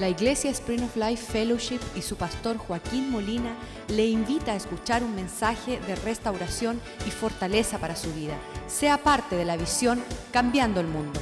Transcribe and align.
La 0.00 0.08
Iglesia 0.08 0.50
Spring 0.50 0.82
of 0.82 0.96
Life 0.96 1.30
Fellowship 1.30 1.80
y 1.94 2.00
su 2.00 2.16
pastor 2.16 2.56
Joaquín 2.56 3.10
Molina 3.10 3.54
le 3.88 4.06
invita 4.06 4.54
a 4.54 4.56
escuchar 4.56 5.02
un 5.02 5.14
mensaje 5.14 5.78
de 5.78 5.94
restauración 5.94 6.80
y 7.06 7.10
fortaleza 7.10 7.78
para 7.78 7.94
su 7.94 8.10
vida. 8.14 8.34
Sea 8.66 8.96
parte 8.96 9.36
de 9.36 9.44
la 9.44 9.58
visión 9.58 10.02
Cambiando 10.32 10.80
el 10.80 10.86
Mundo. 10.86 11.20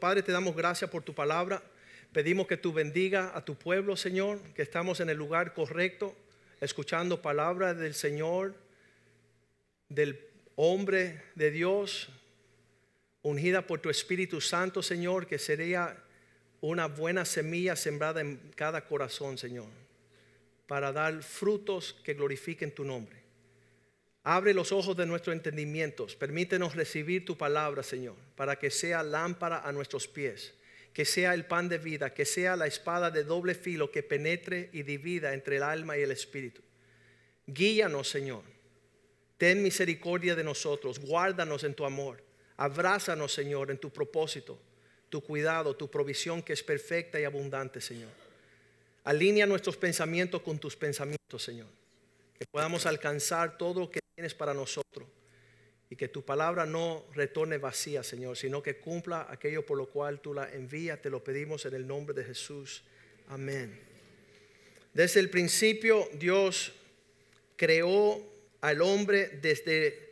Padre, 0.00 0.24
te 0.24 0.32
damos 0.32 0.56
gracias 0.56 0.90
por 0.90 1.04
tu 1.04 1.14
palabra. 1.14 1.62
Pedimos 2.12 2.48
que 2.48 2.56
tú 2.56 2.72
bendiga 2.72 3.30
a 3.32 3.44
tu 3.44 3.54
pueblo, 3.54 3.96
Señor, 3.96 4.40
que 4.56 4.62
estamos 4.62 4.98
en 4.98 5.10
el 5.10 5.16
lugar 5.16 5.54
correcto, 5.54 6.16
escuchando 6.60 7.22
palabras 7.22 7.78
del 7.78 7.94
Señor, 7.94 8.56
del 9.88 10.18
hombre 10.56 11.22
de 11.36 11.52
Dios, 11.52 12.08
ungida 13.22 13.66
por 13.66 13.80
tu 13.80 13.90
Espíritu 13.90 14.40
Santo, 14.40 14.82
Señor, 14.82 15.26
que 15.26 15.38
sería 15.38 15.96
una 16.60 16.86
buena 16.86 17.24
semilla 17.24 17.76
sembrada 17.76 18.20
en 18.20 18.36
cada 18.54 18.86
corazón, 18.86 19.38
Señor, 19.38 19.68
para 20.66 20.92
dar 20.92 21.22
frutos 21.22 21.96
que 22.04 22.14
glorifiquen 22.14 22.74
tu 22.74 22.84
nombre. 22.84 23.20
Abre 24.22 24.52
los 24.52 24.70
ojos 24.70 24.96
de 24.96 25.06
nuestros 25.06 25.34
entendimientos, 25.34 26.14
permítenos 26.14 26.76
recibir 26.76 27.24
tu 27.24 27.36
palabra, 27.38 27.82
Señor, 27.82 28.16
para 28.36 28.56
que 28.56 28.70
sea 28.70 29.02
lámpara 29.02 29.60
a 29.60 29.72
nuestros 29.72 30.06
pies, 30.06 30.54
que 30.92 31.06
sea 31.06 31.32
el 31.32 31.46
pan 31.46 31.68
de 31.68 31.78
vida, 31.78 32.12
que 32.12 32.26
sea 32.26 32.56
la 32.56 32.66
espada 32.66 33.10
de 33.10 33.24
doble 33.24 33.54
filo 33.54 33.90
que 33.90 34.02
penetre 34.02 34.68
y 34.72 34.82
divida 34.82 35.32
entre 35.32 35.56
el 35.56 35.62
alma 35.62 35.96
y 35.96 36.02
el 36.02 36.10
espíritu. 36.10 36.60
Guíanos, 37.46 38.08
Señor. 38.08 38.42
Ten 39.38 39.62
misericordia 39.62 40.34
de 40.34 40.44
nosotros, 40.44 40.98
guárdanos 40.98 41.64
en 41.64 41.72
tu 41.72 41.86
amor 41.86 42.22
Abrázanos, 42.60 43.32
Señor, 43.32 43.70
en 43.70 43.78
tu 43.78 43.90
propósito, 43.90 44.58
tu 45.08 45.22
cuidado, 45.22 45.74
tu 45.74 45.90
provisión 45.90 46.42
que 46.42 46.52
es 46.52 46.62
perfecta 46.62 47.18
y 47.18 47.24
abundante, 47.24 47.80
Señor. 47.80 48.10
Alinea 49.04 49.46
nuestros 49.46 49.78
pensamientos 49.78 50.42
con 50.42 50.58
tus 50.58 50.76
pensamientos, 50.76 51.42
Señor. 51.42 51.68
Que 52.38 52.44
podamos 52.44 52.84
alcanzar 52.84 53.56
todo 53.56 53.80
lo 53.80 53.90
que 53.90 54.00
tienes 54.14 54.34
para 54.34 54.52
nosotros. 54.52 55.08
Y 55.88 55.96
que 55.96 56.08
tu 56.08 56.22
palabra 56.22 56.66
no 56.66 57.06
retorne 57.14 57.56
vacía, 57.56 58.02
Señor, 58.02 58.36
sino 58.36 58.62
que 58.62 58.76
cumpla 58.76 59.26
aquello 59.30 59.64
por 59.64 59.78
lo 59.78 59.86
cual 59.86 60.20
tú 60.20 60.34
la 60.34 60.52
envías. 60.52 61.00
Te 61.00 61.08
lo 61.08 61.24
pedimos 61.24 61.64
en 61.64 61.72
el 61.72 61.86
nombre 61.86 62.14
de 62.14 62.24
Jesús. 62.24 62.82
Amén. 63.28 63.80
Desde 64.92 65.20
el 65.20 65.30
principio 65.30 66.10
Dios 66.12 66.72
creó 67.56 68.22
al 68.60 68.82
hombre 68.82 69.38
desde 69.40 70.09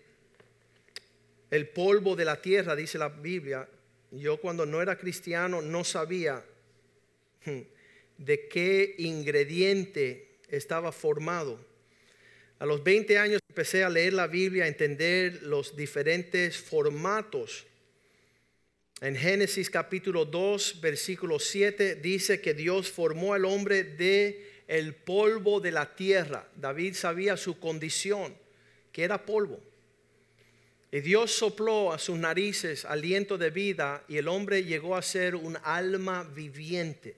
el 1.50 1.68
polvo 1.68 2.14
de 2.16 2.24
la 2.24 2.40
tierra, 2.40 2.76
dice 2.76 2.98
la 2.98 3.08
Biblia. 3.08 3.68
Yo 4.10 4.38
cuando 4.38 4.66
no 4.66 4.80
era 4.80 4.98
cristiano 4.98 5.62
no 5.62 5.84
sabía 5.84 6.44
hmm, 7.44 7.60
de 8.18 8.48
qué 8.48 8.94
ingrediente 8.98 10.38
estaba 10.48 10.92
formado. 10.92 11.58
A 12.58 12.66
los 12.66 12.82
20 12.82 13.18
años 13.18 13.40
empecé 13.48 13.84
a 13.84 13.90
leer 13.90 14.14
la 14.14 14.26
Biblia, 14.26 14.64
a 14.64 14.68
entender 14.68 15.42
los 15.44 15.76
diferentes 15.76 16.56
formatos. 16.56 17.66
En 19.00 19.14
Génesis 19.14 19.70
capítulo 19.70 20.24
2, 20.24 20.80
versículo 20.80 21.38
7 21.38 21.94
dice 21.96 22.40
que 22.40 22.54
Dios 22.54 22.90
formó 22.90 23.32
al 23.32 23.44
hombre 23.44 23.84
de 23.84 24.44
el 24.66 24.94
polvo 24.94 25.60
de 25.60 25.70
la 25.70 25.94
tierra. 25.94 26.48
David 26.56 26.94
sabía 26.94 27.36
su 27.36 27.60
condición, 27.60 28.34
que 28.90 29.04
era 29.04 29.24
polvo. 29.24 29.60
Y 30.90 31.00
Dios 31.00 31.32
sopló 31.32 31.92
a 31.92 31.98
sus 31.98 32.18
narices 32.18 32.84
aliento 32.84 33.36
de 33.36 33.50
vida 33.50 34.04
y 34.08 34.16
el 34.16 34.28
hombre 34.28 34.64
llegó 34.64 34.96
a 34.96 35.02
ser 35.02 35.34
un 35.34 35.58
alma 35.62 36.24
viviente. 36.24 37.14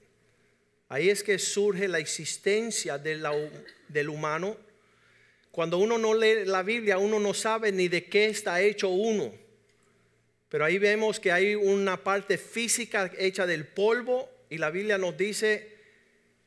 Ahí 0.88 1.08
es 1.08 1.22
que 1.22 1.38
surge 1.38 1.86
la 1.86 2.00
existencia 2.00 2.98
del 2.98 4.08
humano. 4.08 4.56
Cuando 5.52 5.78
uno 5.78 5.98
no 5.98 6.14
lee 6.14 6.44
la 6.46 6.64
Biblia, 6.64 6.98
uno 6.98 7.20
no 7.20 7.32
sabe 7.32 7.70
ni 7.70 7.86
de 7.86 8.06
qué 8.06 8.26
está 8.26 8.60
hecho 8.60 8.88
uno. 8.88 9.32
Pero 10.48 10.64
ahí 10.64 10.78
vemos 10.78 11.20
que 11.20 11.30
hay 11.30 11.54
una 11.54 12.02
parte 12.02 12.38
física 12.38 13.08
hecha 13.16 13.46
del 13.46 13.68
polvo 13.68 14.28
y 14.48 14.58
la 14.58 14.70
Biblia 14.70 14.98
nos 14.98 15.16
dice, 15.16 15.76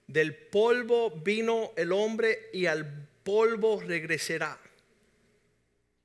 del 0.07 0.35
polvo 0.35 1.09
vino 1.09 1.71
el 1.77 1.93
hombre 1.93 2.49
y 2.51 2.65
al 2.65 3.07
polvo 3.23 3.79
regresará 3.79 4.59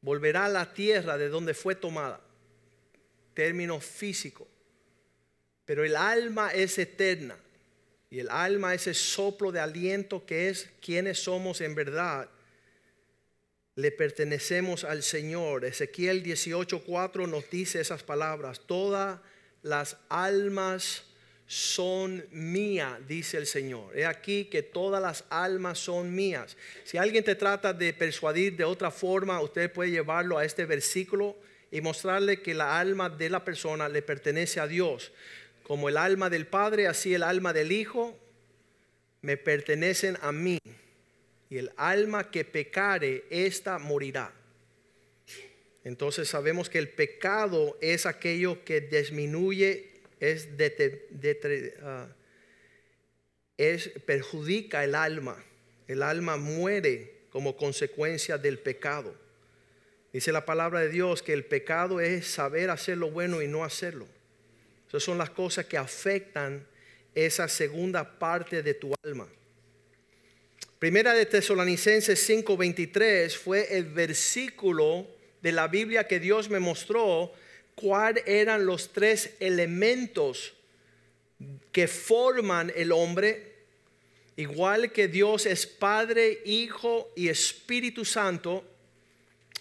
volverá 0.00 0.46
a 0.46 0.48
la 0.48 0.72
tierra 0.72 1.18
de 1.18 1.28
donde 1.28 1.54
fue 1.54 1.74
tomada. 1.74 2.20
Término 3.34 3.80
físico. 3.80 4.46
Pero 5.64 5.84
el 5.84 5.96
alma 5.96 6.50
es 6.50 6.78
eterna. 6.78 7.36
Y 8.10 8.20
el 8.20 8.30
alma, 8.30 8.74
ese 8.74 8.94
soplo 8.94 9.52
de 9.52 9.60
aliento 9.60 10.24
que 10.24 10.48
es 10.48 10.70
quienes 10.80 11.18
somos 11.22 11.60
en 11.60 11.74
verdad, 11.74 12.28
le 13.74 13.92
pertenecemos 13.92 14.84
al 14.84 15.02
Señor. 15.02 15.64
Ezequiel 15.64 16.22
18:4 16.22 17.28
nos 17.28 17.48
dice 17.50 17.80
esas 17.80 18.02
palabras. 18.02 18.60
Todas 18.66 19.20
las 19.62 19.98
almas 20.08 21.04
son 21.48 22.26
mías, 22.30 22.98
dice 23.08 23.38
el 23.38 23.46
Señor. 23.46 23.98
He 23.98 24.04
aquí 24.04 24.44
que 24.44 24.62
todas 24.62 25.00
las 25.00 25.24
almas 25.30 25.78
son 25.78 26.14
mías. 26.14 26.58
Si 26.84 26.98
alguien 26.98 27.24
te 27.24 27.34
trata 27.34 27.72
de 27.72 27.94
persuadir 27.94 28.54
de 28.54 28.64
otra 28.64 28.90
forma, 28.90 29.40
usted 29.40 29.72
puede 29.72 29.90
llevarlo 29.90 30.36
a 30.36 30.44
este 30.44 30.66
versículo 30.66 31.34
y 31.70 31.80
mostrarle 31.80 32.42
que 32.42 32.52
la 32.52 32.78
alma 32.78 33.08
de 33.08 33.30
la 33.30 33.46
persona 33.46 33.88
le 33.88 34.02
pertenece 34.02 34.60
a 34.60 34.66
Dios. 34.66 35.10
Como 35.62 35.88
el 35.88 35.96
alma 35.96 36.28
del 36.28 36.46
Padre, 36.46 36.86
así 36.86 37.14
el 37.14 37.22
alma 37.22 37.54
del 37.54 37.72
Hijo 37.72 38.14
me 39.22 39.38
pertenecen 39.38 40.18
a 40.20 40.32
mí. 40.32 40.58
Y 41.48 41.56
el 41.56 41.72
alma 41.78 42.30
que 42.30 42.44
pecare, 42.44 43.24
ésta 43.30 43.78
morirá. 43.78 44.34
Entonces 45.82 46.28
sabemos 46.28 46.68
que 46.68 46.78
el 46.78 46.90
pecado 46.90 47.78
es 47.80 48.04
aquello 48.04 48.62
que 48.66 48.82
disminuye 48.82 49.97
es, 50.20 50.48
ah, 51.82 52.08
es 53.56 53.88
perjudica 54.06 54.84
el 54.84 54.94
alma. 54.94 55.44
El 55.86 56.02
alma 56.02 56.36
muere 56.36 57.18
como 57.30 57.56
consecuencia 57.56 58.38
del 58.38 58.58
pecado. 58.58 59.14
Dice 60.12 60.32
la 60.32 60.44
palabra 60.44 60.80
de 60.80 60.88
Dios 60.88 61.22
que 61.22 61.32
el 61.32 61.44
pecado 61.44 62.00
es 62.00 62.26
saber 62.26 62.70
hacer 62.70 62.98
lo 62.98 63.10
bueno 63.10 63.42
y 63.42 63.48
no 63.48 63.64
hacerlo. 63.64 64.06
Esas 64.88 65.02
son 65.02 65.18
las 65.18 65.30
cosas 65.30 65.66
que 65.66 65.76
afectan 65.76 66.66
esa 67.14 67.48
segunda 67.48 68.18
parte 68.18 68.62
de 68.62 68.74
tu 68.74 68.94
alma. 69.04 69.28
Primera 70.78 71.12
de 71.12 71.26
Tesalonicenses 71.26 72.18
5:23 72.28 73.36
fue 73.36 73.76
el 73.76 73.84
versículo 73.84 75.06
de 75.42 75.52
la 75.52 75.68
Biblia 75.68 76.06
que 76.06 76.20
Dios 76.20 76.48
me 76.48 76.60
mostró 76.60 77.32
cuáles 77.80 78.24
eran 78.26 78.66
los 78.66 78.92
tres 78.92 79.36
elementos 79.38 80.52
que 81.70 81.86
forman 81.86 82.72
el 82.74 82.90
hombre, 82.90 83.54
igual 84.36 84.90
que 84.90 85.06
Dios 85.06 85.46
es 85.46 85.64
Padre, 85.64 86.42
Hijo 86.44 87.12
y 87.14 87.28
Espíritu 87.28 88.04
Santo, 88.04 88.64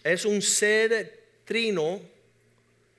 es 0.04 0.26
un 0.26 0.42
ser 0.42 1.42
trino, 1.46 2.02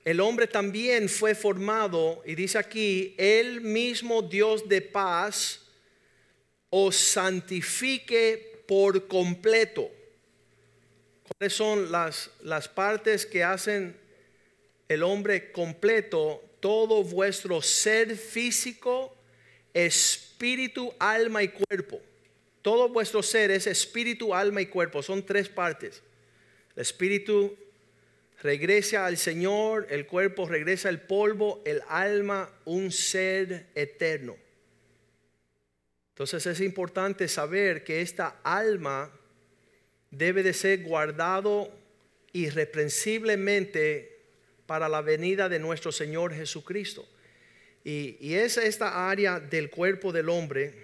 el 0.04 0.20
hombre 0.20 0.46
también 0.46 1.08
fue 1.08 1.34
formado, 1.34 2.22
y 2.24 2.36
dice 2.36 2.58
aquí, 2.58 3.16
el 3.18 3.60
mismo 3.60 4.22
Dios 4.22 4.68
de 4.68 4.82
paz 4.82 5.62
os 6.70 6.96
santifique 6.96 8.62
por 8.68 9.08
completo. 9.08 9.90
¿Cuáles 11.24 11.52
son 11.52 11.90
las, 11.90 12.30
las 12.42 12.68
partes 12.68 13.26
que 13.26 13.42
hacen 13.42 14.07
el 14.88 15.02
hombre 15.02 15.52
completo, 15.52 16.42
todo 16.60 17.04
vuestro 17.04 17.60
ser 17.62 18.16
físico, 18.16 19.14
espíritu, 19.74 20.92
alma 20.98 21.42
y 21.42 21.48
cuerpo. 21.48 22.00
Todo 22.62 22.88
vuestro 22.88 23.22
ser 23.22 23.50
es 23.50 23.66
espíritu, 23.66 24.34
alma 24.34 24.60
y 24.60 24.66
cuerpo. 24.66 25.02
Son 25.02 25.24
tres 25.24 25.48
partes. 25.48 26.02
El 26.74 26.82
espíritu 26.82 27.56
regresa 28.42 29.06
al 29.06 29.16
Señor, 29.16 29.86
el 29.90 30.06
cuerpo 30.06 30.48
regresa 30.48 30.88
al 30.88 31.02
polvo, 31.02 31.62
el 31.64 31.82
alma 31.88 32.50
un 32.64 32.90
ser 32.90 33.66
eterno. 33.74 34.36
Entonces 36.10 36.46
es 36.46 36.60
importante 36.60 37.28
saber 37.28 37.84
que 37.84 38.00
esta 38.00 38.40
alma 38.42 39.12
debe 40.10 40.42
de 40.42 40.52
ser 40.52 40.82
guardado 40.82 41.72
irreprensiblemente 42.32 44.17
para 44.68 44.86
la 44.86 45.00
venida 45.00 45.48
de 45.48 45.58
nuestro 45.58 45.90
Señor 45.90 46.34
Jesucristo. 46.34 47.08
Y, 47.82 48.34
es 48.34 48.58
esta 48.58 49.08
área 49.08 49.40
del 49.40 49.70
cuerpo 49.70 50.12
del 50.12 50.28
hombre 50.28 50.74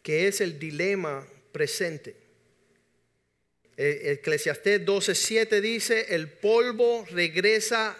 que 0.00 0.28
es 0.28 0.40
el 0.40 0.60
dilema 0.60 1.26
presente. 1.50 2.14
Eclesiastés 3.76 4.86
12:7 4.86 5.60
dice, 5.60 6.14
el 6.14 6.28
polvo 6.28 7.04
regresa 7.10 7.98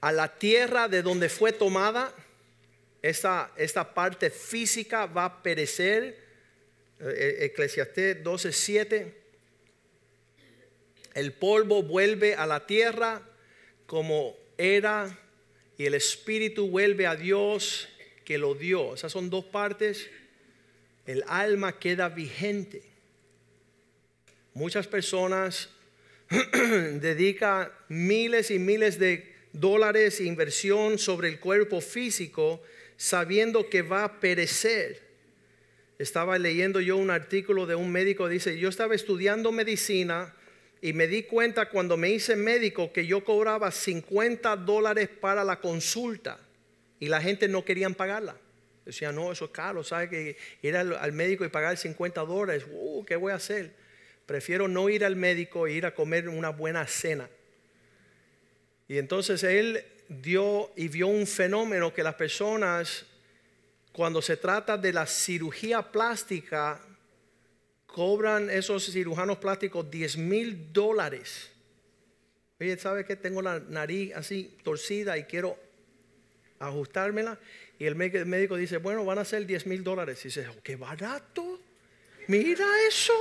a 0.00 0.10
la 0.10 0.38
tierra 0.38 0.88
de 0.88 1.02
donde 1.02 1.28
fue 1.28 1.52
tomada, 1.52 2.14
esta, 3.02 3.52
esta 3.58 3.92
parte 3.92 4.30
física 4.30 5.04
va 5.04 5.26
a 5.26 5.42
perecer. 5.42 6.16
Eh, 6.98 7.50
Eclesiastés 7.52 8.24
12:7. 8.24 9.17
El 11.18 11.32
polvo 11.32 11.82
vuelve 11.82 12.36
a 12.36 12.46
la 12.46 12.64
tierra 12.64 13.20
como 13.86 14.36
era 14.56 15.18
y 15.76 15.84
el 15.84 15.94
espíritu 15.94 16.68
vuelve 16.68 17.08
a 17.08 17.16
Dios 17.16 17.88
que 18.24 18.38
lo 18.38 18.54
dio. 18.54 18.94
Esas 18.94 19.10
son 19.10 19.28
dos 19.28 19.44
partes. 19.44 20.08
El 21.06 21.24
alma 21.26 21.76
queda 21.76 22.08
vigente. 22.08 22.82
Muchas 24.54 24.86
personas 24.86 25.70
dedican 26.30 27.68
miles 27.88 28.52
y 28.52 28.60
miles 28.60 29.00
de 29.00 29.34
dólares 29.52 30.18
de 30.18 30.26
inversión 30.26 30.98
sobre 30.98 31.30
el 31.30 31.40
cuerpo 31.40 31.80
físico 31.80 32.62
sabiendo 32.96 33.68
que 33.68 33.82
va 33.82 34.04
a 34.04 34.20
perecer. 34.20 35.02
Estaba 35.98 36.38
leyendo 36.38 36.80
yo 36.80 36.96
un 36.96 37.10
artículo 37.10 37.66
de 37.66 37.74
un 37.74 37.90
médico, 37.90 38.28
dice, 38.28 38.56
yo 38.56 38.68
estaba 38.68 38.94
estudiando 38.94 39.50
medicina 39.50 40.32
y 40.80 40.92
me 40.92 41.06
di 41.06 41.24
cuenta 41.24 41.68
cuando 41.68 41.96
me 41.96 42.10
hice 42.10 42.36
médico 42.36 42.92
que 42.92 43.06
yo 43.06 43.24
cobraba 43.24 43.70
50 43.70 44.56
dólares 44.56 45.08
para 45.08 45.42
la 45.44 45.60
consulta 45.60 46.38
y 47.00 47.08
la 47.08 47.20
gente 47.20 47.48
no 47.48 47.64
querían 47.64 47.94
pagarla. 47.94 48.36
Decía, 48.84 49.12
no, 49.12 49.30
eso 49.32 49.46
es 49.46 49.50
caro, 49.50 49.84
¿sabe? 49.84 50.08
Que 50.08 50.36
ir 50.62 50.76
al, 50.76 51.12
médico 51.12 51.44
y 51.44 51.48
pagar 51.48 51.76
50 51.76 52.22
dólares, 52.22 52.64
uh, 52.70 53.04
¿qué 53.04 53.16
voy 53.16 53.32
a 53.32 53.36
hacer? 53.36 53.74
Prefiero 54.24 54.66
no 54.66 54.88
ir 54.88 55.04
al 55.04 55.16
médico 55.16 55.66
e 55.66 55.72
ir 55.72 55.84
a 55.84 55.94
comer 55.94 56.28
una 56.28 56.50
buena 56.50 56.86
cena. 56.86 57.28
Y 58.86 58.98
entonces 58.98 59.42
él 59.42 59.84
dio 60.08 60.72
y 60.76 60.88
vio 60.88 61.08
un 61.08 61.26
fenómeno 61.26 61.92
que 61.92 62.02
las 62.02 62.14
personas, 62.14 63.04
cuando 63.92 64.22
se 64.22 64.38
trata 64.38 64.78
de 64.78 64.92
la 64.92 65.06
cirugía 65.06 65.82
plástica, 65.82 66.80
cobran 67.88 68.50
esos 68.50 68.84
cirujanos 68.84 69.38
plásticos 69.38 69.90
10 69.90 70.18
mil 70.18 70.72
dólares. 70.72 71.50
Oye, 72.60 72.76
¿sabe 72.78 73.04
que 73.04 73.16
tengo 73.16 73.42
la 73.42 73.58
nariz 73.58 74.14
así 74.14 74.56
torcida 74.62 75.16
y 75.18 75.24
quiero 75.24 75.58
ajustármela? 76.58 77.38
Y 77.78 77.86
el 77.86 77.94
médico 77.94 78.56
dice, 78.56 78.76
bueno, 78.76 79.04
van 79.04 79.18
a 79.18 79.24
ser 79.24 79.46
10 79.46 79.66
mil 79.66 79.82
dólares. 79.82 80.20
Y 80.24 80.28
dice, 80.28 80.46
oh, 80.48 80.62
qué 80.62 80.76
barato. 80.76 81.60
Mira 82.26 82.66
eso. 82.86 83.14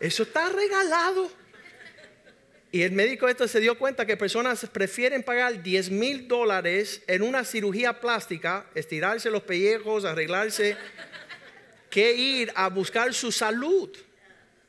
Eso 0.00 0.24
está 0.24 0.48
regalado. 0.48 1.30
Y 2.72 2.82
el 2.82 2.92
médico 2.92 3.28
esto 3.28 3.46
se 3.46 3.60
dio 3.60 3.78
cuenta 3.78 4.06
que 4.06 4.16
personas 4.16 4.66
prefieren 4.72 5.22
pagar 5.22 5.62
10 5.62 5.90
mil 5.90 6.26
dólares 6.26 7.02
en 7.06 7.20
una 7.20 7.44
cirugía 7.44 8.00
plástica, 8.00 8.64
estirarse 8.74 9.30
los 9.30 9.42
pellejos, 9.42 10.06
arreglarse, 10.06 10.78
que 11.92 12.14
ir 12.14 12.50
a 12.54 12.70
buscar 12.70 13.12
su 13.12 13.30
salud. 13.30 13.90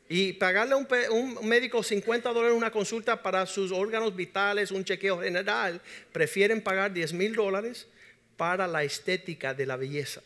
Y 0.09 0.33
pagarle 0.33 0.73
a 0.73 1.09
un, 1.09 1.47
médico 1.47 1.81
50 1.81 2.33
dólares 2.33 2.55
una 2.55 2.69
consulta 2.69 3.23
para 3.23 3.45
sus 3.45 3.71
órganos 3.71 4.13
vitales, 4.13 4.71
un 4.71 4.83
chequeo 4.83 5.21
general, 5.21 5.81
prefieren 6.11 6.61
pagar 6.61 6.91
10 6.91 7.13
mil 7.13 7.33
dólares 7.33 7.87
para 8.35 8.67
la 8.67 8.83
estética 8.83 9.53
de 9.53 9.65
la 9.65 9.77
belleza. 9.77 10.21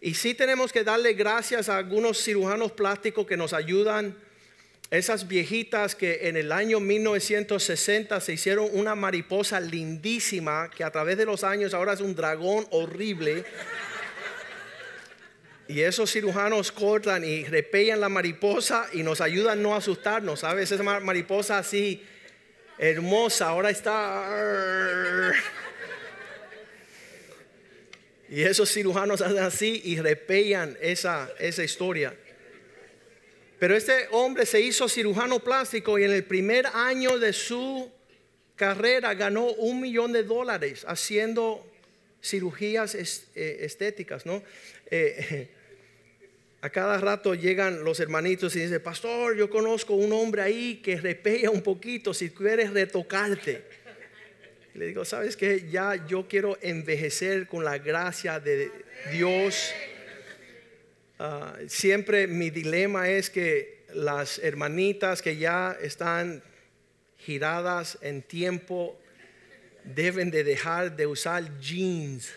Y 0.00 0.14
sí 0.14 0.34
tenemos 0.34 0.72
que 0.72 0.82
darle 0.82 1.12
gracias 1.12 1.68
a 1.68 1.78
algunos 1.78 2.20
cirujanos 2.22 2.72
plásticos 2.72 3.24
que 3.24 3.36
nos 3.36 3.52
ayudan 3.52 4.16
esas 4.90 5.28
viejitas 5.28 5.94
que 5.94 6.28
en 6.28 6.36
el 6.36 6.50
año 6.50 6.80
1960 6.80 8.20
se 8.20 8.32
hicieron 8.32 8.68
una 8.72 8.96
mariposa 8.96 9.60
lindísima 9.60 10.70
que 10.70 10.82
a 10.82 10.90
través 10.90 11.18
de 11.18 11.24
los 11.24 11.44
años 11.44 11.72
ahora 11.72 11.92
es 11.92 12.00
un 12.00 12.16
dragón 12.16 12.66
horrible. 12.70 13.44
Y 15.68 15.80
esos 15.80 16.12
cirujanos 16.12 16.70
cortan 16.70 17.24
y 17.24 17.44
repellan 17.44 18.00
la 18.00 18.08
mariposa 18.08 18.88
y 18.92 19.02
nos 19.02 19.20
ayudan 19.20 19.58
a 19.58 19.62
no 19.62 19.74
asustarnos. 19.74 20.40
¿Sabes? 20.40 20.70
Esa 20.70 20.82
mariposa 20.82 21.58
así 21.58 22.04
hermosa 22.78 23.48
ahora 23.48 23.70
está... 23.70 25.32
Y 28.28 28.42
esos 28.42 28.72
cirujanos 28.72 29.20
hacen 29.20 29.38
así 29.38 29.80
y 29.84 30.00
repellan 30.00 30.76
esa, 30.80 31.30
esa 31.38 31.62
historia. 31.62 32.12
Pero 33.60 33.76
este 33.76 34.08
hombre 34.10 34.44
se 34.46 34.60
hizo 34.60 34.88
cirujano 34.88 35.38
plástico 35.38 35.96
y 35.96 36.02
en 36.02 36.12
el 36.12 36.24
primer 36.24 36.66
año 36.66 37.20
de 37.20 37.32
su 37.32 37.88
carrera 38.56 39.14
ganó 39.14 39.46
un 39.46 39.80
millón 39.80 40.12
de 40.12 40.24
dólares 40.24 40.84
haciendo 40.88 41.64
cirugías 42.20 42.96
eh, 42.96 43.58
estéticas, 43.60 44.26
¿no? 44.26 44.42
Eh, 44.90 45.48
a 46.66 46.70
cada 46.70 46.98
rato 46.98 47.34
llegan 47.34 47.84
los 47.84 48.00
hermanitos 48.00 48.54
y 48.56 48.60
dicen, 48.60 48.82
pastor, 48.82 49.36
yo 49.36 49.48
conozco 49.48 49.94
un 49.94 50.12
hombre 50.12 50.42
ahí 50.42 50.76
que 50.76 51.00
repella 51.00 51.50
un 51.50 51.62
poquito 51.62 52.12
si 52.12 52.30
quieres 52.30 52.72
retocarte. 52.72 53.64
le 54.74 54.86
digo, 54.86 55.04
¿sabes 55.04 55.36
qué? 55.36 55.68
Ya 55.70 56.06
yo 56.06 56.26
quiero 56.28 56.58
envejecer 56.60 57.46
con 57.46 57.64
la 57.64 57.78
gracia 57.78 58.40
de 58.40 58.70
Dios 59.12 59.72
Ah, 61.18 61.56
siempre 61.66 62.26
mi 62.26 62.50
dilema 62.50 63.08
es 63.08 63.30
que 63.30 63.86
las 63.94 64.38
hermanitas 64.38 65.22
que 65.22 65.38
ya 65.38 65.74
están 65.80 66.42
giradas 67.16 67.96
en 68.02 68.20
tiempo 68.20 68.98
deben 69.82 70.30
de 70.30 70.44
dejar 70.44 70.94
de 70.94 71.06
usar 71.06 71.58
jeans. 71.58 72.30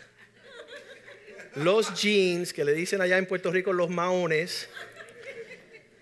Los 1.64 1.94
jeans 2.02 2.54
que 2.54 2.64
le 2.64 2.74
dicen 2.74 3.02
allá 3.02 3.18
en 3.18 3.26
Puerto 3.26 3.52
Rico 3.52 3.74
los 3.74 3.90
maones, 3.90 4.70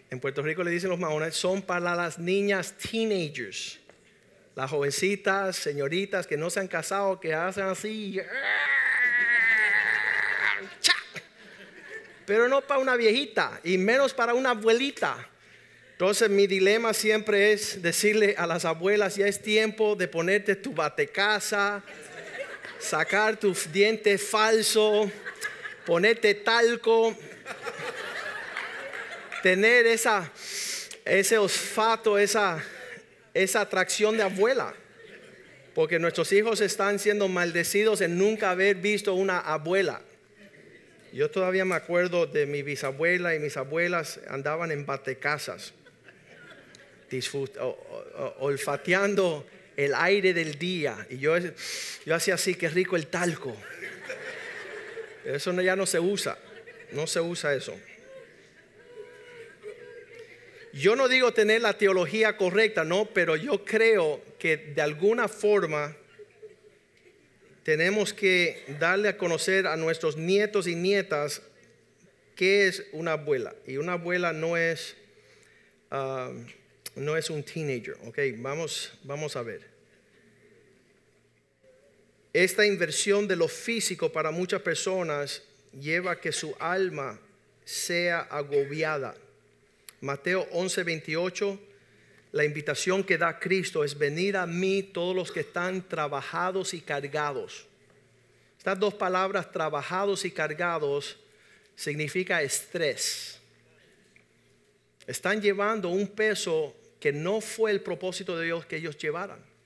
en 0.10 0.20
Puerto 0.20 0.42
Rico 0.42 0.64
le 0.64 0.72
dicen 0.72 0.90
los 0.90 1.00
maones, 1.00 1.36
son 1.36 1.62
para 1.62 1.96
las 1.96 2.18
niñas 2.18 2.74
teenagers. 2.78 3.80
Las 4.56 4.72
jovencitas, 4.72 5.56
señoritas 5.56 6.26
que 6.26 6.38
no 6.38 6.50
se 6.50 6.60
han 6.60 6.68
casado, 6.68 7.20
que 7.20 7.34
hacen 7.34 7.66
así 7.66 8.20
pero 12.28 12.50
no 12.50 12.60
para 12.60 12.82
una 12.82 12.98
viejita 12.98 13.62
y 13.64 13.78
menos 13.78 14.14
para 14.14 14.34
una 14.34 14.50
abuelita. 14.50 15.30
Entonces 15.94 16.30
mi 16.30 16.46
dilema 16.46 16.94
siempre 16.94 17.54
es 17.54 17.82
decirle 17.82 18.36
a 18.38 18.46
las 18.46 18.66
abuelas, 18.66 19.16
ya 19.16 19.28
es 19.28 19.42
tiempo 19.42 19.96
de 19.96 20.10
ponerte 20.10 20.58
tu 20.58 20.74
batecasa, 20.74 21.82
sacar 22.80 23.38
tu 23.38 23.56
diente 23.72 24.18
falso, 24.18 25.10
ponerte 25.88 26.36
talco, 26.36 27.16
tener 29.42 29.88
esa, 29.88 30.30
ese 31.06 31.38
olfato, 31.38 32.20
esa, 32.20 32.62
esa 33.34 33.62
atracción 33.62 34.18
de 34.18 34.24
abuela. 34.24 34.76
Porque 35.74 35.98
nuestros 35.98 36.34
hijos 36.34 36.60
están 36.60 37.00
siendo 37.00 37.30
maldecidos 37.30 38.02
en 38.02 38.18
nunca 38.18 38.52
haber 38.52 38.76
visto 38.76 39.14
una 39.14 39.40
abuela. 39.40 40.02
Yo 41.14 41.32
todavía 41.32 41.64
me 41.64 41.76
acuerdo 41.76 42.26
de 42.26 42.46
mi 42.46 42.64
bisabuela 42.64 43.34
y 43.34 43.40
mis 43.40 43.56
abuelas 43.56 44.20
andaban 44.28 44.72
en 44.72 44.86
batecasas, 44.86 45.74
olfateando 48.40 49.48
el 49.78 49.94
aire 49.96 50.34
del 50.34 50.60
día. 50.60 51.08
Y 51.10 51.20
yo, 51.20 51.38
yo 52.06 52.14
hacía 52.14 52.34
así, 52.34 52.56
que 52.56 52.68
rico 52.68 52.98
el 52.98 53.08
talco. 53.08 53.56
Eso 55.28 55.52
ya 55.62 55.76
no 55.76 55.86
se 55.86 56.00
usa, 56.00 56.38
no 56.94 57.06
se 57.06 57.20
usa 57.20 57.54
eso. 57.54 57.78
Yo 60.72 60.96
no 60.96 61.10
digo 61.10 61.34
tener 61.34 61.62
la 61.62 61.78
teología 61.78 62.38
correcta, 62.38 62.86
no, 62.86 63.08
pero 63.14 63.36
yo 63.36 63.66
creo 63.66 64.22
que 64.40 64.56
de 64.56 64.82
alguna 64.82 65.28
forma 65.28 65.98
tenemos 67.64 68.14
que 68.14 68.64
darle 68.80 69.10
a 69.10 69.18
conocer 69.18 69.68
a 69.68 69.76
nuestros 69.76 70.16
nietos 70.16 70.66
y 70.66 70.76
nietas 70.76 71.42
qué 72.36 72.68
es 72.68 72.86
una 72.94 73.14
abuela. 73.14 73.54
Y 73.66 73.76
una 73.76 73.94
abuela 73.94 74.32
no 74.32 74.56
es, 74.56 74.96
ah, 75.92 76.32
no 76.96 77.18
es 77.18 77.30
un 77.30 77.44
teenager. 77.44 77.98
Ok, 78.06 78.20
vamos, 78.38 78.94
vamos 79.04 79.36
a 79.36 79.42
ver. 79.42 79.77
Esta 82.38 82.64
inversión 82.64 83.28
de 83.28 83.36
lo 83.36 83.48
físico 83.48 84.12
para 84.12 84.30
muchas 84.30 84.62
personas 84.62 85.42
lleva 85.74 86.12
a 86.12 86.22
que 86.22 86.32
su 86.32 86.56
alma 86.60 87.20
sea 87.66 88.20
agobiada. 88.30 89.16
Mateo 90.02 90.48
11, 90.52 90.84
28 90.84 91.60
la 92.34 92.46
invitación 92.46 93.04
que 93.04 93.18
da 93.18 93.40
Cristo 93.40 93.84
es 93.84 93.98
venir 93.98 94.38
a 94.38 94.46
mí 94.46 94.84
todos 94.84 95.16
los 95.16 95.32
que 95.32 95.40
están 95.40 95.82
trabajados 95.88 96.76
y 96.76 96.82
cargados. 96.82 97.66
Estas 98.56 98.78
dos 98.78 98.94
palabras, 98.94 99.52
trabajados 99.52 100.24
y 100.24 100.30
cargados, 100.30 101.18
significa 101.76 102.44
estrés. 102.44 103.40
Están 105.08 105.42
llevando 105.42 105.90
un 105.90 106.08
peso 106.08 106.76
que 107.00 107.12
no 107.12 107.42
fue 107.42 107.72
el 107.72 107.82
propósito 107.82 108.38
de 108.38 108.46
Dios 108.46 108.64
que 108.68 108.76
ellos 108.76 108.96
llevaran. 108.96 109.57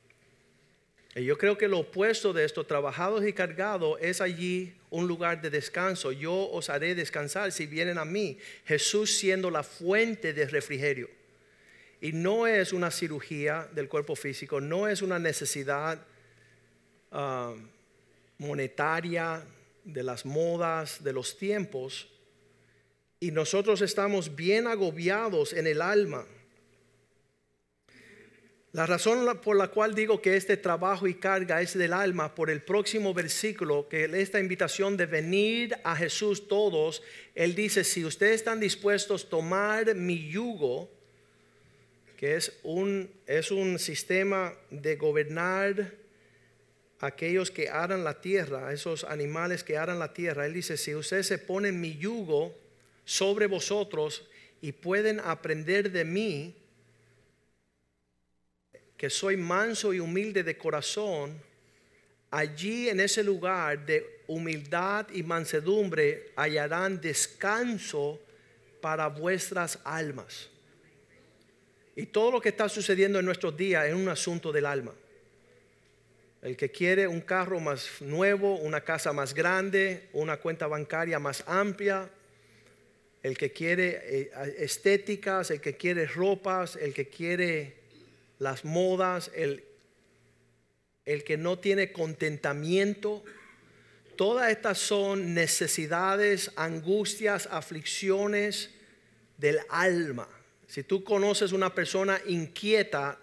Y 1.16 1.26
yo 1.26 1.38
creo 1.38 1.58
que 1.58 1.68
lo 1.68 1.80
opuesto 1.80 2.32
de 2.32 2.46
esto, 2.46 2.66
trabajados 2.66 3.26
y 3.26 3.34
cargados, 3.34 3.98
es 4.02 4.22
allí 4.22 4.74
un 4.90 5.08
lugar 5.08 5.42
de 5.42 5.50
descanso. 5.50 6.14
Yo 6.14 6.50
os 6.52 6.70
haré 6.70 6.96
descansar 6.96 7.52
si 7.52 7.66
vienen 7.66 7.98
a 7.98 8.06
mí. 8.06 8.38
Jesús 8.66 9.18
siendo 9.18 9.52
la 9.52 9.64
fuente 9.64 10.34
de 10.34 10.46
refrigerio. 10.46 11.10
Y 12.00 12.14
no 12.14 12.48
es 12.48 12.72
una 12.72 12.92
cirugía 12.92 13.68
del 13.74 13.90
cuerpo 13.90 14.16
físico, 14.16 14.62
no 14.62 14.88
es 14.88 15.02
una 15.02 15.20
necesidad 15.20 16.00
ah, 17.12 17.54
monetaria 18.38 19.44
de 19.84 20.04
las 20.04 20.26
modas, 20.26 21.04
de 21.04 21.14
los 21.14 21.38
tiempos. 21.38 22.08
Y 23.20 23.32
nosotros 23.32 23.82
estamos 23.82 24.36
bien 24.36 24.66
agobiados 24.66 25.52
en 25.54 25.68
el 25.68 25.82
alma 25.82 26.26
la 28.74 28.86
razón 28.86 29.40
por 29.42 29.58
la 29.58 29.68
cual 29.68 29.94
digo 29.94 30.22
que 30.22 30.38
este 30.38 30.56
trabajo 30.56 31.06
y 31.06 31.16
carga 31.16 31.62
es 31.62 31.78
del 31.78 31.92
alma, 31.92 32.34
por 32.34 32.50
el 32.50 32.62
próximo 32.62 33.14
versículo, 33.14 33.90
que 33.90 34.06
esta 34.06 34.40
invitación 34.40 34.96
de 34.96 35.08
venir 35.08 35.76
a 35.84 35.94
Jesús 35.94 36.48
todos, 36.48 37.04
Él 37.36 37.54
dice, 37.54 37.84
si 37.84 38.06
ustedes 38.06 38.36
están 38.36 38.62
dispuestos 38.62 39.26
a 39.26 39.30
tomar 39.30 39.94
mi 39.96 40.30
yugo, 40.30 40.90
que 42.16 42.38
es 42.38 42.58
un, 42.64 43.12
es 43.28 43.52
un 43.52 43.78
sistema 43.78 44.54
de 44.70 44.96
gobernar 44.96 45.94
aquellos 47.02 47.52
que 47.52 47.68
aran 47.68 48.06
la 48.06 48.22
tierra, 48.22 48.72
esos 48.72 49.04
animales 49.04 49.66
que 49.66 49.76
aran 49.76 50.00
la 50.00 50.14
tierra, 50.14 50.46
Él 50.46 50.54
dice, 50.54 50.78
si 50.78 50.96
ustedes 50.96 51.28
se 51.28 51.40
ponen 51.40 51.82
mi 51.82 51.98
yugo 51.98 52.56
sobre 53.04 53.48
vosotros 53.48 54.30
y 54.62 54.72
pueden 54.72 55.20
aprender 55.20 55.92
de 55.92 56.06
mí, 56.06 56.56
que 59.02 59.10
soy 59.10 59.36
manso 59.36 59.96
y 59.96 60.00
humilde 60.00 60.44
de 60.44 60.60
corazón, 60.60 61.42
allí 62.30 62.88
en 62.88 63.00
ese 63.00 63.24
lugar 63.24 63.84
de 63.84 64.22
humildad 64.28 65.08
y 65.12 65.24
mansedumbre 65.24 66.34
hallarán 66.36 67.02
descanso 67.02 68.22
para 68.80 69.08
vuestras 69.08 69.80
almas. 69.86 70.50
Y 71.96 72.06
todo 72.06 72.34
lo 72.34 72.40
que 72.40 72.50
está 72.50 72.70
sucediendo 72.70 73.18
en 73.18 73.26
nuestros 73.26 73.58
días 73.58 73.88
es 73.88 73.96
un 73.96 74.08
asunto 74.08 74.52
del 74.52 74.68
alma. 74.68 74.94
El 76.44 76.56
que 76.56 76.70
quiere 76.70 77.08
un 77.08 77.22
carro 77.22 77.60
más 77.60 77.90
nuevo, 78.02 78.58
una 78.58 78.82
casa 78.82 79.12
más 79.14 79.34
grande, 79.34 80.10
una 80.14 80.38
cuenta 80.38 80.68
bancaria 80.68 81.18
más 81.18 81.44
amplia, 81.48 82.08
el 83.24 83.36
que 83.36 83.52
quiere 83.52 84.00
eh, 84.04 84.32
estéticas, 84.60 85.50
el 85.50 85.60
que 85.60 85.76
quiere 85.76 86.06
ropas, 86.06 86.76
el 86.76 86.94
que 86.94 87.08
quiere 87.08 87.81
las 88.42 88.66
modas, 88.66 89.30
el, 89.36 89.64
el 91.06 91.24
que 91.24 91.38
no 91.38 91.60
tiene 91.60 91.92
contentamiento. 91.92 93.24
Todas 94.16 94.50
estas 94.50 94.80
son 94.80 95.36
necesidades, 95.36 96.52
angustias, 96.56 97.48
aflicciones 97.52 98.72
del 99.38 99.60
alma. 99.70 100.28
Si 100.66 100.82
tú 100.82 101.04
conoces 101.04 101.52
una 101.52 101.76
persona 101.76 102.20
inquieta 102.26 103.20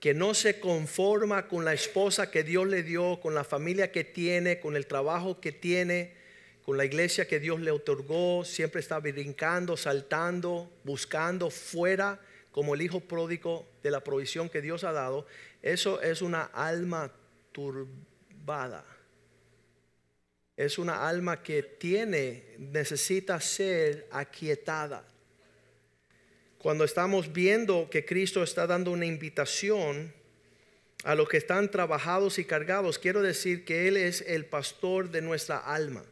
que 0.00 0.14
no 0.14 0.32
se 0.32 0.58
conforma 0.60 1.46
con 1.46 1.66
la 1.66 1.74
esposa 1.74 2.30
que 2.30 2.42
Dios 2.42 2.66
le 2.68 2.82
dio, 2.82 3.20
con 3.20 3.34
la 3.34 3.44
familia 3.44 3.92
que 3.92 4.04
tiene, 4.04 4.60
con 4.60 4.76
el 4.76 4.86
trabajo 4.86 5.42
que 5.42 5.52
tiene, 5.52 6.14
con 6.64 6.78
la 6.78 6.86
iglesia 6.86 7.28
que 7.28 7.38
Dios 7.38 7.60
le 7.60 7.70
otorgó, 7.70 8.46
siempre 8.46 8.80
está 8.80 8.98
brincando, 8.98 9.76
saltando, 9.76 10.72
buscando 10.84 11.50
fuera 11.50 12.18
como 12.58 12.74
el 12.74 12.82
hijo 12.82 13.00
pródigo 13.00 13.68
de 13.88 13.92
la 13.92 14.04
provisión 14.04 14.50
que 14.50 14.60
Dios 14.60 14.84
ha 14.84 14.92
dado, 14.92 15.26
eso 15.62 16.02
es 16.02 16.20
una 16.20 16.42
alma 16.42 17.10
turbada. 17.52 18.84
Es 20.56 20.78
una 20.78 21.08
alma 21.08 21.42
que 21.42 21.62
tiene, 21.62 22.44
necesita 22.58 23.40
ser 23.40 24.06
aquietada. 24.10 25.04
Cuando 26.58 26.84
estamos 26.84 27.32
viendo 27.32 27.88
que 27.88 28.04
Cristo 28.04 28.42
está 28.42 28.66
dando 28.66 28.90
una 28.90 29.06
invitación 29.06 30.12
a 31.04 31.14
los 31.14 31.28
que 31.28 31.38
están 31.38 31.70
trabajados 31.70 32.38
y 32.38 32.44
cargados, 32.44 32.98
quiero 32.98 33.22
decir 33.22 33.64
que 33.64 33.88
Él 33.88 33.96
es 33.96 34.20
el 34.26 34.44
pastor 34.44 35.10
de 35.10 35.22
nuestra 35.22 35.58
alma. 35.58 36.04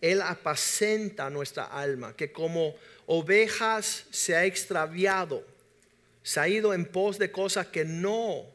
Él 0.00 0.22
apacenta 0.22 1.28
nuestra 1.28 1.64
alma, 1.64 2.16
que 2.16 2.32
como 2.32 2.74
ovejas 3.06 4.06
se 4.10 4.36
ha 4.36 4.44
extraviado 4.46 5.53
se 6.24 6.40
ha 6.40 6.48
ido 6.48 6.72
en 6.72 6.86
pos 6.86 7.18
de 7.18 7.30
cosas 7.30 7.66
que 7.66 7.84
no 7.84 8.46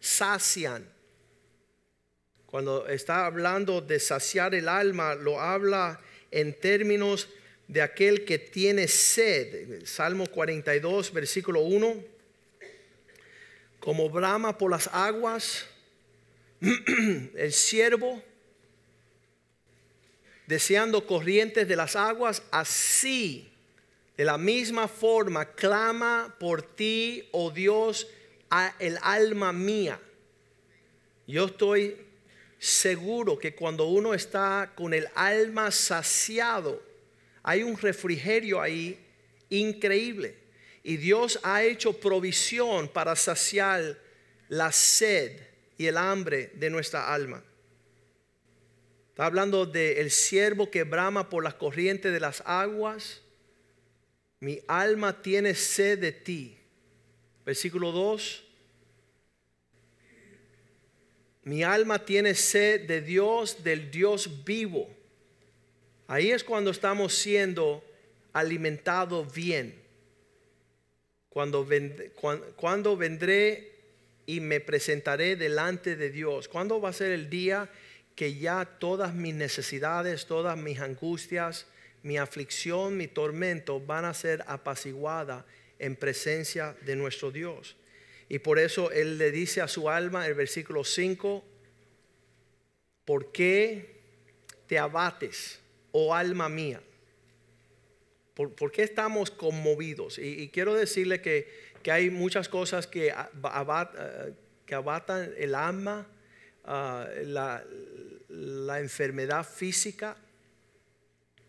sacian. 0.00 0.90
Cuando 2.46 2.88
está 2.88 3.26
hablando 3.26 3.82
de 3.82 4.00
saciar 4.00 4.54
el 4.54 4.66
alma, 4.66 5.14
lo 5.14 5.38
habla 5.38 6.00
en 6.30 6.58
términos 6.58 7.28
de 7.68 7.82
aquel 7.82 8.24
que 8.24 8.38
tiene 8.38 8.88
sed. 8.88 9.84
Salmo 9.84 10.26
42, 10.26 11.12
versículo 11.12 11.60
1. 11.60 12.02
Como 13.78 14.08
brama 14.08 14.56
por 14.56 14.70
las 14.70 14.88
aguas, 14.88 15.66
el 16.60 17.52
siervo, 17.52 18.22
deseando 20.46 21.06
corrientes 21.06 21.68
de 21.68 21.76
las 21.76 21.94
aguas, 21.94 22.42
así 22.50 23.52
de 24.16 24.24
la 24.24 24.38
misma 24.38 24.88
forma, 24.88 25.44
clama 25.44 26.34
por 26.38 26.62
ti, 26.62 27.28
oh 27.32 27.50
Dios, 27.50 28.08
el 28.78 28.98
alma 29.02 29.52
mía. 29.52 30.00
Yo 31.26 31.46
estoy 31.46 31.96
seguro 32.58 33.38
que 33.38 33.54
cuando 33.54 33.86
uno 33.86 34.14
está 34.14 34.72
con 34.74 34.94
el 34.94 35.06
alma 35.14 35.70
saciado, 35.70 36.82
hay 37.42 37.62
un 37.62 37.76
refrigerio 37.76 38.60
ahí 38.60 38.98
increíble. 39.50 40.36
Y 40.82 40.96
Dios 40.96 41.38
ha 41.42 41.64
hecho 41.64 41.92
provisión 41.94 42.88
para 42.88 43.16
saciar 43.16 43.98
la 44.48 44.72
sed 44.72 45.40
y 45.76 45.86
el 45.86 45.96
hambre 45.96 46.52
de 46.54 46.70
nuestra 46.70 47.12
alma. 47.12 47.42
Está 49.10 49.26
hablando 49.26 49.66
del 49.66 49.98
el 49.98 50.10
siervo 50.10 50.70
que 50.70 50.84
brama 50.84 51.28
por 51.28 51.42
las 51.42 51.54
corrientes 51.54 52.12
de 52.12 52.20
las 52.20 52.42
aguas 52.46 53.22
mi 54.40 54.60
alma 54.66 55.22
tiene 55.22 55.54
sed 55.54 55.98
de 56.00 56.12
ti. 56.12 56.56
Versículo 57.44 57.92
2. 57.92 58.44
Mi 61.44 61.62
alma 61.62 62.04
tiene 62.04 62.34
sed 62.34 62.86
de 62.86 63.00
Dios, 63.00 63.62
del 63.62 63.90
Dios 63.90 64.44
vivo. 64.44 64.90
Ahí 66.08 66.30
es 66.30 66.44
cuando 66.44 66.70
estamos 66.70 67.14
siendo 67.14 67.84
alimentados 68.32 69.32
bien. 69.32 69.80
Cuando, 71.28 71.66
cuando 72.56 72.96
vendré 72.96 73.72
y 74.26 74.40
me 74.40 74.60
presentaré 74.60 75.36
delante 75.36 75.96
de 75.96 76.10
Dios. 76.10 76.48
¿Cuándo 76.48 76.80
va 76.80 76.90
a 76.90 76.92
ser 76.92 77.12
el 77.12 77.30
día 77.30 77.70
que 78.14 78.34
ya 78.34 78.64
todas 78.64 79.14
mis 79.14 79.34
necesidades, 79.34 80.26
todas 80.26 80.58
mis 80.58 80.80
angustias, 80.80 81.66
mi 82.06 82.18
aflicción, 82.18 82.96
mi 82.96 83.08
tormento 83.08 83.80
van 83.80 84.04
a 84.04 84.14
ser 84.14 84.44
apaciguada 84.46 85.44
en 85.80 85.96
presencia 85.96 86.76
de 86.82 86.94
nuestro 86.94 87.32
Dios. 87.32 87.76
Y 88.28 88.38
por 88.38 88.60
eso 88.60 88.92
Él 88.92 89.18
le 89.18 89.32
dice 89.32 89.60
a 89.60 89.66
su 89.66 89.90
alma, 89.90 90.24
el 90.28 90.34
versículo 90.34 90.84
5, 90.84 91.44
¿por 93.04 93.32
qué 93.32 93.96
te 94.68 94.78
abates, 94.78 95.58
oh 95.90 96.14
alma 96.14 96.48
mía? 96.48 96.80
¿Por, 98.34 98.70
qué 98.70 98.84
estamos 98.84 99.32
conmovidos? 99.32 100.18
Y, 100.18 100.48
quiero 100.50 100.74
decirle 100.74 101.20
que, 101.20 101.66
hay 101.90 102.10
muchas 102.10 102.48
cosas 102.48 102.86
que, 102.86 103.08
eh, 103.08 104.34
que 104.64 104.74
abatan 104.76 105.34
el 105.36 105.56
alma, 105.56 106.06
ah, 106.64 107.08
la 108.28 108.78
enfermedad 108.78 109.44
física, 109.44 110.16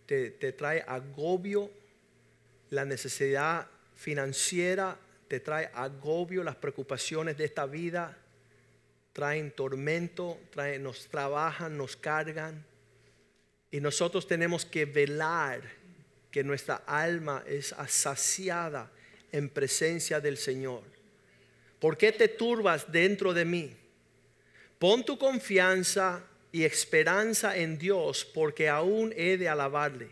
te, 0.08 0.54
trae 0.54 0.84
agobio, 0.88 1.70
la 2.70 2.86
necesidad 2.86 3.68
financiera 3.96 4.98
te 5.28 5.42
trae 5.42 5.70
agobio, 5.74 6.44
las 6.44 6.56
preocupaciones 6.56 7.38
de 7.38 7.46
esta 7.46 7.66
vida 7.66 8.18
traen 9.12 9.52
tormento, 9.52 10.40
traen, 10.52 10.84
nos 10.84 11.08
trabajan, 11.08 11.78
nos 11.78 11.98
cargan. 11.98 12.66
Y 13.70 13.82
nosotros 13.82 14.26
tenemos 14.26 14.64
que 14.64 14.86
velar 14.86 15.62
que 16.32 16.44
nuestra 16.44 16.84
alma 16.86 17.44
es 17.46 17.76
saciada 17.88 18.90
en 19.32 19.50
presencia 19.50 20.22
del 20.22 20.38
Señor. 20.38 20.84
¿Por 21.80 21.98
qué 21.98 22.12
te 22.14 22.30
turbas 22.30 22.90
dentro 22.90 23.34
de 23.34 23.44
mí? 23.44 23.76
Pon 24.80 25.04
tu 25.04 25.18
confianza 25.18 26.24
y 26.58 26.66
esperanza 26.66 27.56
en 27.56 27.78
Dios 27.78 28.26
porque 28.26 28.68
aún 28.68 29.14
he 29.16 29.38
de 29.38 29.48
alabarle. 29.48 30.10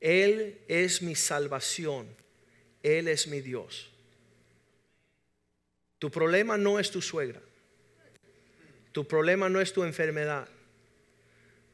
Él 0.00 0.58
es 0.68 1.02
mi 1.02 1.14
salvación, 1.14 2.08
Él 2.82 3.08
es 3.08 3.26
mi 3.26 3.42
Dios. 3.42 3.90
Tu 5.98 6.10
problema 6.10 6.56
no 6.56 6.78
es 6.78 6.90
tu 6.90 7.02
suegra. 7.02 7.42
Tu 8.92 9.06
problema 9.06 9.50
no 9.50 9.60
es 9.60 9.74
tu 9.74 9.84
enfermedad. 9.84 10.48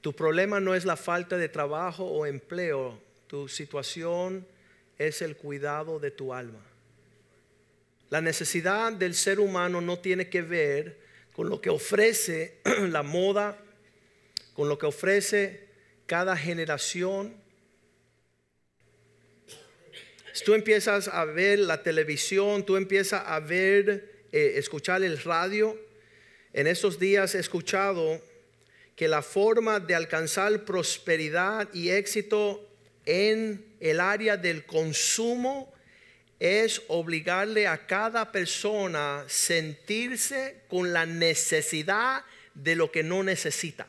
Tu 0.01 0.13
problema 0.13 0.59
no 0.59 0.75
es 0.75 0.85
la 0.85 0.97
falta 0.97 1.39
de 1.39 1.49
trabajo 1.49 2.07
o 2.07 2.27
empleo. 2.27 3.01
Tu 3.29 3.47
situación 3.47 4.45
es 4.99 5.23
el 5.23 5.37
cuidado 5.37 6.01
de 6.01 6.11
tu 6.11 6.35
alma. 6.35 6.59
La 8.11 8.21
necesidad 8.21 8.93
del 8.93 9.15
ser 9.15 9.39
humano 9.39 9.81
no 9.81 10.01
tiene 10.01 10.29
que 10.29 10.43
ver 10.43 10.99
con 11.33 11.49
lo 11.49 11.61
que 11.61 11.71
ofrece 11.71 12.59
la 12.89 13.05
moda, 13.05 13.57
con 14.57 14.71
lo 14.71 14.79
que 14.79 14.87
ofrece 14.87 15.67
cada 16.07 16.35
generación. 16.35 17.37
Tú 20.47 20.55
empiezas 20.55 21.09
a 21.09 21.27
ver 21.27 21.59
la 21.59 21.83
televisión, 21.83 22.65
tú 22.65 22.77
empiezas 22.77 23.23
a 23.27 23.39
ver, 23.39 24.25
eh, 24.33 24.55
escuchar 24.57 25.03
el 25.03 25.19
radio, 25.23 25.79
en 26.55 26.67
estos 26.67 26.99
días 26.99 27.35
he 27.35 27.39
escuchado 27.39 28.23
que 28.97 29.09
la 29.09 29.21
forma 29.21 29.79
de 29.79 29.95
alcanzar 29.95 30.65
prosperidad 30.65 31.69
y 31.75 31.91
éxito 31.91 32.67
en 33.05 33.63
el 33.79 34.01
área 34.01 34.39
del 34.39 34.65
consumo 34.65 35.71
es 36.41 36.81
obligarle 36.89 37.67
a 37.67 37.87
cada 37.87 38.33
persona 38.33 39.25
sentirse 39.29 40.63
con 40.69 40.95
la 40.95 41.05
necesidad 41.05 42.25
de 42.55 42.75
lo 42.75 42.91
que 42.91 43.03
no 43.03 43.23
necesita. 43.23 43.87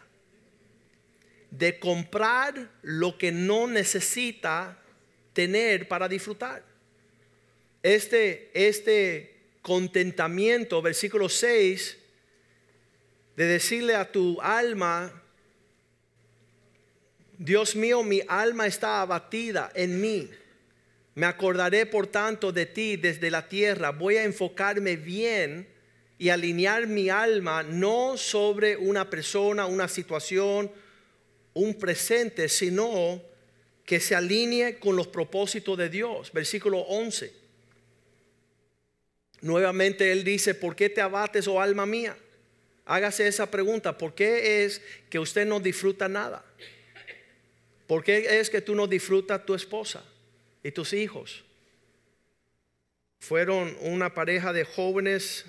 De 1.52 1.80
comprar 1.80 2.72
lo 2.82 3.18
que 3.18 3.32
no 3.32 3.68
necesita 3.68 4.78
tener 5.34 5.88
para 5.88 6.08
disfrutar. 6.08 6.64
Este, 7.84 8.52
este 8.54 9.38
contentamiento, 9.62 10.82
versículo 10.82 11.30
6, 11.30 11.98
de 13.36 13.46
decirle 13.46 13.96
a 13.96 14.12
tu 14.12 14.42
alma, 14.42 15.24
Dios 17.38 17.76
mío, 17.76 18.02
mi 18.02 18.22
alma 18.28 18.66
está 18.66 19.02
abatida 19.02 19.72
en 19.76 20.02
mí. 20.02 20.30
Me 21.14 21.26
acordaré 21.28 21.86
por 21.86 22.08
tanto 22.08 22.52
de 22.52 22.66
ti 22.66 22.98
desde 22.98 23.30
la 23.30 23.48
tierra. 23.48 23.92
Voy 23.92 24.18
a 24.18 24.24
enfocarme 24.24 24.96
bien 24.96 25.68
y 26.18 26.30
alinear 26.30 26.88
mi 26.88 27.10
alma 27.10 27.64
no 27.64 28.18
sobre 28.18 28.76
una 28.76 29.10
persona, 29.10 29.68
una 29.68 29.88
situación, 29.88 30.72
un 31.58 31.76
presente, 31.76 32.50
sino 32.50 33.22
que 33.86 34.00
se 34.00 34.16
alinee 34.16 34.80
con 34.80 34.96
los 34.96 35.08
propósitos 35.08 35.78
de 35.78 35.90
Dios. 35.90 36.32
Versículo 36.32 36.80
11. 36.80 37.32
Nuevamente 39.42 40.12
él 40.12 40.24
dice, 40.24 40.56
¿por 40.56 40.76
qué 40.76 40.90
te 40.90 41.02
abates, 41.02 41.48
oh 41.48 41.62
alma 41.62 41.86
mía? 41.86 42.18
Hágase 42.86 43.28
esa 43.28 43.50
pregunta, 43.52 43.98
¿por 43.98 44.16
qué 44.16 44.64
es 44.64 44.82
que 45.10 45.20
usted 45.20 45.46
no 45.46 45.60
disfruta 45.60 46.08
nada? 46.08 46.44
¿Por 47.86 48.04
qué 48.04 48.40
es 48.40 48.50
que 48.50 48.62
tú 48.62 48.76
no 48.76 48.88
disfrutas 48.88 49.46
tu 49.46 49.56
esposa 49.56 50.04
y 50.64 50.72
tus 50.72 50.94
hijos? 50.94 51.44
Fueron 53.20 53.76
una 53.82 54.14
pareja 54.14 54.54
de 54.54 54.64
jóvenes 54.64 55.46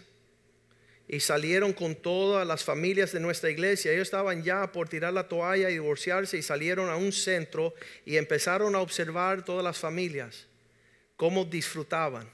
y 1.09 1.21
salieron 1.21 1.73
con 1.73 1.95
todas 1.95 2.47
las 2.47 2.63
familias 2.63 3.13
de 3.13 3.21
nuestra 3.21 3.49
iglesia. 3.49 3.91
Ellos 3.91 4.09
estaban 4.09 4.43
ya 4.43 4.71
por 4.71 4.91
tirar 4.91 5.15
la 5.15 5.27
toalla 5.27 5.71
y 5.71 5.73
divorciarse 5.73 6.37
y 6.37 6.43
salieron 6.43 6.91
a 6.91 6.97
un 6.97 7.13
centro 7.13 7.75
y 8.05 8.19
empezaron 8.19 8.75
a 8.75 8.81
observar 8.81 9.43
todas 9.43 9.65
las 9.65 9.79
familias, 9.79 10.47
cómo 11.17 11.47
disfrutaban. 11.47 12.29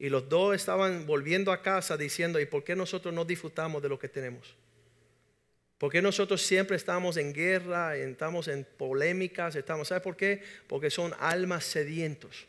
Y 0.00 0.08
los 0.08 0.28
dos 0.28 0.56
estaban 0.56 1.06
volviendo 1.06 1.52
a 1.52 1.62
casa 1.62 1.96
diciendo, 1.96 2.40
¿y 2.40 2.46
por 2.46 2.64
qué 2.64 2.74
nosotros 2.74 3.14
no 3.14 3.24
disfrutamos 3.24 3.80
de 3.80 3.88
lo 3.88 3.98
que 3.98 4.08
tenemos? 4.08 4.56
¿Por 5.78 5.92
qué 5.92 6.02
nosotros 6.02 6.42
siempre 6.42 6.76
estamos 6.76 7.16
en 7.16 7.32
guerra, 7.32 7.96
estamos 7.96 8.48
en 8.48 8.66
polémicas, 8.76 9.54
estamos, 9.54 9.88
¿sabe 9.88 10.00
por 10.00 10.16
qué? 10.16 10.42
Porque 10.66 10.90
son 10.90 11.14
almas 11.20 11.64
sedientos. 11.64 12.46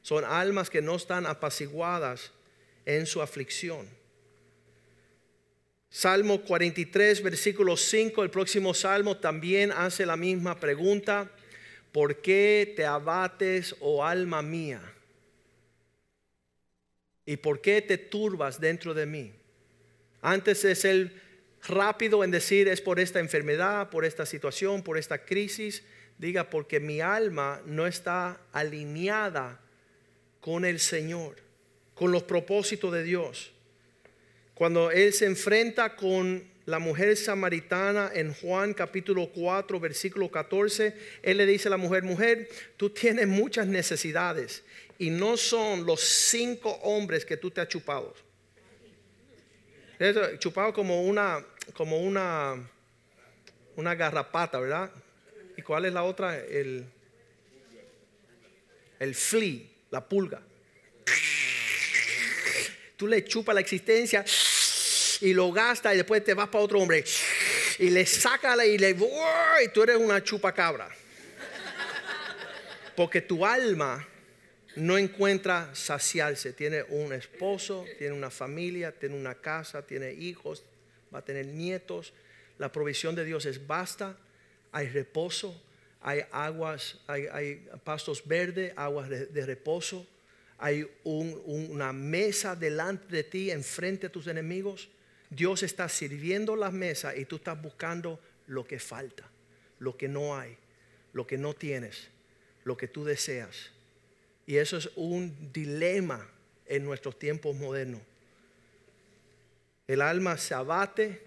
Son 0.00 0.24
almas 0.24 0.70
que 0.70 0.82
no 0.82 0.96
están 0.96 1.26
apaciguadas 1.26 2.32
en 2.86 3.06
su 3.06 3.22
aflicción. 3.22 3.86
Salmo 5.96 6.40
43, 6.40 7.22
versículo 7.22 7.76
5, 7.76 8.24
el 8.24 8.30
próximo 8.30 8.74
salmo 8.74 9.16
también 9.16 9.70
hace 9.70 10.04
la 10.04 10.16
misma 10.16 10.58
pregunta. 10.58 11.30
¿Por 11.92 12.20
qué 12.20 12.72
te 12.74 12.84
abates, 12.84 13.76
oh 13.78 14.04
alma 14.04 14.42
mía? 14.42 14.82
¿Y 17.24 17.36
por 17.36 17.60
qué 17.60 17.80
te 17.80 17.96
turbas 17.96 18.60
dentro 18.60 18.92
de 18.92 19.06
mí? 19.06 19.34
Antes 20.20 20.62
de 20.62 20.74
ser 20.74 21.12
rápido 21.62 22.24
en 22.24 22.32
decir 22.32 22.66
es 22.66 22.80
por 22.80 22.98
esta 22.98 23.20
enfermedad, 23.20 23.88
por 23.88 24.04
esta 24.04 24.26
situación, 24.26 24.82
por 24.82 24.98
esta 24.98 25.24
crisis, 25.24 25.84
diga 26.18 26.50
porque 26.50 26.80
mi 26.80 27.00
alma 27.00 27.62
no 27.66 27.86
está 27.86 28.40
alineada 28.50 29.60
con 30.40 30.64
el 30.64 30.80
Señor, 30.80 31.36
con 31.94 32.10
los 32.10 32.24
propósitos 32.24 32.92
de 32.92 33.04
Dios. 33.04 33.53
Cuando 34.54 34.92
Él 34.92 35.12
se 35.12 35.26
enfrenta 35.26 35.96
con 35.96 36.44
la 36.66 36.78
mujer 36.78 37.16
samaritana 37.16 38.10
en 38.14 38.32
Juan 38.32 38.72
capítulo 38.72 39.28
4, 39.34 39.80
versículo 39.80 40.30
14, 40.30 40.94
Él 41.22 41.36
le 41.38 41.46
dice 41.46 41.68
a 41.68 41.72
la 41.72 41.76
mujer, 41.76 42.04
mujer, 42.04 42.48
tú 42.76 42.90
tienes 42.90 43.26
muchas 43.26 43.66
necesidades 43.66 44.62
y 44.98 45.10
no 45.10 45.36
son 45.36 45.84
los 45.84 46.00
cinco 46.00 46.70
hombres 46.82 47.24
que 47.24 47.36
tú 47.36 47.50
te 47.50 47.60
has 47.60 47.68
chupado. 47.68 48.14
chupado 50.38 50.72
como 50.72 51.02
una, 51.02 51.44
como 51.74 51.98
una, 51.98 52.54
una 53.74 53.94
garrapata, 53.96 54.60
¿verdad? 54.60 54.90
¿Y 55.56 55.62
cuál 55.62 55.84
es 55.84 55.92
la 55.92 56.04
otra? 56.04 56.38
El, 56.38 56.86
el 59.00 59.14
flea, 59.16 59.62
la 59.90 60.08
pulga. 60.08 60.42
Tú 62.96 63.06
le 63.06 63.24
chupas 63.24 63.54
la 63.54 63.60
existencia 63.60 64.24
y 65.20 65.32
lo 65.32 65.50
gastas 65.52 65.94
y 65.94 65.96
después 65.98 66.22
te 66.24 66.34
vas 66.34 66.48
para 66.48 66.64
otro 66.64 66.80
hombre 66.80 67.04
y 67.78 67.90
le 67.90 68.06
saca 68.06 68.64
y 68.64 68.78
le 68.78 68.90
y 68.90 69.68
tú 69.72 69.82
eres 69.82 69.96
una 69.96 70.22
chupacabra. 70.22 70.88
Porque 72.96 73.20
tu 73.20 73.44
alma 73.44 74.06
no 74.76 74.98
encuentra 74.98 75.70
saciarse. 75.74 76.52
Tiene 76.52 76.84
un 76.88 77.12
esposo, 77.12 77.84
tiene 77.98 78.14
una 78.14 78.30
familia, 78.30 78.92
tiene 78.92 79.16
una 79.16 79.34
casa, 79.34 79.82
tiene 79.82 80.12
hijos, 80.12 80.62
va 81.12 81.20
a 81.20 81.24
tener 81.24 81.46
nietos. 81.46 82.12
La 82.58 82.70
provisión 82.70 83.14
de 83.14 83.24
Dios 83.24 83.46
es 83.46 83.66
basta, 83.66 84.16
hay 84.72 84.88
reposo, 84.88 85.60
hay 86.00 86.24
aguas, 86.30 86.98
hay, 87.06 87.66
pastos 87.82 88.26
verdes, 88.26 88.72
aguas 88.76 89.08
de, 89.08 89.46
reposo, 89.46 90.06
hay 90.58 90.88
una 91.04 91.92
mesa 91.92 92.54
delante 92.54 93.14
de 93.14 93.24
ti, 93.24 93.50
enfrente 93.50 94.06
de 94.06 94.12
tus 94.12 94.26
enemigos. 94.26 94.88
Dios 95.30 95.62
está 95.62 95.88
sirviendo 95.88 96.56
la 96.56 96.70
mesa 96.70 97.16
y 97.16 97.24
tú 97.24 97.36
estás 97.36 97.60
buscando 97.60 98.20
lo 98.46 98.66
que 98.66 98.78
falta, 98.78 99.28
lo 99.78 99.96
que 99.96 100.08
no 100.08 100.36
hay, 100.36 100.56
lo 101.12 101.26
que 101.26 101.38
no 101.38 101.54
tienes, 101.54 102.08
lo 102.64 102.76
que 102.76 102.88
tú 102.88 103.04
deseas. 103.04 103.70
Y 104.46 104.56
eso 104.56 104.76
es 104.76 104.90
un 104.96 105.52
dilema 105.52 106.28
en 106.66 106.84
nuestros 106.84 107.18
tiempos 107.18 107.56
modernos. 107.56 108.00
El 109.86 110.00
alma 110.00 110.38
se 110.38 110.54
abate, 110.54 111.22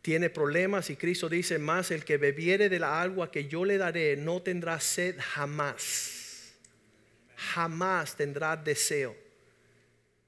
tiene 0.00 0.30
problemas 0.30 0.90
y 0.90 0.96
Cristo 0.96 1.28
dice 1.28 1.58
más, 1.58 1.90
el 1.92 2.04
que 2.04 2.16
bebiere 2.16 2.68
de 2.68 2.80
la 2.80 3.00
agua 3.00 3.30
que 3.30 3.46
yo 3.46 3.64
le 3.64 3.78
daré 3.78 4.16
no 4.16 4.42
tendrá 4.42 4.80
sed 4.80 5.16
jamás. 5.20 6.21
Jamás 7.54 8.16
tendrá 8.16 8.56
deseo. 8.56 9.16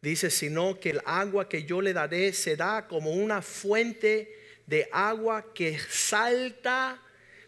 Dice, 0.02 0.30
sino 0.30 0.78
que 0.78 0.90
el 0.90 1.00
agua 1.06 1.48
que 1.48 1.64
yo 1.64 1.80
le 1.80 1.92
daré 1.92 2.32
será 2.32 2.86
como 2.86 3.12
una 3.12 3.40
fuente 3.40 4.36
de 4.66 4.88
agua 4.92 5.54
que 5.54 5.78
salta 5.78 7.00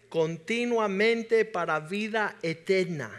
continuamente 0.08 1.44
para 1.44 1.80
vida 1.80 2.36
eterna. 2.42 3.10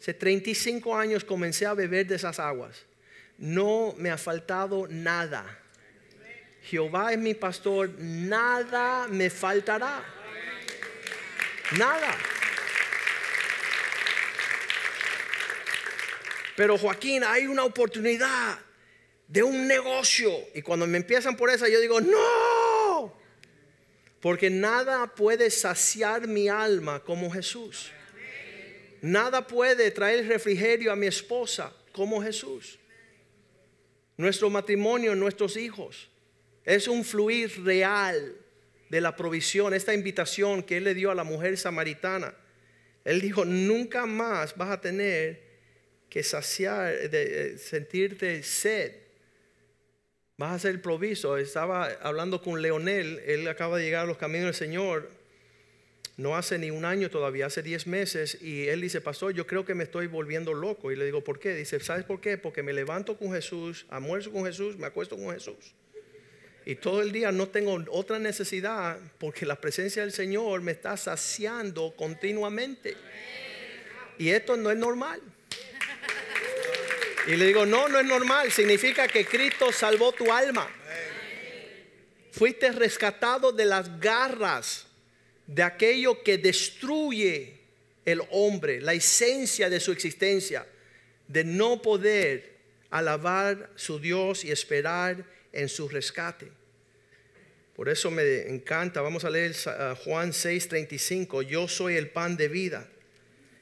Hace 0.00 0.14
35 0.14 0.96
años 0.96 1.22
comencé 1.22 1.66
a 1.66 1.74
beber 1.74 2.06
de 2.08 2.16
esas 2.16 2.40
aguas. 2.40 2.84
No 3.38 3.94
me 3.98 4.10
ha 4.10 4.18
faltado 4.18 4.88
nada. 4.88 5.44
Jehová 6.64 7.12
es 7.12 7.18
mi 7.18 7.34
pastor, 7.34 7.90
nada 7.98 9.06
me 9.08 9.30
faltará. 9.30 10.04
Nada. 11.78 12.16
Pero 16.56 16.76
Joaquín, 16.76 17.22
hay 17.24 17.46
una 17.46 17.64
oportunidad 17.64 18.58
de 19.28 19.42
un 19.42 19.66
negocio. 19.66 20.30
Y 20.54 20.62
cuando 20.62 20.86
me 20.86 20.98
empiezan 20.98 21.36
por 21.36 21.50
esa, 21.50 21.68
yo 21.68 21.80
digo, 21.80 22.00
no. 22.00 23.14
Porque 24.20 24.50
nada 24.50 25.14
puede 25.14 25.50
saciar 25.50 26.28
mi 26.28 26.48
alma 26.48 27.00
como 27.00 27.30
Jesús. 27.30 27.90
Nada 29.00 29.46
puede 29.46 29.90
traer 29.90 30.28
refrigerio 30.28 30.92
a 30.92 30.96
mi 30.96 31.06
esposa 31.06 31.72
como 31.92 32.22
Jesús. 32.22 32.78
Nuestro 34.16 34.48
matrimonio, 34.50 35.14
nuestros 35.14 35.56
hijos. 35.56 36.08
Es 36.64 36.86
un 36.86 37.04
fluir 37.04 37.64
real 37.64 38.36
de 38.90 39.00
la 39.00 39.16
provisión, 39.16 39.74
esta 39.74 39.94
invitación 39.94 40.62
que 40.62 40.76
Él 40.76 40.84
le 40.84 40.94
dio 40.94 41.10
a 41.10 41.14
la 41.14 41.24
mujer 41.24 41.56
samaritana. 41.56 42.34
Él 43.04 43.20
dijo, 43.20 43.44
nunca 43.44 44.06
más 44.06 44.56
vas 44.56 44.70
a 44.70 44.80
tener 44.80 45.51
que 46.12 46.22
saciar, 46.22 47.08
de, 47.08 47.22
eh, 47.54 47.58
sentirte 47.58 48.42
sed. 48.42 48.92
Vas 50.36 50.56
a 50.56 50.58
ser 50.58 50.82
proviso. 50.82 51.38
Estaba 51.38 51.86
hablando 52.02 52.42
con 52.42 52.60
Leonel, 52.60 53.22
él 53.24 53.48
acaba 53.48 53.78
de 53.78 53.84
llegar 53.84 54.02
a 54.02 54.06
los 54.06 54.18
caminos 54.18 54.46
del 54.46 54.54
Señor 54.54 55.08
no 56.18 56.36
hace 56.36 56.58
ni 56.58 56.70
un 56.70 56.84
año 56.84 57.10
todavía, 57.10 57.46
hace 57.46 57.62
10 57.62 57.86
meses, 57.86 58.38
y 58.42 58.68
él 58.68 58.82
dice, 58.82 59.00
pastor, 59.00 59.32
yo 59.32 59.46
creo 59.46 59.64
que 59.64 59.74
me 59.74 59.84
estoy 59.84 60.08
volviendo 60.08 60.52
loco. 60.52 60.92
Y 60.92 60.96
le 60.96 61.06
digo, 61.06 61.24
¿por 61.24 61.38
qué? 61.38 61.54
Dice, 61.54 61.80
¿sabes 61.80 62.04
por 62.04 62.20
qué? 62.20 62.36
Porque 62.36 62.62
me 62.62 62.72
levanto 62.72 63.16
con 63.16 63.32
Jesús, 63.32 63.86
almuerzo 63.88 64.30
con 64.30 64.44
Jesús, 64.44 64.76
me 64.76 64.86
acuesto 64.86 65.16
con 65.16 65.32
Jesús. 65.32 65.74
Y 66.64 66.76
todo 66.76 67.02
el 67.02 67.10
día 67.10 67.32
no 67.32 67.48
tengo 67.48 67.82
otra 67.90 68.18
necesidad 68.18 68.98
porque 69.18 69.46
la 69.46 69.60
presencia 69.60 70.02
del 70.02 70.12
Señor 70.12 70.60
me 70.60 70.72
está 70.72 70.96
saciando 70.96 71.94
continuamente. 71.96 72.96
Y 74.18 74.28
esto 74.28 74.56
no 74.56 74.70
es 74.70 74.76
normal. 74.76 75.20
Y 77.28 77.36
le 77.36 77.46
digo, 77.46 77.66
no, 77.66 77.88
no 77.88 78.00
es 78.00 78.06
normal. 78.06 78.50
Significa 78.50 79.06
que 79.06 79.24
Cristo 79.24 79.70
salvó 79.72 80.12
tu 80.12 80.30
alma. 80.32 80.68
Fuiste 82.32 82.72
rescatado 82.72 83.52
de 83.52 83.64
las 83.64 84.00
garras 84.00 84.86
de 85.46 85.62
aquello 85.62 86.22
que 86.22 86.38
destruye 86.38 87.60
el 88.04 88.22
hombre, 88.30 88.80
la 88.80 88.94
esencia 88.94 89.68
de 89.68 89.80
su 89.80 89.92
existencia, 89.92 90.66
de 91.28 91.44
no 91.44 91.82
poder 91.82 92.56
alabar 92.90 93.70
su 93.76 93.98
Dios 93.98 94.44
y 94.44 94.50
esperar 94.50 95.24
en 95.52 95.68
su 95.68 95.88
rescate. 95.88 96.50
Por 97.76 97.88
eso 97.88 98.10
me 98.10 98.48
encanta, 98.48 99.00
vamos 99.00 99.24
a 99.24 99.30
leer 99.30 99.54
Juan 100.04 100.32
6:35, 100.32 101.42
yo 101.42 101.68
soy 101.68 101.96
el 101.96 102.10
pan 102.10 102.36
de 102.36 102.48
vida. 102.48 102.88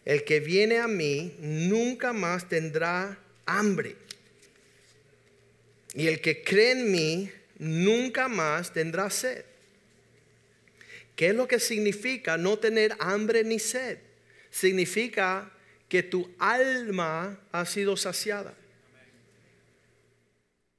El 0.04 0.24
que 0.24 0.40
viene 0.40 0.78
a 0.78 0.88
mí 0.88 1.36
nunca 1.38 2.12
más 2.12 2.48
tendrá 2.48 3.18
hambre. 3.58 3.96
Y 5.94 6.06
el 6.06 6.20
que 6.20 6.42
cree 6.42 6.72
en 6.72 6.90
mí 6.90 7.30
nunca 7.58 8.28
más 8.28 8.72
tendrá 8.72 9.10
sed. 9.10 9.44
¿Qué 11.16 11.28
es 11.28 11.34
lo 11.34 11.46
que 11.46 11.60
significa 11.60 12.38
no 12.38 12.58
tener 12.58 12.96
hambre 12.98 13.44
ni 13.44 13.58
sed? 13.58 13.98
Significa 14.50 15.50
que 15.88 16.02
tu 16.02 16.30
alma 16.38 17.38
ha 17.52 17.66
sido 17.66 17.96
saciada. 17.96 18.54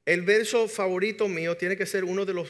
El 0.06 0.24
verso 0.24 0.68
favorito 0.68 1.28
mío 1.28 1.56
tiene 1.58 1.78
que 1.78 1.86
ser 1.86 2.04
uno 2.04 2.26
de 2.26 2.34
los 2.34 2.50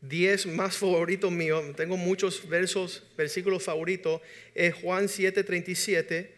diez 0.00 0.46
más 0.46 0.76
favoritos 0.76 1.32
míos. 1.32 1.64
Tengo 1.76 1.96
muchos 1.96 2.48
versos, 2.48 3.02
versículos 3.16 3.62
favoritos. 3.62 4.20
Es 4.54 4.74
Juan 4.74 5.08
7:37. 5.08 6.28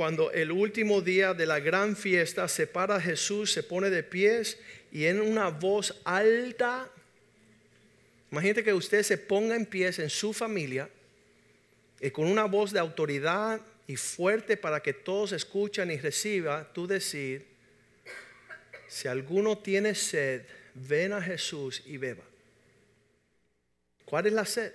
Cuando 0.00 0.32
el 0.32 0.50
último 0.50 1.02
día 1.02 1.34
de 1.34 1.44
la 1.44 1.60
gran 1.60 1.94
fiesta 1.94 2.48
se 2.48 2.66
para 2.66 2.98
Jesús, 2.98 3.52
se 3.52 3.62
pone 3.62 3.90
de 3.90 4.02
pies 4.02 4.56
y 4.90 5.04
en 5.04 5.20
una 5.20 5.50
voz 5.50 5.94
alta 6.04 6.90
Imagínate 8.30 8.64
que 8.64 8.72
usted 8.72 9.02
se 9.02 9.18
ponga 9.18 9.54
en 9.54 9.66
pie 9.66 9.90
en 9.98 10.08
su 10.08 10.32
familia 10.32 10.88
y 12.00 12.10
con 12.10 12.28
una 12.28 12.46
voz 12.46 12.72
de 12.72 12.78
autoridad 12.78 13.60
y 13.86 13.96
fuerte 13.96 14.56
para 14.56 14.80
que 14.80 14.94
todos 14.94 15.32
escuchen 15.32 15.90
y 15.90 15.98
reciban, 15.98 16.66
tú 16.72 16.86
decir, 16.86 17.46
si 18.88 19.06
alguno 19.06 19.58
tiene 19.58 19.94
sed, 19.94 20.46
ven 20.76 21.12
a 21.12 21.20
Jesús 21.20 21.82
y 21.84 21.98
beba. 21.98 22.24
¿Cuál 24.06 24.28
es 24.28 24.32
la 24.32 24.46
sed? 24.46 24.72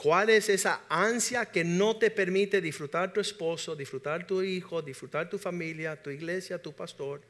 ¿Cuál 0.00 0.30
es 0.30 0.48
esa 0.48 0.80
ansia 0.88 1.44
que 1.44 1.62
no 1.62 1.98
te 1.98 2.10
permite 2.10 2.62
disfrutar 2.62 3.12
tu 3.12 3.20
esposo, 3.20 3.76
disfrutar 3.76 4.26
tu 4.26 4.40
hijo, 4.40 4.80
disfrutar 4.80 5.28
tu 5.28 5.36
familia, 5.36 6.02
tu 6.02 6.08
iglesia, 6.08 6.56
tu 6.56 6.72
pastor, 6.72 7.20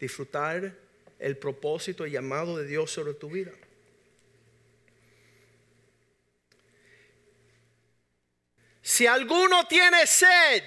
disfrutar 0.00 0.74
el 1.20 1.36
propósito 1.36 2.04
y 2.04 2.10
llamado 2.10 2.58
de 2.58 2.66
Dios 2.66 2.90
sobre 2.90 3.14
tu 3.14 3.30
vida? 3.30 3.52
si 8.82 9.06
alguno 9.06 9.64
tiene 9.68 10.04
sed, 10.04 10.64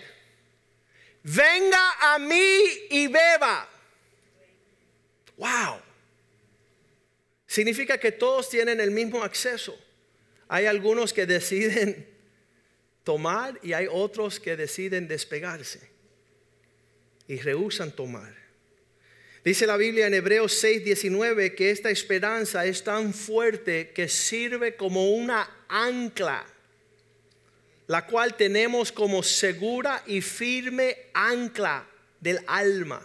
venga 1.24 2.14
a 2.14 2.20
mí 2.20 2.64
y 2.90 3.08
beba. 3.08 3.70
Wow. 5.36 5.82
Significa 7.46 7.98
que 7.98 8.14
todos 8.14 8.50
tienen 8.50 8.80
el 8.80 8.92
mismo 8.92 9.22
acceso. 9.22 9.78
Hay 10.48 10.66
algunos 10.66 11.14
que 11.14 11.26
deciden 11.26 12.08
tomar 13.04 13.60
y 13.64 13.74
hay 13.74 13.88
otros 13.90 14.40
que 14.40 14.56
deciden 14.56 15.08
despegarse 15.08 15.90
y 17.28 17.38
rehusan 17.38 17.92
tomar. 17.92 18.36
Dice 19.44 19.66
la 19.66 19.78
Biblia 19.78 20.08
en 20.08 20.14
Hebreos 20.14 20.62
6:19 20.64 21.56
que 21.56 21.72
esta 21.72 21.90
esperanza 21.90 22.66
es 22.66 22.84
tan 22.84 23.14
fuerte 23.14 23.92
que 23.92 24.08
sirve 24.08 24.76
como 24.76 25.12
una 25.12 25.66
ancla 25.70 26.46
la 27.88 28.06
cual 28.06 28.36
tenemos 28.36 28.92
como 28.92 29.24
segura 29.24 30.04
y 30.06 30.22
firme 30.22 30.98
ancla 31.14 31.88
del 32.20 32.40
alma. 32.46 33.02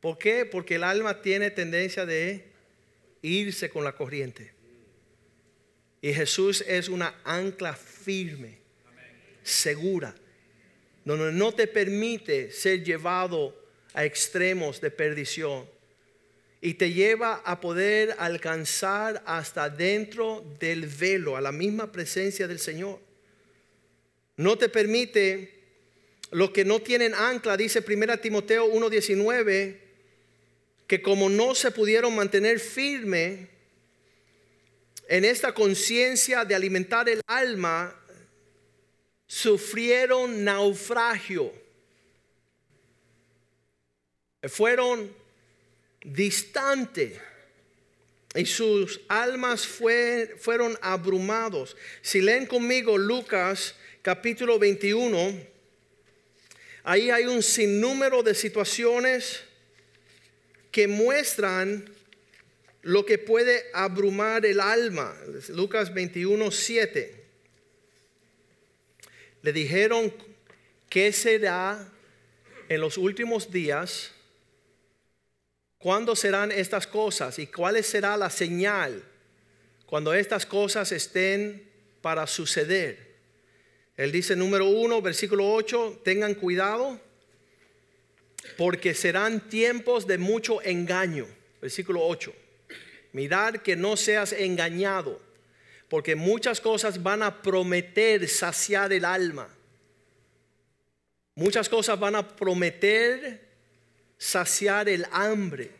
¿Por 0.00 0.16
qué? 0.16 0.46
Porque 0.46 0.76
el 0.76 0.84
alma 0.84 1.20
tiene 1.20 1.50
tendencia 1.50 2.06
de 2.06 2.44
irse 3.22 3.68
con 3.70 3.84
la 3.84 3.96
corriente. 3.96 4.53
Y 6.04 6.12
Jesús 6.12 6.62
es 6.68 6.90
una 6.90 7.14
ancla 7.24 7.72
firme, 7.72 8.58
segura, 9.42 10.14
donde 11.02 11.32
no 11.32 11.54
te 11.54 11.66
permite 11.66 12.52
ser 12.52 12.84
llevado 12.84 13.56
a 13.94 14.04
extremos 14.04 14.82
de 14.82 14.90
perdición 14.90 15.64
y 16.60 16.74
te 16.74 16.92
lleva 16.92 17.36
a 17.36 17.58
poder 17.58 18.16
alcanzar 18.18 19.22
hasta 19.24 19.70
dentro 19.70 20.44
del 20.60 20.88
velo, 20.88 21.38
a 21.38 21.40
la 21.40 21.52
misma 21.52 21.90
presencia 21.90 22.46
del 22.46 22.58
Señor. 22.58 23.00
No 24.36 24.58
te 24.58 24.68
permite 24.68 25.54
lo 26.32 26.52
que 26.52 26.66
no 26.66 26.82
tienen 26.82 27.14
ancla, 27.14 27.56
dice 27.56 27.80
1 27.80 28.20
Timoteo 28.20 28.66
1:19, 28.66 29.78
que 30.86 31.00
como 31.00 31.30
no 31.30 31.54
se 31.54 31.70
pudieron 31.70 32.14
mantener 32.14 32.60
firme 32.60 33.53
en 35.08 35.24
esta 35.24 35.52
conciencia 35.52 36.44
de 36.44 36.54
alimentar 36.54 37.08
el 37.08 37.20
alma, 37.26 37.94
sufrieron 39.26 40.44
naufragio. 40.44 41.52
Fueron 44.42 45.10
distantes 46.04 47.18
y 48.34 48.46
sus 48.46 49.00
almas 49.08 49.66
fueron 49.66 50.76
abrumados. 50.82 51.76
Si 52.02 52.20
leen 52.20 52.46
conmigo 52.46 52.98
Lucas 52.98 53.74
capítulo 54.02 54.58
21, 54.58 55.40
ahí 56.82 57.10
hay 57.10 57.26
un 57.26 57.42
sinnúmero 57.42 58.22
de 58.22 58.34
situaciones 58.34 59.42
que 60.70 60.88
muestran 60.88 61.93
lo 62.84 63.06
que 63.06 63.18
puede 63.18 63.64
abrumar 63.72 64.44
el 64.44 64.60
alma. 64.60 65.16
Lucas 65.48 65.92
21, 65.92 66.50
7. 66.50 67.24
Le 69.42 69.52
dijeron, 69.52 70.12
¿qué 70.88 71.10
será 71.12 71.90
en 72.68 72.80
los 72.80 72.98
últimos 72.98 73.50
días? 73.50 74.12
¿Cuándo 75.78 76.14
serán 76.14 76.52
estas 76.52 76.86
cosas? 76.86 77.38
¿Y 77.38 77.46
cuál 77.46 77.82
será 77.82 78.16
la 78.16 78.30
señal 78.30 79.02
cuando 79.86 80.12
estas 80.12 80.44
cosas 80.44 80.92
estén 80.92 81.66
para 82.02 82.26
suceder? 82.26 83.14
Él 83.96 84.12
dice 84.12 84.36
número 84.36 84.66
1, 84.66 85.00
versículo 85.00 85.52
8, 85.54 86.02
tengan 86.04 86.34
cuidado 86.34 87.00
porque 88.58 88.92
serán 88.92 89.48
tiempos 89.48 90.06
de 90.06 90.18
mucho 90.18 90.60
engaño. 90.62 91.26
Versículo 91.62 92.02
8, 92.02 92.34
mirad 93.14 93.56
que 93.56 93.76
no 93.76 93.96
seas 93.96 94.32
engañado, 94.32 95.18
porque 95.88 96.14
muchas 96.16 96.60
cosas 96.60 97.02
van 97.02 97.22
a 97.22 97.40
prometer 97.40 98.28
saciar 98.28 98.92
el 98.92 99.06
alma. 99.06 99.48
Muchas 101.36 101.68
cosas 101.68 101.98
van 101.98 102.16
a 102.16 102.36
prometer 102.36 103.48
saciar 104.18 104.88
el 104.88 105.06
hambre, 105.12 105.70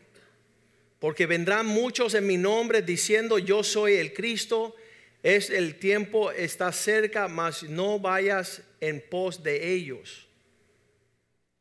porque 0.99 1.27
vendrán 1.27 1.67
muchos 1.67 2.15
en 2.15 2.25
mi 2.25 2.37
nombre 2.37 2.81
diciendo 2.81 3.37
yo 3.37 3.63
soy 3.63 3.95
el 3.95 4.13
Cristo 4.13 4.75
es 5.21 5.49
el 5.49 5.79
tiempo 5.79 6.31
está 6.31 6.71
cerca, 6.71 7.27
mas 7.27 7.63
no 7.63 7.99
vayas 7.99 8.61
en 8.79 9.01
pos 9.09 9.41
de 9.43 9.73
ellos. 9.73 10.27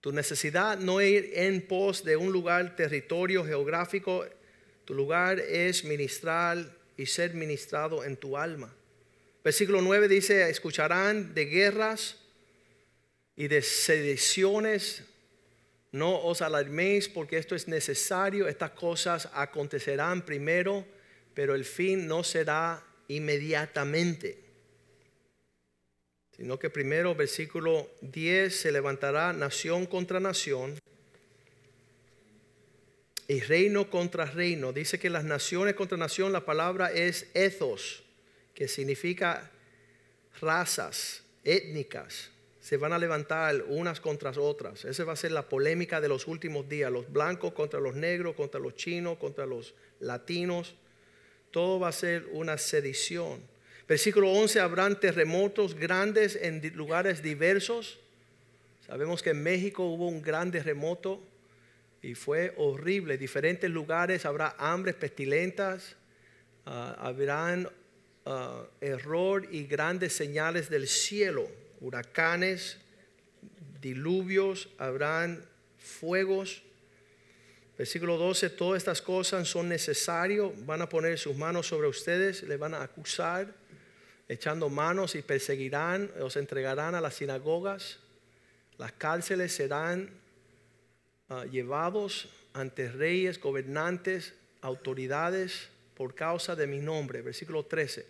Tu 0.03 0.13
necesidad 0.13 0.79
no 0.79 1.01
ir 1.01 1.33
en 1.33 1.67
pos 1.67 2.05
de 2.05 2.15
un 2.15 2.31
lugar, 2.31 2.77
territorio 2.77 3.43
geográfico, 3.43 4.27
Tu 4.85 4.95
lugar 4.95 5.41
es 5.41 5.85
ministrar 5.85 6.59
y 6.97 7.07
ser 7.07 7.35
ministrado 7.35 8.05
en 8.05 8.17
tu 8.17 8.37
alma. 8.37 8.75
Versículo 9.43 9.81
9 9.83 10.09
dice, 10.09 10.49
escucharán 10.49 11.35
de 11.35 11.47
guerras 11.47 12.17
y 13.37 13.49
de 13.49 13.63
sediciones. 13.63 15.05
No 15.93 16.25
os 16.25 16.43
alarméis 16.43 17.09
porque 17.09 17.39
esto 17.39 17.55
es 17.55 17.69
necesario. 17.69 18.49
Estas 18.49 18.71
cosas 18.71 19.29
acontecerán 19.33 20.23
primero, 20.23 20.85
pero 21.35 21.55
el 21.55 21.65
fin 21.65 22.07
no 22.07 22.25
será 22.25 22.85
inmediatamente. 23.09 24.39
Sino 26.37 26.59
que 26.59 26.69
primero, 26.69 27.15
versículo 27.15 27.91
10, 28.01 28.55
se 28.55 28.73
levantará 28.73 29.33
nación 29.33 29.87
contra 29.87 30.19
nación 30.21 30.79
y 33.29 33.41
reino 33.41 33.91
contra 33.91 34.27
reino. 34.27 34.73
Dice 34.73 34.99
que 34.99 35.11
las 35.11 35.25
naciones 35.25 35.75
contra 35.75 35.97
nación, 35.97 36.33
la 36.33 36.45
palabra 36.45 36.93
es 36.93 37.29
ethos, 37.35 38.03
que 38.55 38.69
significa 38.69 39.51
razas 40.41 41.23
étnicas. 41.43 42.31
Se 42.61 42.77
van 42.77 42.93
a 42.93 42.99
levantar 42.99 43.63
unas 43.69 44.01
contra 44.01 44.31
otras. 44.31 44.85
Esa 44.85 45.05
va 45.05 45.13
a 45.13 45.17
ser 45.17 45.33
la 45.33 45.49
polémica 45.49 46.01
de 46.01 46.09
los 46.09 46.27
últimos 46.27 46.69
días. 46.69 46.91
Los 46.91 47.13
blancos 47.13 47.53
contra 47.53 47.79
los 47.79 47.95
negros, 47.95 48.35
contra 48.35 48.59
los 48.59 48.75
chinos, 48.75 49.19
contra 49.19 49.45
los 49.45 49.75
latinos. 50.01 50.75
Todo 51.51 51.79
va 51.79 51.89
a 51.89 51.93
ser 51.93 52.27
una 52.33 52.57
sedición. 52.57 53.43
Versículo 53.87 54.33
11, 54.33 54.61
habrán 54.61 54.99
terremotos 54.99 55.75
grandes 55.75 56.37
en 56.41 56.63
lugares 56.75 57.23
diversos. 57.23 57.99
Sabemos 58.87 59.23
que 59.23 59.31
en 59.31 59.43
México 59.43 59.85
hubo 59.85 60.09
un 60.09 60.23
gran 60.23 60.51
terremoto 60.51 61.23
y 62.05 62.15
fue 62.15 62.53
horrible. 62.59 63.17
Diferentes 63.17 63.71
lugares 63.71 64.27
habrá 64.27 64.55
hambres 64.59 64.95
pestilentas, 64.95 65.97
ah, 66.67 66.95
habrán 66.99 67.67
ah, 68.27 68.63
error 68.83 69.49
y 69.51 69.65
grandes 69.65 70.13
señales 70.13 70.69
del 70.69 70.87
cielo, 70.87 71.49
huracanes, 71.81 72.77
diluvios, 73.81 74.69
habrán 74.77 75.47
fuegos. 75.79 76.63
Versículo 77.79 78.19
12, 78.19 78.51
todas 78.51 78.77
estas 78.77 79.01
cosas 79.01 79.49
son 79.49 79.71
necesarias, 79.71 80.51
van 80.67 80.83
a 80.83 80.89
poner 80.91 81.19
sus 81.19 81.35
manos 81.35 81.69
sobre 81.69 81.89
ustedes, 81.89 82.43
le 82.43 82.59
van 82.59 82.75
a 82.75 82.83
acusar, 82.83 83.55
echando 84.29 84.69
manos 84.69 85.15
y 85.15 85.23
perseguirán, 85.23 86.11
os 86.21 86.37
entregarán 86.37 86.95
a 86.95 87.01
las 87.01 87.15
sinagogas, 87.15 87.99
las 88.77 88.93
cárceles 88.93 89.55
serán 89.55 90.23
Ah, 91.31 91.47
llevados 91.51 92.29
ante 92.53 92.91
reyes, 92.91 93.41
gobernantes, 93.41 94.35
autoridades 94.61 95.69
por 95.95 96.15
causa 96.15 96.55
de 96.55 96.67
mi 96.67 96.81
nombre. 96.81 97.23
Versículo 97.23 97.65
13. 97.65 98.07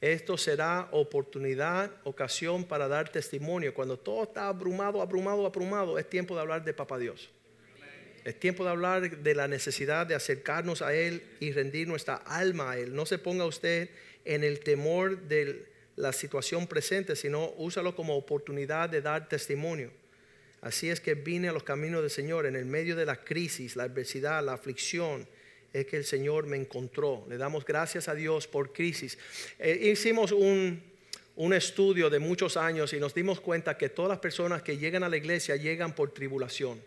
Esto 0.00 0.36
será 0.36 0.88
oportunidad, 0.90 1.92
ocasión 2.04 2.64
para 2.64 2.88
dar 2.88 3.10
testimonio. 3.10 3.72
Cuando 3.72 3.98
todo 3.98 4.24
está 4.24 4.48
abrumado, 4.48 5.00
abrumado, 5.00 5.46
abrumado, 5.46 5.98
es 5.98 6.08
tiempo 6.10 6.34
de 6.34 6.40
hablar 6.40 6.64
de 6.64 6.74
Papá 6.74 6.98
Dios. 6.98 7.30
Es 8.24 8.38
tiempo 8.40 8.64
de 8.64 8.70
hablar 8.70 9.18
de 9.18 9.34
la 9.34 9.46
necesidad 9.46 10.06
de 10.06 10.14
acercarnos 10.14 10.82
a 10.82 10.92
Él 10.92 11.22
y 11.38 11.52
rendir 11.52 11.86
nuestra 11.86 12.16
alma 12.16 12.72
a 12.72 12.78
Él. 12.78 12.94
No 12.94 13.06
se 13.06 13.18
ponga 13.18 13.44
usted 13.46 13.90
en 14.24 14.42
el 14.42 14.60
temor 14.60 15.20
de 15.22 15.70
la 15.96 16.12
situación 16.12 16.66
presente, 16.66 17.14
sino 17.14 17.52
úsalo 17.58 17.94
como 17.94 18.16
oportunidad 18.16 18.88
de 18.88 19.02
dar 19.02 19.28
testimonio. 19.28 19.99
Así 20.62 20.90
es 20.90 21.00
que 21.00 21.14
vine 21.14 21.48
a 21.48 21.52
los 21.52 21.62
caminos 21.62 22.02
del 22.02 22.10
Señor 22.10 22.46
en 22.46 22.54
el 22.54 22.66
medio 22.66 22.94
de 22.94 23.06
la 23.06 23.16
crisis, 23.16 23.76
la 23.76 23.84
adversidad, 23.84 24.44
la 24.44 24.52
aflicción. 24.52 25.26
Es 25.72 25.86
que 25.86 25.96
el 25.96 26.04
Señor 26.04 26.46
me 26.46 26.56
encontró. 26.56 27.24
Le 27.28 27.38
damos 27.38 27.64
gracias 27.64 28.08
a 28.08 28.14
Dios 28.14 28.46
por 28.46 28.72
crisis. 28.72 29.16
Eh, 29.58 29.90
hicimos 29.92 30.32
un, 30.32 30.82
un 31.36 31.54
estudio 31.54 32.10
de 32.10 32.18
muchos 32.18 32.56
años 32.56 32.92
y 32.92 33.00
nos 33.00 33.14
dimos 33.14 33.40
cuenta 33.40 33.78
que 33.78 33.88
todas 33.88 34.10
las 34.10 34.18
personas 34.18 34.62
que 34.62 34.76
llegan 34.76 35.02
a 35.04 35.08
la 35.08 35.16
iglesia 35.16 35.56
llegan 35.56 35.94
por 35.94 36.12
tribulación. 36.12 36.82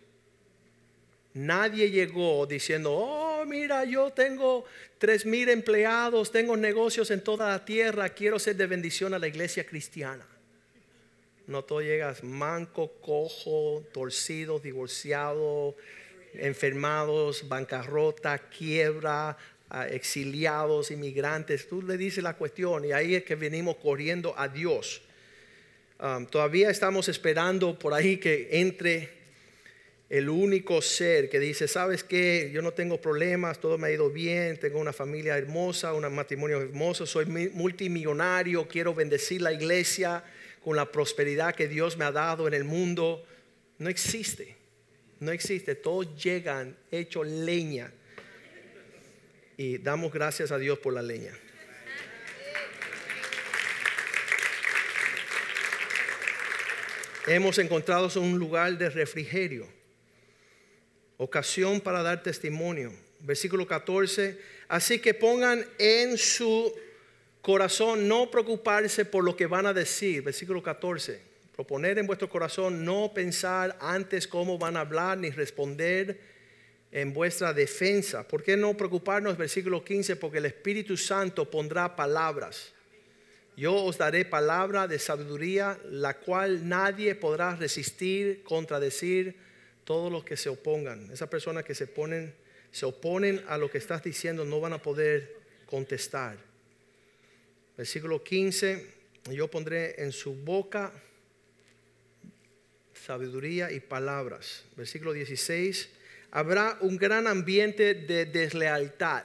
Nadie 1.34 1.90
llegó 1.90 2.46
diciendo, 2.46 2.92
oh, 2.92 3.44
mira, 3.44 3.84
yo 3.84 4.12
tengo 4.12 4.64
tres 4.98 5.26
mil 5.26 5.48
empleados, 5.48 6.30
tengo 6.30 6.56
negocios 6.56 7.10
en 7.10 7.24
toda 7.24 7.48
la 7.48 7.64
tierra, 7.64 8.10
quiero 8.10 8.38
ser 8.38 8.54
de 8.54 8.68
bendición 8.68 9.14
a 9.14 9.18
la 9.18 9.26
iglesia 9.26 9.66
cristiana. 9.66 10.24
No 11.46 11.62
todo 11.62 11.82
llegas 11.82 12.24
manco, 12.24 12.92
cojo, 13.02 13.84
torcido, 13.92 14.58
divorciado, 14.58 15.76
enfermados, 16.32 17.48
bancarrota, 17.48 18.38
quiebra, 18.38 19.36
ah, 19.68 19.86
exiliados, 19.88 20.90
inmigrantes. 20.90 21.68
Tú 21.68 21.82
le 21.82 21.98
dices 21.98 22.24
la 22.24 22.34
cuestión 22.36 22.86
y 22.86 22.92
ahí 22.92 23.14
es 23.14 23.24
que 23.24 23.34
venimos 23.34 23.76
corriendo 23.76 24.34
a 24.38 24.48
Dios. 24.48 25.02
Um, 26.00 26.26
todavía 26.26 26.70
estamos 26.70 27.08
esperando 27.08 27.78
por 27.78 27.92
ahí 27.92 28.16
que 28.16 28.48
entre 28.52 29.10
el 30.08 30.28
único 30.28 30.80
ser 30.80 31.28
que 31.28 31.38
dice, 31.38 31.68
¿sabes 31.68 32.04
qué? 32.04 32.50
Yo 32.52 32.62
no 32.62 32.72
tengo 32.72 33.00
problemas, 33.00 33.60
todo 33.60 33.76
me 33.78 33.88
ha 33.88 33.90
ido 33.90 34.10
bien, 34.10 34.58
tengo 34.58 34.78
una 34.78 34.92
familia 34.92 35.36
hermosa, 35.36 35.92
un 35.92 36.12
matrimonio 36.14 36.60
hermoso, 36.60 37.04
soy 37.04 37.26
multimillonario, 37.26 38.66
quiero 38.66 38.94
bendecir 38.94 39.42
la 39.42 39.52
iglesia 39.52 40.24
con 40.64 40.76
la 40.76 40.90
prosperidad 40.90 41.54
que 41.54 41.68
Dios 41.68 41.98
me 41.98 42.06
ha 42.06 42.10
dado 42.10 42.48
en 42.48 42.54
el 42.54 42.64
mundo, 42.64 43.22
no 43.78 43.90
existe. 43.90 44.56
No 45.20 45.30
existe. 45.30 45.74
Todos 45.74 46.16
llegan 46.16 46.74
hecho 46.90 47.22
leña. 47.22 47.92
Y 49.58 49.76
damos 49.76 50.10
gracias 50.10 50.50
a 50.50 50.58
Dios 50.58 50.78
por 50.78 50.94
la 50.94 51.02
leña. 51.02 51.38
Hemos 57.26 57.58
encontrado 57.58 58.08
un 58.20 58.38
lugar 58.38 58.76
de 58.78 58.88
refrigerio, 58.88 59.66
ocasión 61.18 61.80
para 61.80 62.02
dar 62.02 62.22
testimonio. 62.22 62.92
Versículo 63.20 63.66
14. 63.66 64.38
Así 64.68 64.98
que 64.98 65.12
pongan 65.12 65.66
en 65.78 66.16
su 66.16 66.74
corazón 67.44 68.08
no 68.08 68.30
preocuparse 68.30 69.04
por 69.04 69.22
lo 69.22 69.36
que 69.36 69.46
van 69.46 69.66
a 69.66 69.74
decir, 69.74 70.22
versículo 70.22 70.62
14. 70.62 71.20
Proponer 71.54 71.98
en 71.98 72.06
vuestro 72.06 72.26
corazón 72.26 72.86
no 72.86 73.12
pensar 73.12 73.76
antes 73.80 74.26
cómo 74.26 74.56
van 74.56 74.78
a 74.78 74.80
hablar 74.80 75.18
ni 75.18 75.28
responder 75.28 76.18
en 76.90 77.12
vuestra 77.12 77.52
defensa. 77.52 78.26
¿Por 78.26 78.42
qué 78.42 78.56
no 78.56 78.74
preocuparnos? 78.74 79.36
Versículo 79.36 79.84
15, 79.84 80.16
porque 80.16 80.38
el 80.38 80.46
Espíritu 80.46 80.96
Santo 80.96 81.50
pondrá 81.50 81.94
palabras. 81.94 82.72
Yo 83.58 83.74
os 83.74 83.98
daré 83.98 84.24
palabra 84.24 84.88
de 84.88 84.98
sabiduría, 84.98 85.78
la 85.90 86.14
cual 86.14 86.66
nadie 86.66 87.14
podrá 87.14 87.56
resistir, 87.56 88.42
contradecir 88.42 89.36
todos 89.84 90.10
los 90.10 90.24
que 90.24 90.38
se 90.38 90.48
opongan. 90.48 91.10
Esas 91.12 91.28
personas 91.28 91.62
que 91.64 91.74
se 91.74 91.86
ponen, 91.86 92.34
se 92.72 92.86
oponen 92.86 93.44
a 93.48 93.58
lo 93.58 93.70
que 93.70 93.76
estás 93.76 94.02
diciendo 94.02 94.46
no 94.46 94.60
van 94.60 94.72
a 94.72 94.80
poder 94.80 95.36
contestar. 95.66 96.53
Versículo 97.76 98.22
15, 98.22 98.86
yo 99.32 99.50
pondré 99.50 100.00
en 100.00 100.12
su 100.12 100.32
boca 100.32 100.92
sabiduría 102.94 103.72
y 103.72 103.80
palabras. 103.80 104.64
Versículo 104.76 105.12
16, 105.12 105.90
habrá 106.30 106.78
un 106.82 106.96
gran 106.96 107.26
ambiente 107.26 107.94
de 107.94 108.26
deslealtad. 108.26 109.24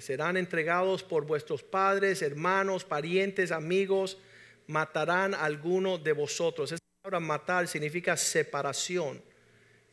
Serán 0.00 0.36
entregados 0.36 1.04
por 1.04 1.24
vuestros 1.24 1.62
padres, 1.62 2.22
hermanos, 2.22 2.84
parientes, 2.84 3.52
amigos, 3.52 4.18
matarán 4.66 5.32
a 5.32 5.44
alguno 5.44 5.96
de 5.96 6.12
vosotros. 6.12 6.72
Esa 6.72 6.82
palabra 7.02 7.20
matar 7.20 7.68
significa 7.68 8.16
separación. 8.16 9.22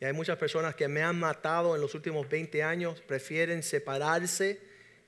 Y 0.00 0.04
hay 0.04 0.12
muchas 0.12 0.36
personas 0.36 0.74
que 0.74 0.88
me 0.88 1.02
han 1.02 1.18
matado 1.18 1.76
en 1.76 1.80
los 1.80 1.94
últimos 1.94 2.28
20 2.28 2.60
años, 2.60 3.00
prefieren 3.02 3.62
separarse 3.62 4.60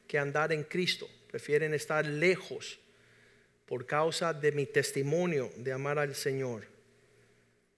que 0.06 0.20
andar 0.20 0.52
en 0.52 0.62
Cristo 0.62 1.08
prefieren 1.30 1.74
estar 1.74 2.04
lejos 2.04 2.80
por 3.64 3.86
causa 3.86 4.34
de 4.34 4.50
mi 4.50 4.66
testimonio 4.66 5.52
de 5.56 5.72
amar 5.72 5.98
al 5.98 6.16
Señor. 6.16 6.66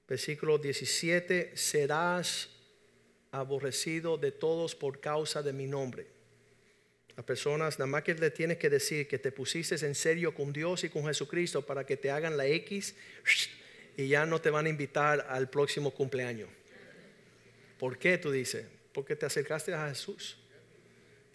Versículo 0.09 0.57
17, 0.57 1.55
serás 1.55 2.49
aborrecido 3.31 4.17
de 4.17 4.33
todos 4.33 4.75
por 4.75 5.01
causa 5.01 5.43
de 5.43 5.53
mi 5.53 5.67
nombre. 5.67 6.07
Las 7.15 7.27
personas, 7.27 7.79
nada 7.79 7.91
más 7.91 8.03
que 8.03 8.15
le 8.15 8.31
tienes 8.31 8.57
que 8.57 8.71
decir 8.71 9.07
que 9.07 9.19
te 9.19 9.33
pusiste 9.33 9.75
en 9.85 9.95
serio 9.95 10.35
con 10.35 10.51
Dios 10.51 10.85
y 10.85 10.89
con 10.89 11.05
Jesucristo 11.05 11.61
para 11.61 11.85
que 11.85 11.99
te 11.99 12.11
hagan 12.11 12.39
la 12.39 12.47
X 12.47 12.95
y 13.99 14.09
ya 14.09 14.25
no 14.25 14.41
te 14.41 14.49
van 14.49 14.65
a 14.65 14.71
invitar 14.71 15.27
al 15.29 15.51
próximo 15.51 15.91
cumpleaños. 15.91 16.49
¿Por 17.79 17.99
qué 17.99 18.17
tú 18.17 18.31
dices? 18.31 18.65
Porque 18.95 19.15
te 19.15 19.27
acercaste 19.27 19.75
a 19.75 19.89
Jesús 19.89 20.42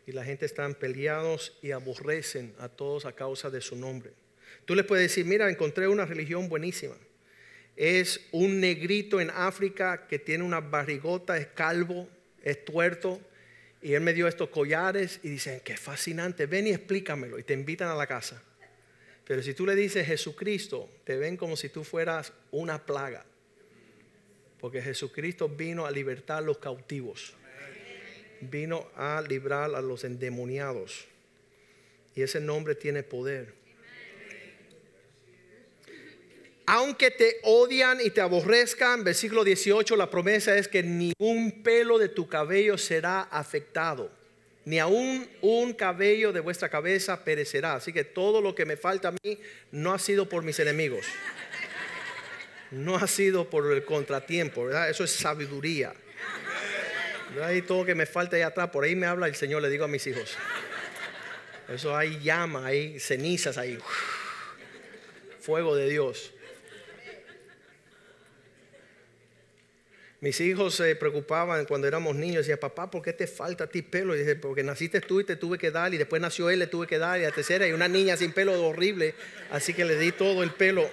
y 0.08 0.14
la 0.14 0.24
gente 0.24 0.46
están 0.46 0.74
peleados 0.74 1.58
y 1.62 1.72
aborrecen 1.72 2.56
a 2.60 2.70
todos 2.70 3.06
a 3.06 3.12
causa 3.12 3.50
de 3.50 3.60
su 3.60 3.76
nombre. 3.76 4.12
Tú 4.66 4.74
les 4.74 4.86
puedes 4.86 5.04
decir, 5.10 5.26
mira, 5.26 5.50
encontré 5.50 5.88
una 5.90 6.06
religión 6.06 6.48
buenísima. 6.48 6.96
Es 7.76 8.26
un 8.32 8.62
negrito 8.62 9.20
en 9.20 9.30
África 9.30 10.08
que 10.08 10.18
tiene 10.18 10.46
una 10.46 10.62
barrigota, 10.62 11.38
es 11.38 11.48
calvo, 11.48 12.08
es 12.42 12.64
tuerto 12.64 13.20
Y 13.82 13.94
él 13.94 14.02
me 14.02 14.14
dio 14.14 14.28
estos 14.28 14.50
collares 14.50 15.20
y 15.24 15.30
dicen, 15.30 15.62
qué 15.64 15.78
fascinante, 15.78 16.48
ven 16.48 16.68
y 16.68 16.72
explícamelo. 16.72 17.38
Y 17.38 17.44
te 17.44 17.54
invitan 17.54 17.90
a 17.90 17.96
la 17.96 18.08
casa. 18.08 18.42
Pero 19.26 19.44
si 19.44 19.54
tú 19.54 19.66
le 19.66 19.76
dices 19.76 20.08
Jesucristo, 20.08 20.90
te 21.04 21.18
ven 21.18 21.36
como 21.38 21.58
si 21.58 21.68
tú 21.70 21.84
fueras 21.84 22.32
una 22.50 22.86
plaga. 22.86 23.26
Porque 24.60 24.82
Jesucristo 24.82 25.50
vino 25.50 25.86
a 25.86 25.92
libertar 25.92 26.38
a 26.40 26.42
los 26.42 26.58
cautivos. 26.58 27.36
Vino 28.42 28.88
a 28.96 29.22
librar 29.22 29.74
a 29.76 29.82
los 29.82 30.04
endemoniados. 30.04 31.06
Y 32.16 32.22
ese 32.22 32.40
nombre 32.40 32.76
tiene 32.76 33.04
poder. 33.04 33.58
Aunque 36.70 37.12
te 37.12 37.38
odian 37.44 38.02
y 38.02 38.10
te 38.10 38.20
aborrezcan, 38.20 39.02
versículo 39.06 39.46
18, 39.46 39.96
la 39.96 40.10
promesa 40.10 40.58
es 40.58 40.68
que 40.68 40.84
ni 40.84 41.14
un 41.18 41.64
pelo 41.64 41.98
de 41.98 42.10
tu 42.10 42.28
cabello 42.28 42.78
será 42.78 43.22
afectado, 43.22 44.12
ni 44.66 44.78
aún 44.78 45.30
un 45.42 45.74
cabello 45.74 46.34
de 46.34 46.42
vuestra 46.42 46.68
cabeza 46.68 47.24
perecerá. 47.24 47.76
Así 47.76 47.94
que 47.94 48.04
todo 48.04 48.42
lo 48.42 48.54
que 48.54 48.66
me 48.66 48.76
falta 48.76 49.08
a 49.08 49.14
mí 49.24 49.40
no 49.72 49.94
ha 49.94 50.00
sido 50.00 50.28
por 50.28 50.44
mis 50.44 50.60
enemigos, 50.60 51.06
no 52.72 52.98
ha 52.98 53.08
sido 53.08 53.50
por 53.50 53.72
el 53.72 53.86
contratiempo, 53.86 54.66
¿verdad? 54.66 54.90
Eso 54.90 55.06
es 55.06 55.12
sabiduría. 55.12 55.94
Y 57.56 57.62
todo 57.62 57.80
lo 57.80 57.86
que 57.86 57.96
me 57.96 58.06
falta 58.06 58.36
ahí 58.36 58.42
atrás, 58.42 58.70
por 58.70 58.84
ahí 58.84 58.96
me 58.96 59.06
habla 59.06 59.28
el 59.28 59.36
Señor, 59.36 59.62
le 59.62 59.70
digo 59.70 59.86
a 59.86 59.88
mis 59.88 60.06
hijos. 60.08 60.38
Eso 61.68 61.96
hay 61.96 62.20
llama, 62.20 62.66
hay 62.66 63.00
cenizas 63.00 63.58
ahí. 63.58 63.78
Fuego 65.40 65.76
de 65.76 65.90
Dios. 65.90 66.34
Mis 70.20 70.42
hijos 70.42 70.74
se 70.74 70.96
preocupaban 70.96 71.66
cuando 71.66 71.88
éramos 71.88 72.16
niños. 72.16 72.38
Decían, 72.38 72.58
papá, 72.58 72.90
¿por 72.90 73.04
qué 73.04 73.14
te 73.14 73.28
falta 73.28 73.66
a 73.66 73.68
ti 73.68 73.84
pelo? 73.84 74.16
Y 74.16 74.20
dije, 74.20 74.36
porque 74.36 74.64
naciste 74.64 75.00
tú 75.00 75.20
y 75.20 75.24
te 75.24 75.36
tuve 75.36 75.58
que 75.60 75.70
dar. 75.70 75.94
Y 75.94 75.98
después 75.98 76.22
nació 76.22 76.50
él, 76.50 76.60
le 76.60 76.68
tuve 76.68 76.88
que 76.88 76.98
dar. 76.98 77.20
Y 77.20 77.24
la 77.24 77.32
tercera, 77.32 77.68
y 77.68 77.74
una 77.74 77.88
niña 77.88 78.18
sin 78.18 78.32
pelo 78.32 78.60
horrible. 78.66 79.14
Así 79.52 79.74
que 79.74 79.86
le 79.86 79.96
di 79.98 80.12
todo 80.12 80.42
el 80.42 80.52
pelo. 80.52 80.90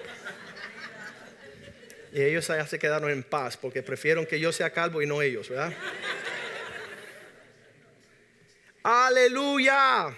Y 2.13 2.21
ellos 2.21 2.49
allá 2.49 2.67
se 2.67 2.77
quedaron 2.79 3.09
en 3.09 3.23
paz 3.23 3.57
porque 3.57 3.83
prefieren 3.83 4.25
que 4.25 4.39
yo 4.39 4.53
sea 4.53 4.69
calvo 4.69 5.01
y 5.01 5.07
no 5.07 5.21
ellos, 5.21 5.49
¿verdad? 5.49 5.73
Aleluya. 8.87 10.15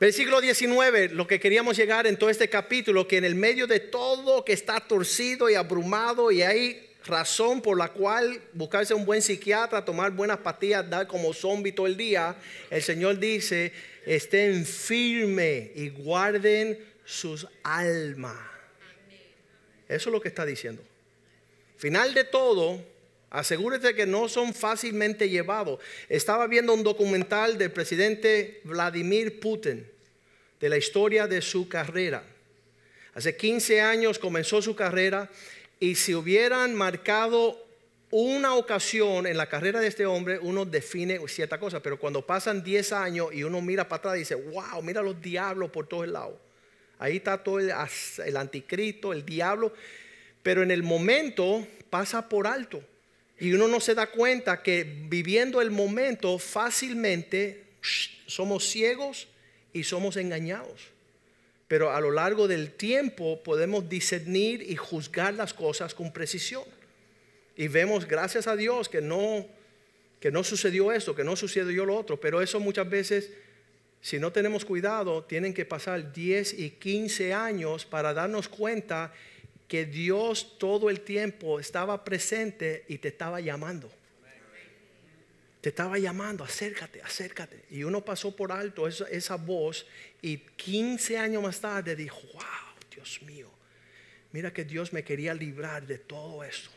Versículo 0.00 0.40
19, 0.40 1.10
lo 1.10 1.24
que 1.24 1.38
queríamos 1.38 1.76
llegar 1.76 2.08
en 2.08 2.16
todo 2.16 2.30
este 2.30 2.48
capítulo, 2.48 3.06
que 3.06 3.18
en 3.18 3.24
el 3.24 3.36
medio 3.36 3.68
de 3.68 3.78
todo 3.78 4.44
que 4.44 4.52
está 4.52 4.80
torcido 4.80 5.48
y 5.48 5.54
abrumado 5.54 6.32
y 6.32 6.42
hay 6.42 6.90
razón 7.04 7.62
por 7.62 7.78
la 7.78 7.90
cual 7.92 8.42
buscarse 8.54 8.92
un 8.92 9.04
buen 9.04 9.22
psiquiatra, 9.22 9.84
tomar 9.84 10.10
buenas 10.10 10.38
pastillas, 10.38 10.90
dar 10.90 11.06
como 11.06 11.32
zombie 11.32 11.70
todo 11.70 11.86
el 11.86 11.96
día, 11.96 12.34
el 12.70 12.82
Señor 12.82 13.20
dice, 13.20 13.72
estén 14.04 14.66
firmes 14.66 15.70
y 15.76 15.90
guarden 15.90 16.76
sus 17.04 17.46
almas. 17.62 18.36
Eso 19.88 20.08
es 20.08 20.12
lo 20.12 20.20
que 20.20 20.26
está 20.26 20.44
diciendo. 20.44 20.82
Final 21.76 22.12
de 22.14 22.24
todo, 22.24 22.80
asegúrese 23.32 23.94
que 23.94 24.04
no 24.06 24.28
son 24.28 24.52
fácilmente 24.52 25.28
llevados. 25.28 25.80
Estaba 26.10 26.46
viendo 26.46 26.74
un 26.74 26.82
documental 26.82 27.56
del 27.56 27.72
presidente 27.72 28.60
Vladimir 28.64 29.40
Putin 29.40 29.86
de 30.60 30.68
la 30.68 30.76
historia 30.76 31.26
de 31.26 31.40
su 31.40 31.66
carrera. 31.66 32.22
Hace 33.14 33.34
15 33.34 33.80
años 33.80 34.18
comenzó 34.18 34.60
su 34.60 34.76
carrera 34.76 35.30
y 35.80 35.94
si 35.94 36.14
hubieran 36.14 36.74
marcado 36.74 37.58
una 38.10 38.54
ocasión 38.54 39.26
en 39.26 39.38
la 39.38 39.48
carrera 39.48 39.80
de 39.80 39.86
este 39.86 40.04
hombre, 40.04 40.38
uno 40.38 40.66
define 40.66 41.18
cierta 41.26 41.58
cosa, 41.58 41.80
pero 41.80 41.98
cuando 41.98 42.26
pasan 42.26 42.62
10 42.62 42.92
años 42.92 43.28
y 43.32 43.44
uno 43.44 43.62
mira 43.62 43.88
para 43.88 43.98
atrás 43.98 44.16
y 44.16 44.20
dice, 44.20 44.34
wow, 44.34 44.82
mira 44.82 45.00
los 45.00 45.20
diablos 45.22 45.70
por 45.70 45.86
todos 45.86 46.06
lados. 46.06 46.34
Ahí 46.98 47.16
está 47.16 47.42
todo 47.42 47.58
el, 47.58 47.72
el 48.26 48.36
anticristo, 48.36 49.14
el 49.14 49.24
diablo, 49.24 49.72
pero 50.42 50.62
en 50.62 50.70
el 50.70 50.82
momento 50.82 51.66
pasa 51.88 52.28
por 52.28 52.46
alto. 52.46 52.82
Y 53.42 53.52
uno 53.54 53.66
no 53.66 53.80
se 53.80 53.96
da 53.96 54.06
cuenta 54.06 54.62
que 54.62 54.84
viviendo 54.84 55.60
el 55.60 55.72
momento 55.72 56.38
fácilmente 56.38 57.64
somos 58.24 58.68
ciegos 58.68 59.26
y 59.72 59.82
somos 59.82 60.16
engañados. 60.16 60.92
Pero 61.66 61.90
a 61.90 62.00
lo 62.00 62.12
largo 62.12 62.46
del 62.46 62.70
tiempo 62.70 63.42
podemos 63.42 63.88
discernir 63.88 64.62
y 64.62 64.76
juzgar 64.76 65.34
las 65.34 65.52
cosas 65.52 65.92
con 65.92 66.12
precisión. 66.12 66.62
Y 67.56 67.66
vemos, 67.66 68.06
gracias 68.06 68.46
a 68.46 68.54
Dios, 68.54 68.88
que 68.88 69.00
no, 69.00 69.44
que 70.20 70.30
no 70.30 70.44
sucedió 70.44 70.92
esto, 70.92 71.16
que 71.16 71.24
no 71.24 71.34
sucedió 71.34 71.84
lo 71.84 71.96
otro. 71.96 72.20
Pero 72.20 72.42
eso 72.42 72.60
muchas 72.60 72.88
veces, 72.88 73.32
si 74.00 74.20
no 74.20 74.30
tenemos 74.30 74.64
cuidado, 74.64 75.24
tienen 75.24 75.52
que 75.52 75.64
pasar 75.64 76.12
10 76.12 76.60
y 76.60 76.70
15 76.70 77.34
años 77.34 77.86
para 77.86 78.14
darnos 78.14 78.48
cuenta 78.48 79.12
que 79.72 79.86
Dios 79.86 80.58
todo 80.58 80.90
el 80.90 81.00
tiempo 81.00 81.58
estaba 81.58 82.04
presente 82.04 82.84
y 82.88 82.98
te 82.98 83.08
estaba 83.08 83.40
llamando 83.40 83.90
te 85.62 85.70
estaba 85.70 85.96
llamando, 85.96 86.44
acércate, 86.44 87.00
acércate. 87.00 87.64
Y 87.70 87.84
uno 87.84 88.04
pasó 88.04 88.36
por 88.36 88.52
alto 88.52 88.86
esa, 88.86 89.08
esa 89.08 89.36
voz 89.36 89.86
y 90.20 90.36
15 90.36 91.16
años 91.16 91.42
más 91.42 91.58
tarde 91.58 91.96
dijo, 91.96 92.20
wow, 92.34 92.42
Dios 92.94 93.22
mío, 93.22 93.48
mira 94.32 94.52
que 94.52 94.64
Dios 94.64 94.92
me 94.92 95.04
quería 95.04 95.32
librar 95.32 95.86
de 95.86 95.96
todo 95.98 96.44
esto. 96.44 96.68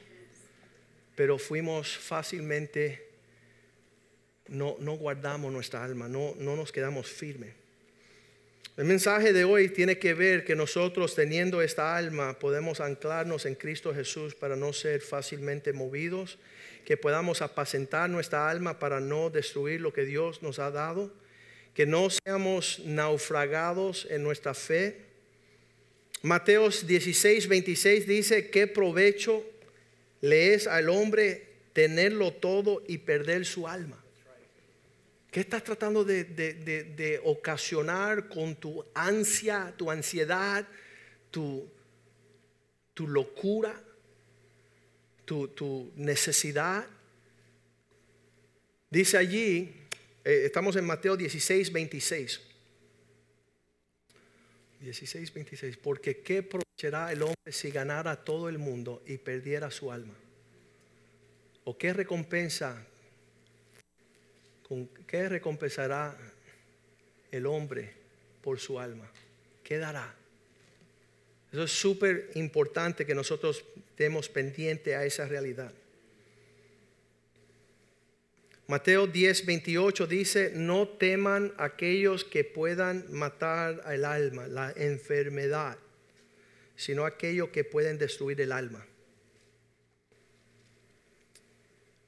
Pero 1.18 1.38
fuimos 1.38 1.98
fácilmente, 1.98 3.10
no, 4.48 4.78
no 4.80 4.94
guardamos 4.94 5.52
nuestra 5.52 5.84
alma, 5.84 6.08
no, 6.08 6.34
no 6.38 6.56
nos 6.56 6.72
quedamos 6.72 7.08
firmes. 7.08 7.65
El 8.78 8.84
mensaje 8.84 9.32
de 9.32 9.46
hoy 9.46 9.70
tiene 9.70 10.00
que 10.00 10.14
ver 10.14 10.44
que 10.44 10.54
nosotros 10.54 11.16
teniendo 11.16 11.62
esta 11.62 11.96
alma 11.96 12.38
podemos 12.40 12.82
anclarnos 12.82 13.46
en 13.46 13.56
Cristo 13.56 13.96
Jesús 13.96 14.36
para 14.36 14.58
no 14.58 14.74
ser 14.74 15.00
fácilmente 15.00 15.72
movidos 15.72 16.38
que 16.84 16.98
podamos 16.98 17.42
apacentar 17.42 18.10
nuestra 18.10 18.50
alma 18.50 18.78
para 18.78 19.00
no 19.00 19.30
destruir 19.30 19.80
lo 19.80 19.94
que 19.94 20.04
Dios 20.04 20.44
nos 20.44 20.60
ha 20.60 20.72
dado, 20.72 21.14
que 21.74 21.86
no 21.86 22.10
seamos 22.10 22.82
naufragados 22.84 24.08
en 24.10 24.24
nuestra 24.24 24.54
fe. 24.54 24.98
Mateos 26.22 26.86
16, 26.86 27.48
26 27.48 28.06
dice, 28.06 28.50
¿qué 28.50 28.68
provecho 28.68 29.46
le 30.20 30.54
es 30.54 30.68
al 30.68 30.90
hombre 30.90 31.48
tenerlo 31.72 32.34
todo 32.34 32.84
y 32.90 32.98
perder 32.98 33.46
su 33.46 33.70
alma? 33.70 34.05
¿Qué 35.36 35.42
estás 35.42 35.66
tratando 35.66 36.06
de, 36.06 37.20
ocasionar 37.26 38.30
con 38.30 38.56
tu 38.56 38.86
ansia, 38.94 39.74
tu 39.76 39.92
ansiedad, 39.92 40.66
tu, 41.30 41.70
tu 42.94 43.06
locura? 43.06 43.84
tu, 45.26 45.92
necesidad. 45.98 46.88
Dice 48.90 49.18
allí, 49.18 49.76
eh, 50.24 50.44
estamos 50.46 50.78
en 50.78 50.86
Mateo 50.86 51.18
16, 51.18 51.70
26. 51.70 52.42
16, 54.80 55.34
26. 55.34 55.76
Porque 55.76 56.22
¿qué 56.22 56.38
aprovechará 56.38 57.12
el 57.12 57.24
hombre 57.24 57.52
si 57.52 57.72
ganara 57.72 58.24
todo 58.24 58.48
el 58.48 58.58
mundo 58.58 59.04
y 59.06 59.18
perdiera 59.18 59.70
su 59.70 59.92
alma? 59.92 60.14
¿O 61.66 61.78
qué 61.78 61.92
recompensa? 61.92 62.88
¿Con 64.68 64.88
qué 65.06 65.30
recompensará 65.30 66.18
el 67.32 67.46
hombre 67.46 67.94
por 68.42 68.60
su 68.60 68.80
alma? 68.80 69.12
¿Qué 69.64 69.78
dará? 69.78 70.16
Eso 71.52 71.64
es 71.64 71.72
súper 71.72 72.32
importante 72.34 73.06
que 73.06 73.14
nosotros 73.14 73.64
estemos 73.90 74.28
pendientes 74.28 74.96
a 74.96 75.06
esa 75.06 75.28
realidad. 75.28 75.72
Mateo 78.68 79.06
10, 79.06 79.46
28 79.46 80.08
dice, 80.08 80.52
no 80.56 80.88
teman 80.88 81.54
aquellos 81.58 82.26
que 82.26 82.44
puedan 82.44 83.06
matar 83.12 83.84
al 83.86 84.04
alma, 84.04 84.48
la 84.48 84.74
enfermedad, 84.76 85.78
sino 86.76 87.06
aquellos 87.06 87.50
que 87.50 87.64
pueden 87.64 88.00
destruir 88.00 88.42
el 88.42 88.52
alma. 88.52 88.84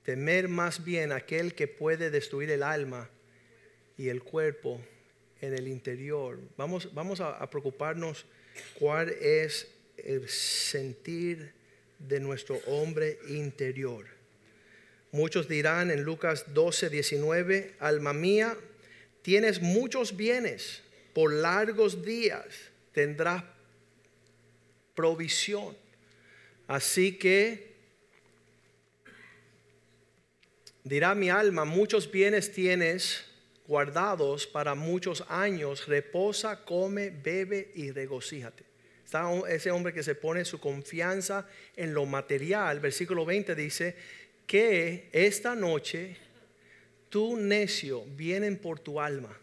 Temer 0.08 0.48
más 0.48 0.86
bien 0.86 1.12
aquel 1.12 1.54
que 1.54 1.68
puede 1.68 2.10
destruir 2.10 2.50
el 2.50 2.64
alma 2.64 3.10
y 3.98 4.08
el 4.08 4.24
cuerpo 4.24 4.80
en 5.42 5.54
el 5.54 5.68
interior. 5.68 6.40
Vamos, 6.56 6.94
vamos 6.94 7.20
a, 7.20 7.32
a 7.32 7.50
preocuparnos 7.50 8.26
cuál 8.80 9.10
es 9.10 9.68
el 9.98 10.30
sentir 10.30 11.52
de 12.00 12.22
nuestro 12.22 12.56
hombre 12.68 13.20
interior. 13.28 14.06
Muchos 15.12 15.50
dirán 15.50 15.92
en 15.92 16.04
Lucas 16.04 16.54
12, 16.54 16.90
19, 16.90 17.76
alma 17.78 18.14
mía, 18.14 18.56
tienes 19.24 19.62
muchos 19.62 20.16
bienes, 20.16 20.84
por 21.14 21.34
largos 21.34 22.06
días 22.06 22.46
tendrás 22.94 23.44
provisión. 24.96 25.76
Así 26.66 27.18
que 27.18 27.67
Dirá 30.88 31.16
mi 31.16 31.30
alma, 31.30 31.66
muchos 31.66 32.10
bienes 32.10 32.54
tienes 32.54 33.26
guardados 33.68 34.48
para 34.48 34.74
muchos 34.74 35.22
años, 35.28 35.86
reposa, 35.86 36.64
come, 36.64 37.10
bebe 37.10 37.74
y 37.76 37.92
regocíjate. 37.92 38.64
Está 39.04 39.30
ese 39.50 39.70
hombre 39.70 39.92
que 39.92 40.02
se 40.02 40.16
pone 40.16 40.46
su 40.46 40.62
confianza 40.62 41.46
en 41.76 41.94
lo 41.94 42.06
material. 42.06 42.80
Versículo 42.80 43.26
20 43.26 43.54
dice 43.54 43.98
que 44.46 45.10
esta 45.12 45.56
noche 45.56 46.16
tu 47.10 47.36
necio 47.36 48.06
vienen 48.16 48.58
por 48.58 48.80
tu 48.80 49.02
alma. 49.02 49.38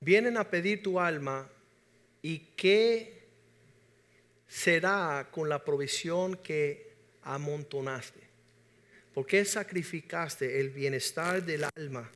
Vienen 0.00 0.38
a 0.38 0.50
pedir 0.50 0.82
tu 0.82 0.98
alma 0.98 1.48
y 2.20 2.38
qué 2.56 3.28
será 4.48 5.28
con 5.30 5.48
la 5.48 5.64
provisión 5.64 6.36
que 6.38 6.94
amontonaste. 7.22 8.25
¿Por 9.16 9.26
qué 9.26 9.46
sacrificaste 9.46 10.60
el 10.60 10.68
bienestar 10.68 11.42
del 11.42 11.64
alma 11.74 12.12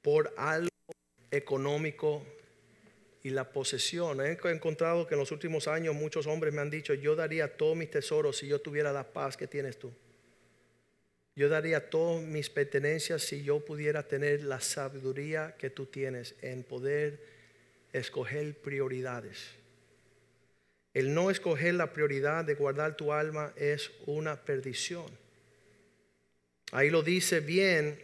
por 0.00 0.32
algo 0.38 0.70
económico 1.30 2.24
y 3.22 3.28
la 3.28 3.52
posesión? 3.52 4.22
He 4.22 4.38
encontrado 4.50 5.06
que 5.06 5.12
en 5.12 5.20
los 5.20 5.32
últimos 5.32 5.68
años 5.68 5.94
muchos 5.94 6.26
hombres 6.26 6.54
me 6.54 6.62
han 6.62 6.70
dicho, 6.70 6.94
yo 6.94 7.14
daría 7.14 7.58
todos 7.58 7.76
mis 7.76 7.90
tesoros 7.90 8.38
si 8.38 8.48
yo 8.48 8.58
tuviera 8.58 8.90
la 8.90 9.12
paz 9.12 9.36
que 9.36 9.46
tienes 9.46 9.78
tú. 9.78 9.92
Yo 11.36 11.50
daría 11.50 11.90
todas 11.90 12.22
mis 12.22 12.48
pertenencias 12.48 13.22
si 13.24 13.42
yo 13.42 13.62
pudiera 13.62 14.02
tener 14.02 14.44
la 14.44 14.60
sabiduría 14.60 15.56
que 15.58 15.68
tú 15.68 15.84
tienes 15.84 16.36
en 16.40 16.62
poder 16.62 17.22
escoger 17.92 18.54
prioridades. 18.54 19.50
El 20.94 21.12
no 21.12 21.30
escoger 21.30 21.74
la 21.74 21.92
prioridad 21.92 22.46
de 22.46 22.54
guardar 22.54 22.96
tu 22.96 23.12
alma 23.12 23.52
es 23.56 23.90
una 24.06 24.42
perdición. 24.42 25.27
Ahí 26.72 26.90
lo 26.90 27.02
dice 27.02 27.40
bien 27.40 27.98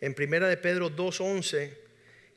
en 0.00 0.14
Primera 0.14 0.48
de 0.48 0.56
Pedro 0.56 0.90
2:11 0.90 1.76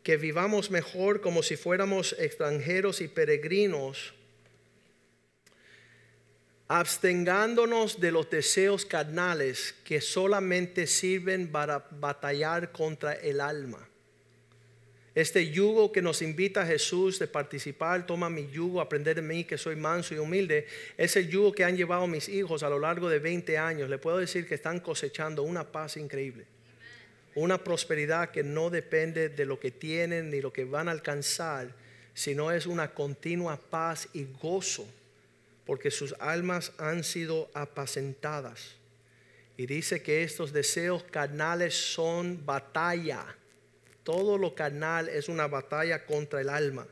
que 0.03 0.17
vivamos 0.17 0.69
mejor 0.69 1.21
como 1.21 1.41
si 1.41 1.55
fuéramos 1.55 2.13
extranjeros 2.19 2.99
y 2.99 3.07
peregrinos, 3.07 4.13
abstengándonos 6.67 7.99
de 8.01 8.11
los 8.11 8.29
deseos 8.29 8.85
carnales 8.85 9.73
que 9.85 10.01
solamente 10.01 10.87
sirven 10.87 11.51
para 11.51 11.87
batallar 11.91 12.71
contra 12.71 13.13
el 13.13 13.39
alma. 13.39 13.87
Este 15.15 15.51
yugo 15.51 15.91
que 15.91 16.01
nos 16.01 16.23
invita 16.23 16.63
a 16.63 16.65
Jesús 16.65 17.19
de 17.19 17.27
participar, 17.27 18.07
toma 18.07 18.31
mi 18.31 18.49
yugo, 18.49 18.81
aprender 18.81 19.15
de 19.15 19.21
mí 19.21 19.43
que 19.43 19.59
soy 19.59 19.75
manso 19.75 20.15
y 20.15 20.17
humilde, 20.17 20.65
ese 20.97 21.27
yugo 21.27 21.51
que 21.51 21.63
han 21.63 21.77
llevado 21.77 22.07
mis 22.07 22.27
hijos 22.29 22.63
a 22.63 22.69
lo 22.69 22.79
largo 22.79 23.09
de 23.09 23.19
20 23.19 23.55
años, 23.59 23.91
le 23.91 23.99
puedo 23.99 24.17
decir 24.17 24.47
que 24.47 24.55
están 24.55 24.79
cosechando 24.79 25.43
una 25.43 25.71
paz 25.71 25.97
increíble. 25.97 26.45
Una 27.35 27.63
prosperidad 27.63 28.31
que 28.31 28.43
no 28.43 28.71
depende 28.71 29.29
de 29.29 29.45
lo 29.45 29.59
que 29.59 29.69
tienen 29.69 30.31
ni 30.31 30.41
lo 30.41 30.51
que 30.51 30.65
van 30.65 30.87
a 30.87 30.91
alcanzar, 30.91 31.75
sino 32.15 32.51
es 32.51 32.65
una 32.65 32.91
continua 32.95 33.57
paz 33.57 34.07
y 34.13 34.25
gozo, 34.41 34.87
porque 35.63 35.91
sus 35.91 36.15
almas 36.19 36.71
han 36.79 37.03
sido 37.03 37.51
apacentadas. 37.53 38.75
Y 39.57 39.67
dice 39.67 40.01
que 40.01 40.23
estos 40.23 40.53
deseos 40.53 41.03
carnales 41.03 41.75
son 41.75 42.43
batalla 42.43 43.35
todo 44.03 44.37
lo 44.37 44.55
carnal 44.55 45.09
es 45.09 45.29
una 45.29 45.47
batalla 45.47 46.05
contra 46.05 46.41
el 46.41 46.49
alma. 46.49 46.87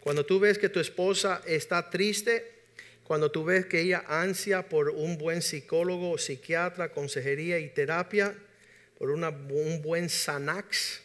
Cuando 0.00 0.26
tú 0.26 0.40
ves 0.40 0.58
que 0.58 0.68
tu 0.68 0.80
esposa 0.80 1.42
está 1.46 1.88
triste, 1.88 2.50
cuando 3.04 3.30
tú 3.30 3.44
ves 3.44 3.66
que 3.66 3.80
ella 3.80 4.04
ansia 4.08 4.68
por 4.68 4.90
un 4.90 5.18
buen 5.18 5.42
psicólogo, 5.42 6.18
psiquiatra, 6.18 6.92
consejería 6.92 7.58
y 7.58 7.68
terapia, 7.68 8.34
por 8.98 9.10
un 9.10 9.82
buen 9.82 10.08
Xanax, 10.08 11.02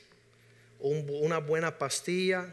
una 0.79 1.39
buena 1.39 1.77
pastilla, 1.77 2.47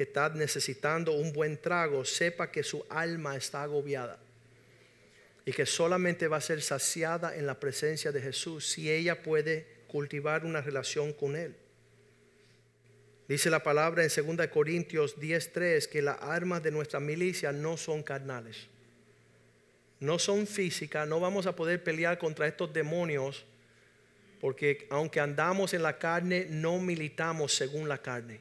que 0.00 0.04
está 0.04 0.30
necesitando 0.30 1.12
un 1.12 1.32
buen 1.32 1.60
trago, 1.60 2.06
sepa 2.06 2.50
que 2.50 2.62
su 2.62 2.86
alma 2.88 3.36
está 3.36 3.62
agobiada 3.62 4.18
y 5.44 5.52
que 5.52 5.66
solamente 5.66 6.26
va 6.26 6.38
a 6.38 6.40
ser 6.40 6.62
saciada 6.62 7.36
en 7.36 7.46
la 7.46 7.60
presencia 7.60 8.10
de 8.10 8.22
Jesús 8.22 8.66
si 8.66 8.90
ella 8.90 9.22
puede 9.22 9.66
cultivar 9.88 10.46
una 10.46 10.62
relación 10.62 11.12
con 11.12 11.36
Él. 11.36 11.54
Dice 13.30 13.48
la 13.48 13.62
palabra 13.62 14.02
en 14.02 14.08
2 14.08 14.48
Corintios 14.48 15.16
10:3 15.16 15.86
que 15.86 16.02
las 16.02 16.20
armas 16.20 16.64
de 16.64 16.72
nuestra 16.72 16.98
milicia 16.98 17.52
no 17.52 17.76
son 17.76 18.02
carnales, 18.02 18.66
no 20.00 20.18
son 20.18 20.48
físicas, 20.48 21.06
no 21.06 21.20
vamos 21.20 21.46
a 21.46 21.54
poder 21.54 21.80
pelear 21.84 22.18
contra 22.18 22.48
estos 22.48 22.72
demonios 22.72 23.44
porque 24.40 24.88
aunque 24.90 25.20
andamos 25.20 25.74
en 25.74 25.84
la 25.84 25.96
carne, 25.96 26.48
no 26.50 26.80
militamos 26.80 27.54
según 27.54 27.88
la 27.88 27.98
carne. 27.98 28.40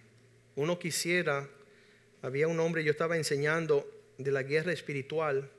Uno 0.55 0.79
quisiera, 0.79 1.47
había 2.23 2.47
un 2.47 2.59
hombre, 2.59 2.83
yo 2.83 2.89
estaba 2.89 3.15
enseñando 3.15 3.87
de 4.17 4.31
la 4.31 4.41
guerra 4.41 4.71
espiritual 4.71 5.51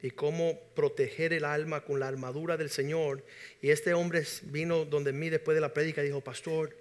y 0.00 0.12
cómo 0.12 0.56
proteger 0.76 1.32
el 1.32 1.44
alma 1.44 1.80
con 1.80 1.98
la 1.98 2.06
armadura 2.06 2.56
del 2.56 2.70
Señor. 2.70 3.24
Y 3.60 3.70
este 3.70 3.92
hombre 3.92 4.22
vino 4.44 4.84
donde 4.84 5.12
mí 5.12 5.30
después 5.30 5.56
de 5.56 5.62
la 5.62 5.74
prédica 5.74 6.00
y 6.00 6.06
dijo, 6.06 6.20
pastor, 6.20 6.76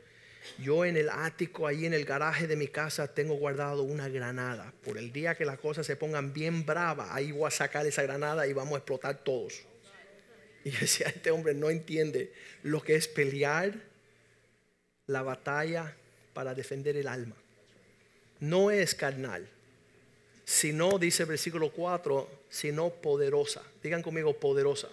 yo 0.60 0.86
en 0.86 0.98
el 0.98 1.10
ático, 1.10 1.68
ahí 1.68 1.86
en 1.86 1.94
el 1.94 2.06
garaje 2.06 2.48
de 2.48 2.56
mi 2.56 2.68
casa, 2.68 3.14
tengo 3.14 3.36
guardado 3.36 3.84
una 3.84 4.10
granada. 4.10 4.74
Por 4.84 4.98
el 4.98 5.12
día 5.12 5.36
que 5.36 5.46
las 5.46 5.60
cosas 5.60 5.86
se 5.86 5.96
pongan 5.96 6.34
bien 6.34 6.66
bravas, 6.66 7.10
ahí 7.12 7.32
voy 7.32 7.48
a 7.48 7.52
sacar 7.52 7.86
esa 7.86 8.04
granada 8.04 8.48
y 8.48 8.54
vamos 8.54 8.74
a 8.74 8.78
explotar 8.78 9.24
todos. 9.24 9.62
Y 10.64 10.72
decía, 10.72 11.08
este 11.08 11.32
hombre 11.32 11.54
no 11.54 11.70
entiende 11.70 12.34
lo 12.64 12.82
que 12.82 12.96
es 12.96 13.08
pelear 13.08 13.74
la 15.06 15.22
batalla 15.22 15.96
para 16.34 16.54
defender 16.54 16.98
el 16.98 17.08
alma. 17.08 17.36
No 18.40 18.70
es 18.70 18.94
carnal, 18.94 19.48
sino, 20.44 21.00
dice 21.00 21.24
el 21.24 21.30
versículo 21.30 21.72
4, 21.72 22.44
sino 22.50 22.90
poderosa. 22.90 23.64
Digan 23.82 24.02
conmigo, 24.02 24.38
poderosa. 24.38 24.90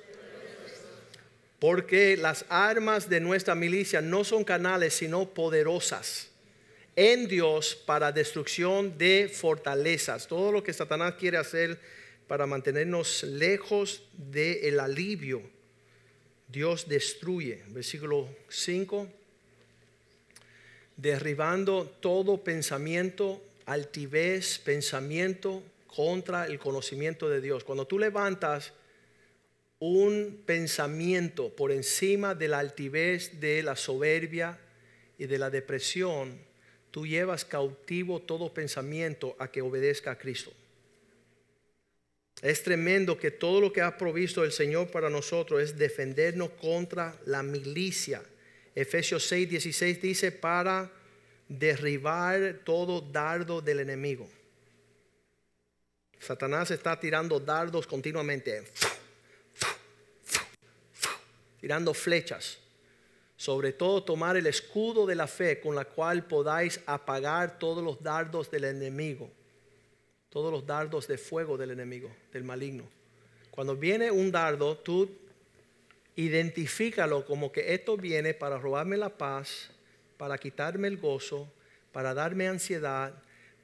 Porque 1.64 2.18
las 2.18 2.44
armas 2.50 3.08
de 3.08 3.20
nuestra 3.20 3.54
milicia 3.54 4.02
no 4.02 4.22
son 4.22 4.44
canales, 4.44 4.92
sino 4.92 5.30
poderosas 5.30 6.28
en 6.94 7.26
Dios 7.26 7.74
para 7.74 8.12
destrucción 8.12 8.98
de 8.98 9.30
fortalezas. 9.32 10.28
Todo 10.28 10.52
lo 10.52 10.62
que 10.62 10.74
Satanás 10.74 11.14
quiere 11.14 11.38
hacer 11.38 11.80
para 12.28 12.46
mantenernos 12.46 13.22
lejos 13.22 14.02
del 14.12 14.78
alivio, 14.78 15.40
Dios 16.48 16.86
destruye. 16.86 17.62
Versículo 17.68 18.28
5. 18.50 19.08
Derribando 20.98 21.96
todo 21.98 22.44
pensamiento, 22.44 23.42
altivez, 23.64 24.58
pensamiento 24.58 25.62
contra 25.86 26.44
el 26.44 26.58
conocimiento 26.58 27.30
de 27.30 27.40
Dios. 27.40 27.64
Cuando 27.64 27.86
tú 27.86 27.98
levantas 27.98 28.74
un 29.86 30.42
pensamiento 30.46 31.54
por 31.54 31.70
encima 31.70 32.34
de 32.34 32.48
la 32.48 32.58
altivez, 32.58 33.38
de 33.38 33.62
la 33.62 33.76
soberbia 33.76 34.58
y 35.18 35.26
de 35.26 35.36
la 35.36 35.50
depresión, 35.50 36.38
tú 36.90 37.06
llevas 37.06 37.44
cautivo 37.44 38.22
todo 38.22 38.54
pensamiento 38.54 39.36
a 39.38 39.50
que 39.50 39.60
obedezca 39.60 40.12
a 40.12 40.18
Cristo. 40.18 40.52
Es 42.40 42.62
tremendo 42.62 43.18
que 43.18 43.30
todo 43.30 43.60
lo 43.60 43.74
que 43.74 43.82
ha 43.82 43.98
provisto 43.98 44.42
el 44.42 44.52
Señor 44.52 44.90
para 44.90 45.10
nosotros 45.10 45.62
es 45.62 45.76
defendernos 45.76 46.50
contra 46.52 47.18
la 47.26 47.42
milicia. 47.42 48.22
Efesios 48.74 49.26
6, 49.26 49.50
16 49.50 50.00
dice 50.00 50.32
para 50.32 50.90
derribar 51.46 52.60
todo 52.64 53.02
dardo 53.02 53.60
del 53.60 53.80
enemigo. 53.80 54.26
Satanás 56.18 56.70
está 56.70 56.98
tirando 56.98 57.38
dardos 57.38 57.86
continuamente 57.86 58.64
tirando 61.64 61.94
flechas. 61.94 62.58
Sobre 63.38 63.72
todo 63.72 64.04
tomar 64.04 64.36
el 64.36 64.46
escudo 64.46 65.06
de 65.06 65.14
la 65.14 65.26
fe 65.26 65.60
con 65.60 65.74
la 65.74 65.86
cual 65.86 66.26
podáis 66.26 66.78
apagar 66.84 67.58
todos 67.58 67.82
los 67.82 68.02
dardos 68.02 68.50
del 68.50 68.64
enemigo, 68.64 69.30
todos 70.28 70.52
los 70.52 70.66
dardos 70.66 71.08
de 71.08 71.16
fuego 71.16 71.56
del 71.56 71.70
enemigo, 71.70 72.14
del 72.34 72.44
maligno. 72.44 72.84
Cuando 73.50 73.74
viene 73.74 74.10
un 74.10 74.30
dardo, 74.30 74.76
tú 74.76 75.10
identifícalo 76.16 77.24
como 77.24 77.50
que 77.50 77.72
esto 77.72 77.96
viene 77.96 78.34
para 78.34 78.58
robarme 78.58 78.98
la 78.98 79.08
paz, 79.08 79.70
para 80.18 80.36
quitarme 80.36 80.88
el 80.88 80.98
gozo, 80.98 81.50
para 81.92 82.12
darme 82.12 82.46
ansiedad, 82.46 83.14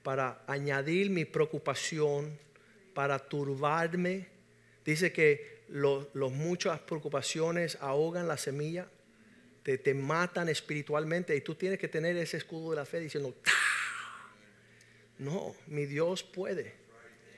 para 0.03 0.43
añadir 0.47 1.11
mi 1.11 1.27
preocupación, 1.27 2.39
para 2.95 3.19
turbarme. 3.19 4.27
Dice 4.87 5.13
que 5.13 5.60
los, 5.71 6.09
muchas 6.33 6.81
preocupaciones 6.81 7.79
ahogan 7.81 8.29
la 8.29 8.37
semilla, 8.37 8.89
te, 9.63 9.79
te, 9.79 9.95
matan 9.95 10.49
espiritualmente 10.49 11.37
y 11.37 11.41
tú 11.41 11.55
tienes 11.55 11.79
que 11.79 11.89
tener 11.89 12.17
ese 12.17 12.39
escudo 12.39 12.71
de 12.71 12.77
la 12.77 12.85
fe 12.85 13.01
diciendo, 13.01 13.35
no, 15.19 15.55
mi 15.67 15.87
Dios 15.87 16.23
puede, 16.23 16.75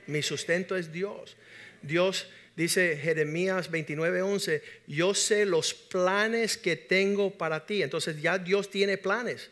mi 0.07 0.22
sustento 0.22 0.76
es 0.76 0.93
Dios. 0.93 1.37
Dios 1.83 2.28
dice 2.57 2.97
Jeremías 2.97 3.70
29:11, 3.70 4.62
yo 4.87 5.14
sé 5.14 5.45
los 5.45 5.74
planes 5.74 6.57
que 6.57 6.76
tengo 6.76 7.37
para 7.37 7.66
ti. 7.66 7.83
Entonces 7.83 8.20
ya 8.20 8.39
Dios 8.39 8.70
tiene 8.70 8.99
planes. 8.99 9.51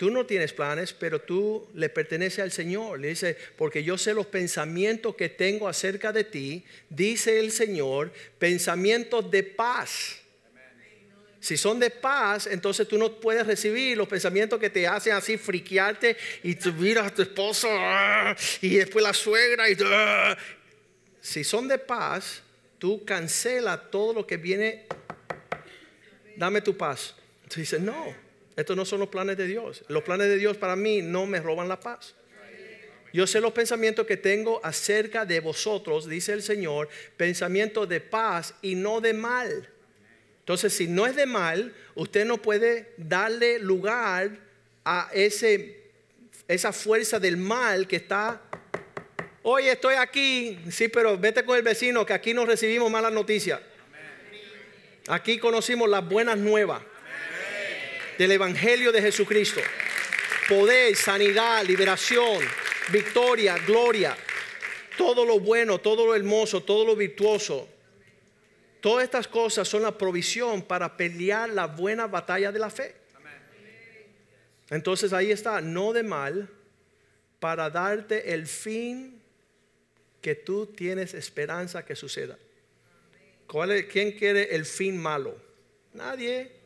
Tú 0.00 0.10
no 0.10 0.24
tienes 0.24 0.54
planes, 0.54 0.94
pero 0.94 1.20
tú 1.20 1.68
le 1.74 1.90
perteneces 1.90 2.38
al 2.38 2.50
Señor. 2.50 2.98
Le 2.98 3.08
dice, 3.08 3.36
porque 3.58 3.84
yo 3.84 3.98
sé 3.98 4.14
los 4.14 4.24
pensamientos 4.24 5.14
que 5.14 5.28
tengo 5.28 5.68
acerca 5.68 6.10
de 6.10 6.24
ti, 6.24 6.64
dice 6.88 7.38
el 7.38 7.52
Señor, 7.52 8.10
pensamientos 8.38 9.30
de 9.30 9.42
paz. 9.42 10.16
Si 11.38 11.58
son 11.58 11.78
de 11.78 11.90
paz, 11.90 12.46
entonces 12.46 12.88
tú 12.88 12.96
no 12.96 13.20
puedes 13.20 13.46
recibir 13.46 13.94
los 13.98 14.08
pensamientos 14.08 14.58
que 14.58 14.70
te 14.70 14.86
hacen 14.86 15.12
así 15.12 15.36
friquearte 15.36 16.16
y 16.44 16.54
tú 16.54 16.72
miras 16.72 17.08
a 17.08 17.14
tu 17.14 17.20
esposo 17.20 17.68
¡ah! 17.70 18.34
y 18.62 18.76
después 18.76 19.04
la 19.04 19.12
suegra 19.12 19.68
y 19.68 19.76
¡ah! 19.84 20.34
si 21.20 21.44
son 21.44 21.68
de 21.68 21.76
paz, 21.76 22.42
tú 22.78 23.04
cancela 23.04 23.78
todo 23.78 24.14
lo 24.14 24.26
que 24.26 24.38
viene. 24.38 24.86
Dame 26.38 26.62
tu 26.62 26.74
paz. 26.74 27.14
Tú 27.50 27.60
dices, 27.60 27.78
no, 27.82 28.29
estos 28.56 28.76
no 28.76 28.84
son 28.84 29.00
los 29.00 29.08
planes 29.08 29.36
de 29.36 29.46
Dios. 29.46 29.84
Los 29.88 30.02
planes 30.02 30.28
de 30.28 30.36
Dios 30.36 30.56
para 30.56 30.76
mí 30.76 31.02
no 31.02 31.26
me 31.26 31.40
roban 31.40 31.68
la 31.68 31.80
paz. 31.80 32.14
Yo 33.12 33.26
sé 33.26 33.40
los 33.40 33.52
pensamientos 33.52 34.06
que 34.06 34.16
tengo 34.16 34.60
acerca 34.64 35.24
de 35.24 35.40
vosotros, 35.40 36.08
dice 36.08 36.32
el 36.32 36.42
Señor, 36.42 36.88
pensamientos 37.16 37.88
de 37.88 38.00
paz 38.00 38.54
y 38.62 38.76
no 38.76 39.00
de 39.00 39.14
mal. 39.14 39.68
Entonces, 40.40 40.72
si 40.72 40.86
no 40.86 41.06
es 41.06 41.16
de 41.16 41.26
mal, 41.26 41.74
usted 41.94 42.24
no 42.24 42.38
puede 42.38 42.92
darle 42.96 43.58
lugar 43.58 44.30
a 44.84 45.10
ese, 45.12 45.90
esa 46.46 46.72
fuerza 46.72 47.18
del 47.18 47.36
mal 47.36 47.88
que 47.88 47.96
está, 47.96 48.40
oye, 49.42 49.72
estoy 49.72 49.94
aquí, 49.96 50.58
sí, 50.70 50.88
pero 50.88 51.18
vete 51.18 51.44
con 51.44 51.56
el 51.56 51.62
vecino 51.62 52.06
que 52.06 52.12
aquí 52.12 52.32
no 52.32 52.46
recibimos 52.46 52.90
malas 52.90 53.12
noticias. 53.12 53.60
Aquí 55.08 55.38
conocimos 55.38 55.88
las 55.88 56.08
buenas 56.08 56.38
nuevas 56.38 56.82
del 58.20 58.32
Evangelio 58.32 58.92
de 58.92 59.00
Jesucristo. 59.00 59.62
Poder, 60.46 60.94
sanidad, 60.94 61.64
liberación, 61.64 62.44
victoria, 62.92 63.56
gloria, 63.66 64.14
todo 64.98 65.24
lo 65.24 65.40
bueno, 65.40 65.78
todo 65.78 66.04
lo 66.04 66.14
hermoso, 66.14 66.62
todo 66.62 66.84
lo 66.84 66.94
virtuoso. 66.94 67.66
Todas 68.82 69.04
estas 69.04 69.26
cosas 69.26 69.66
son 69.66 69.80
la 69.80 69.96
provisión 69.96 70.60
para 70.60 70.98
pelear 70.98 71.48
la 71.48 71.66
buena 71.66 72.08
batalla 72.08 72.52
de 72.52 72.58
la 72.58 72.68
fe. 72.68 72.94
Entonces 74.68 75.14
ahí 75.14 75.30
está, 75.30 75.62
no 75.62 75.94
de 75.94 76.02
mal, 76.02 76.50
para 77.38 77.70
darte 77.70 78.34
el 78.34 78.46
fin 78.46 79.18
que 80.20 80.34
tú 80.34 80.66
tienes 80.66 81.14
esperanza 81.14 81.86
que 81.86 81.96
suceda. 81.96 82.36
¿Quién 83.90 84.12
quiere 84.12 84.54
el 84.54 84.66
fin 84.66 85.00
malo? 85.00 85.34
Nadie. 85.94 86.59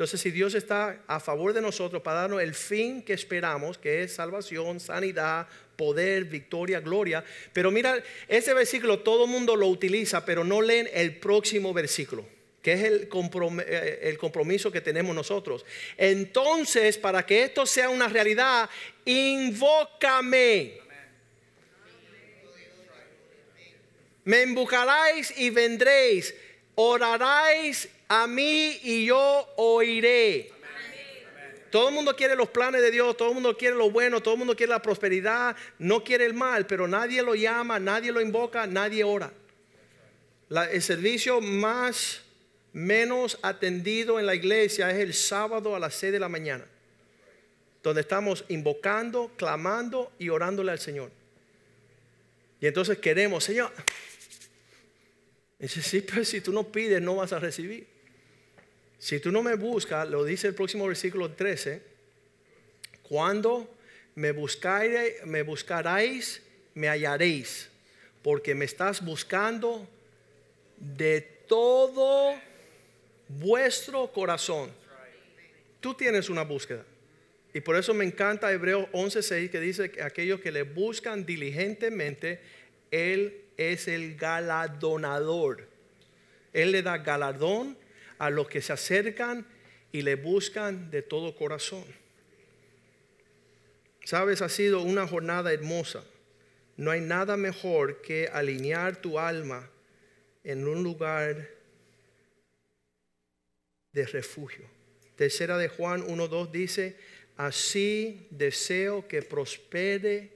Entonces, 0.00 0.22
si 0.22 0.30
Dios 0.30 0.54
está 0.54 1.02
a 1.06 1.20
favor 1.20 1.52
de 1.52 1.60
nosotros 1.60 2.00
para 2.00 2.22
darnos 2.22 2.40
el 2.40 2.54
fin 2.54 3.02
que 3.02 3.12
esperamos, 3.12 3.76
que 3.76 4.02
es 4.02 4.14
salvación, 4.14 4.80
sanidad, 4.80 5.46
poder, 5.76 6.24
victoria, 6.24 6.80
gloria. 6.80 7.22
Pero 7.52 7.70
mira, 7.70 8.02
ese 8.26 8.54
versículo 8.54 9.00
todo 9.00 9.26
el 9.26 9.30
mundo 9.30 9.54
lo 9.56 9.66
utiliza, 9.66 10.24
pero 10.24 10.42
no 10.42 10.62
leen 10.62 10.88
el 10.94 11.16
próximo 11.16 11.74
versículo 11.74 12.24
que 12.62 12.72
es 12.72 12.82
el 12.82 13.08
eh, 13.66 13.98
el 14.04 14.16
compromiso 14.16 14.72
que 14.72 14.80
tenemos 14.80 15.14
nosotros. 15.14 15.66
Entonces, 15.98 16.96
para 16.96 17.26
que 17.26 17.42
esto 17.42 17.66
sea 17.66 17.90
una 17.90 18.08
realidad, 18.08 18.70
invócame. 19.04 20.78
Me 24.24 24.44
invocaréis 24.44 25.34
y 25.36 25.50
vendréis, 25.50 26.34
oraréis 26.74 27.90
a 28.10 28.26
mí 28.26 28.80
y 28.82 29.06
yo 29.06 29.48
oiré. 29.56 30.50
Todo 31.70 31.90
el 31.90 31.94
mundo 31.94 32.16
quiere 32.16 32.34
los 32.34 32.48
planes 32.48 32.82
de 32.82 32.90
Dios, 32.90 33.16
todo 33.16 33.28
el 33.28 33.34
mundo 33.34 33.56
quiere 33.56 33.76
lo 33.76 33.88
bueno, 33.88 34.20
todo 34.20 34.34
el 34.34 34.38
mundo 34.38 34.56
quiere 34.56 34.72
la 34.72 34.82
prosperidad, 34.82 35.54
no 35.78 36.02
quiere 36.02 36.26
el 36.26 36.34
mal, 36.34 36.66
pero 36.66 36.88
nadie 36.88 37.22
lo 37.22 37.36
llama, 37.36 37.78
nadie 37.78 38.10
lo 38.10 38.20
invoca, 38.20 38.66
nadie 38.66 39.04
ora. 39.04 39.32
el 40.72 40.82
servicio 40.82 41.40
más 41.40 42.22
menos 42.72 43.38
atendido 43.42 44.18
en 44.18 44.26
la 44.26 44.34
iglesia 44.34 44.90
es 44.90 44.98
el 44.98 45.14
sábado 45.14 45.76
a 45.76 45.78
las 45.78 45.94
6 45.94 46.12
de 46.12 46.18
la 46.18 46.28
mañana, 46.28 46.66
donde 47.80 48.00
estamos 48.00 48.44
invocando, 48.48 49.30
clamando 49.36 50.10
y 50.18 50.30
orándole 50.30 50.72
al 50.72 50.80
Señor. 50.80 51.12
Y 52.60 52.66
entonces 52.66 52.98
queremos, 52.98 53.44
Señor, 53.44 53.70
dice, 55.60 55.80
sí, 55.80 56.00
pero 56.00 56.24
si 56.24 56.40
tú 56.40 56.52
no 56.52 56.64
pides, 56.72 57.00
no 57.00 57.14
vas 57.14 57.32
a 57.32 57.38
recibir. 57.38 57.99
Si 59.00 59.18
tú 59.18 59.32
no 59.32 59.42
me 59.42 59.54
buscas, 59.54 60.06
lo 60.08 60.24
dice 60.24 60.46
el 60.46 60.54
próximo 60.54 60.86
versículo 60.86 61.32
13, 61.32 61.80
cuando 63.02 63.66
me, 64.14 64.30
buscaréis, 64.30 65.24
me 65.24 65.42
buscaréis, 65.42 66.42
me 66.74 66.86
hallaréis, 66.86 67.70
porque 68.22 68.54
me 68.54 68.66
estás 68.66 69.02
buscando 69.02 69.88
de 70.76 71.22
todo 71.48 72.34
vuestro 73.26 74.12
corazón. 74.12 74.70
Tú 75.80 75.94
tienes 75.94 76.28
una 76.28 76.42
búsqueda. 76.42 76.84
Y 77.54 77.62
por 77.62 77.76
eso 77.76 77.94
me 77.94 78.04
encanta 78.04 78.52
Hebreos 78.52 78.86
11:6 78.92 79.50
que 79.50 79.60
dice 79.60 79.90
que 79.90 80.02
aquellos 80.02 80.40
que 80.40 80.52
le 80.52 80.62
buscan 80.62 81.24
diligentemente, 81.24 82.38
Él 82.90 83.40
es 83.56 83.88
el 83.88 84.16
galardonador. 84.16 85.66
Él 86.52 86.72
le 86.72 86.82
da 86.82 86.98
galardón 86.98 87.79
a 88.20 88.28
los 88.28 88.48
que 88.48 88.60
se 88.60 88.74
acercan 88.74 89.46
y 89.92 90.02
le 90.02 90.14
buscan 90.14 90.90
de 90.90 91.00
todo 91.00 91.34
corazón. 91.34 91.84
Sabes, 94.04 94.42
ha 94.42 94.50
sido 94.50 94.82
una 94.82 95.06
jornada 95.06 95.54
hermosa. 95.54 96.04
No 96.76 96.90
hay 96.90 97.00
nada 97.00 97.38
mejor 97.38 98.02
que 98.02 98.28
alinear 98.30 99.00
tu 99.00 99.18
alma 99.18 99.70
en 100.44 100.68
un 100.68 100.82
lugar 100.82 101.48
de 103.92 104.06
refugio. 104.06 104.66
Tercera 105.16 105.56
de 105.56 105.68
Juan 105.68 106.06
1.2 106.06 106.50
dice, 106.50 106.96
así 107.38 108.26
deseo 108.30 109.08
que 109.08 109.22
prospere 109.22 110.32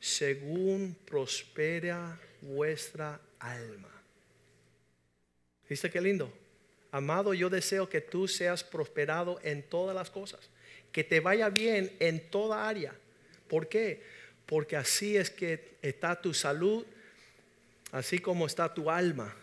según 0.00 0.96
prospera 1.04 2.18
vuestra 2.40 3.20
alma. 3.38 3.92
¿Viste 5.68 5.90
qué 5.90 6.00
lindo? 6.00 6.45
Amado, 6.96 7.34
yo 7.34 7.50
deseo 7.50 7.90
que 7.90 8.00
tú 8.00 8.26
seas 8.26 8.64
prosperado 8.64 9.38
en 9.42 9.62
todas 9.62 9.94
las 9.94 10.08
cosas, 10.08 10.40
que 10.92 11.04
te 11.04 11.20
vaya 11.20 11.50
bien 11.50 11.94
en 12.00 12.30
toda 12.30 12.66
área. 12.66 12.94
¿Por 13.48 13.68
qué? 13.68 14.02
Porque 14.46 14.76
así 14.76 15.14
es 15.14 15.28
que 15.28 15.76
está 15.82 16.18
tu 16.18 16.32
salud, 16.32 16.86
así 17.92 18.18
como 18.18 18.46
está 18.46 18.72
tu 18.72 18.90
alma, 18.90 19.36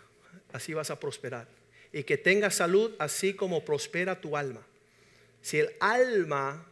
así 0.52 0.74
vas 0.74 0.90
a 0.90 1.00
prosperar. 1.00 1.48
Y 1.92 2.02
que 2.02 2.18
tengas 2.18 2.56
salud 2.56 2.96
así 2.98 3.36
como 3.36 3.64
prospera 3.64 4.20
tu 4.20 4.36
alma. 4.36 4.66
Si 5.44 5.60
el 5.60 5.70
alma 5.80 6.66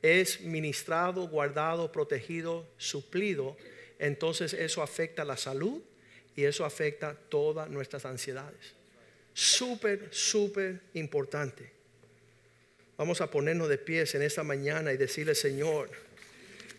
es 0.00 0.40
ministrado, 0.40 1.28
guardado, 1.28 1.92
protegido, 1.92 2.66
suplido, 2.78 3.58
entonces 3.98 4.54
eso 4.54 4.82
afecta 4.82 5.22
la 5.22 5.36
salud 5.36 5.82
y 6.34 6.44
eso 6.44 6.64
afecta 6.64 7.14
todas 7.28 7.68
nuestras 7.68 8.06
ansiedades 8.06 8.83
súper, 9.34 10.08
súper 10.12 10.80
importante. 10.94 11.70
Vamos 12.96 13.20
a 13.20 13.30
ponernos 13.30 13.68
de 13.68 13.76
pies 13.76 14.14
en 14.14 14.22
esta 14.22 14.44
mañana 14.44 14.92
y 14.92 14.96
decirle, 14.96 15.34
Señor, 15.34 15.90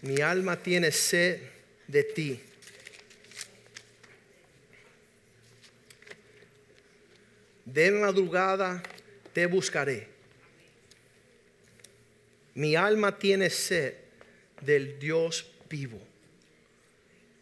mi 0.01 0.21
alma 0.21 0.61
tiene 0.61 0.91
sed 0.91 1.41
de 1.87 2.03
ti. 2.03 2.39
De 7.65 7.91
madrugada 7.91 8.81
te 9.33 9.45
buscaré. 9.47 10.07
Mi 12.53 12.77
alma 12.77 13.19
tiene 13.19 13.49
sed 13.49 13.95
del 14.61 14.97
Dios 14.97 15.51
vivo. 15.69 15.99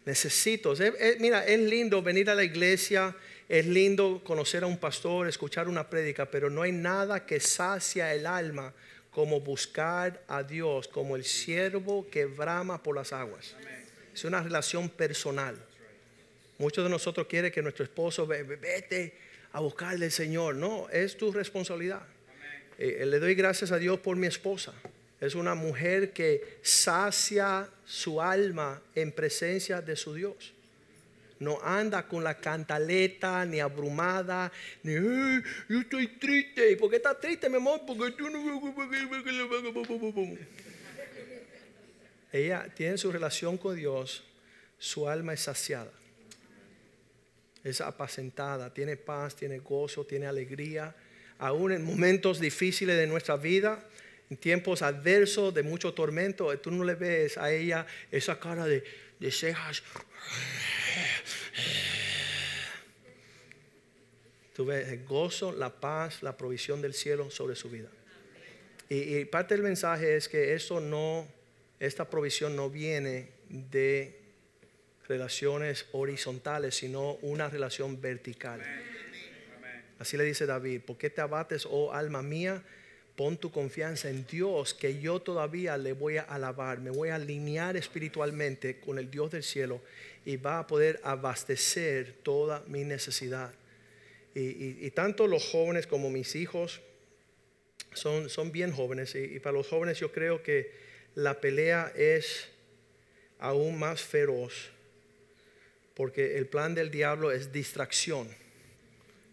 Necesito, 0.04 0.74
mira, 1.20 1.46
es 1.46 1.60
lindo 1.60 2.02
venir 2.02 2.28
a 2.28 2.34
la 2.34 2.42
iglesia 2.42 3.14
es 3.48 3.66
lindo 3.66 4.22
conocer 4.24 4.64
a 4.64 4.66
un 4.66 4.78
pastor, 4.78 5.28
escuchar 5.28 5.68
una 5.68 5.88
prédica, 5.88 6.26
pero 6.26 6.48
no 6.48 6.62
hay 6.62 6.72
nada 6.72 7.26
que 7.26 7.40
sacia 7.40 8.14
el 8.14 8.26
alma 8.26 8.72
como 9.10 9.40
buscar 9.40 10.22
a 10.26 10.42
Dios, 10.42 10.88
como 10.88 11.14
el 11.14 11.24
siervo 11.24 12.08
que 12.10 12.24
brama 12.24 12.82
por 12.82 12.96
las 12.96 13.12
aguas. 13.12 13.54
Es 14.12 14.24
una 14.24 14.42
relación 14.42 14.88
personal. 14.88 15.56
Muchos 16.58 16.84
de 16.84 16.90
nosotros 16.90 17.26
quieren 17.26 17.52
que 17.52 17.62
nuestro 17.62 17.84
esposo 17.84 18.26
vete 18.26 19.14
a 19.52 19.60
buscarle 19.60 20.06
al 20.06 20.12
Señor. 20.12 20.54
No, 20.56 20.88
es 20.88 21.16
tu 21.16 21.32
responsabilidad. 21.32 22.02
Eh, 22.78 23.04
le 23.06 23.18
doy 23.20 23.34
gracias 23.34 23.70
a 23.70 23.78
Dios 23.78 24.00
por 24.00 24.16
mi 24.16 24.26
esposa. 24.26 24.72
Es 25.20 25.34
una 25.34 25.54
mujer 25.54 26.12
que 26.12 26.58
sacia 26.62 27.68
su 27.84 28.20
alma 28.20 28.82
en 28.94 29.12
presencia 29.12 29.80
de 29.80 29.96
su 29.96 30.14
Dios. 30.14 30.53
No 31.40 31.58
anda 31.62 32.06
con 32.06 32.22
la 32.24 32.38
cantaleta, 32.38 33.44
ni 33.44 33.60
abrumada, 33.60 34.50
ni 34.82 34.94
"Ay, 34.94 35.42
yo 35.68 35.80
estoy 35.80 36.06
triste. 36.18 36.70
¿Y 36.70 36.76
por 36.76 36.90
qué 36.90 36.96
estás 36.96 37.20
triste, 37.20 37.48
mi 37.48 37.56
amor? 37.56 37.82
Porque 37.86 38.12
tú 38.12 38.30
no. 38.30 38.38
Ella 42.32 42.66
tiene 42.74 42.98
su 42.98 43.12
relación 43.12 43.56
con 43.56 43.76
Dios, 43.76 44.24
su 44.78 45.08
alma 45.08 45.34
es 45.34 45.40
saciada, 45.40 45.92
es 47.62 47.80
apacentada, 47.80 48.74
tiene 48.74 48.96
paz, 48.96 49.36
tiene 49.36 49.58
gozo, 49.58 50.04
tiene 50.04 50.26
alegría. 50.26 50.94
Aún 51.38 51.72
en 51.72 51.84
momentos 51.84 52.40
difíciles 52.40 52.96
de 52.96 53.06
nuestra 53.06 53.36
vida, 53.36 53.84
en 54.30 54.36
tiempos 54.36 54.82
adversos, 54.82 55.54
de 55.54 55.62
mucho 55.62 55.94
tormento, 55.94 56.56
tú 56.58 56.70
no 56.70 56.82
le 56.82 56.94
ves 56.94 57.38
a 57.38 57.52
ella 57.52 57.86
esa 58.10 58.38
cara 58.40 58.66
de, 58.66 58.82
de 59.20 59.30
cejas. 59.30 59.82
Tú 64.54 64.64
ves 64.64 64.88
el 64.88 65.04
gozo, 65.04 65.52
la 65.52 65.70
paz, 65.70 66.22
la 66.22 66.36
provisión 66.36 66.80
del 66.80 66.94
cielo 66.94 67.30
sobre 67.30 67.56
su 67.56 67.68
vida. 67.70 67.88
Y, 68.88 69.16
y 69.16 69.24
parte 69.24 69.54
del 69.54 69.64
mensaje 69.64 70.16
es 70.16 70.28
que 70.28 70.54
eso 70.54 70.80
no, 70.80 71.26
esta 71.80 72.08
provisión 72.08 72.54
no 72.54 72.70
viene 72.70 73.30
de 73.48 74.20
relaciones 75.08 75.86
horizontales, 75.92 76.76
sino 76.76 77.14
una 77.22 77.48
relación 77.48 78.00
vertical. 78.00 78.62
Así 79.98 80.16
le 80.16 80.24
dice 80.24 80.46
David, 80.46 80.82
¿por 80.82 80.98
qué 80.98 81.10
te 81.10 81.20
abates, 81.20 81.66
oh 81.70 81.92
alma 81.92 82.22
mía? 82.22 82.62
Pon 83.16 83.36
tu 83.36 83.50
confianza 83.50 84.10
en 84.10 84.26
Dios, 84.26 84.74
que 84.74 85.00
yo 85.00 85.20
todavía 85.20 85.76
le 85.76 85.92
voy 85.92 86.16
a 86.16 86.22
alabar, 86.22 86.80
me 86.80 86.90
voy 86.90 87.10
a 87.10 87.14
alinear 87.14 87.76
espiritualmente 87.76 88.80
con 88.80 88.98
el 88.98 89.10
Dios 89.10 89.30
del 89.30 89.44
cielo 89.44 89.80
y 90.24 90.36
va 90.36 90.58
a 90.58 90.66
poder 90.66 91.00
abastecer 91.04 92.14
toda 92.22 92.64
mi 92.66 92.82
necesidad. 92.82 93.52
Y, 94.34 94.90
tanto 94.90 95.28
los 95.28 95.48
jóvenes 95.48 95.86
como 95.86 96.10
mis 96.10 96.34
hijos 96.34 96.80
son, 97.92 98.28
son 98.28 98.50
bien 98.50 98.72
jóvenes 98.72 99.14
y 99.14 99.38
para 99.38 99.52
los 99.52 99.68
jóvenes 99.68 100.00
yo 100.00 100.10
creo 100.10 100.42
que 100.42 100.72
la 101.14 101.40
pelea 101.40 101.92
es 101.94 102.48
aún 103.38 103.78
más 103.78 104.00
feroz 104.00 104.74
porque 105.94 106.36
el 106.38 106.46
plan 106.46 106.74
del 106.74 106.90
diablo 106.90 107.30
es 107.30 107.52
distracción. 107.52 108.28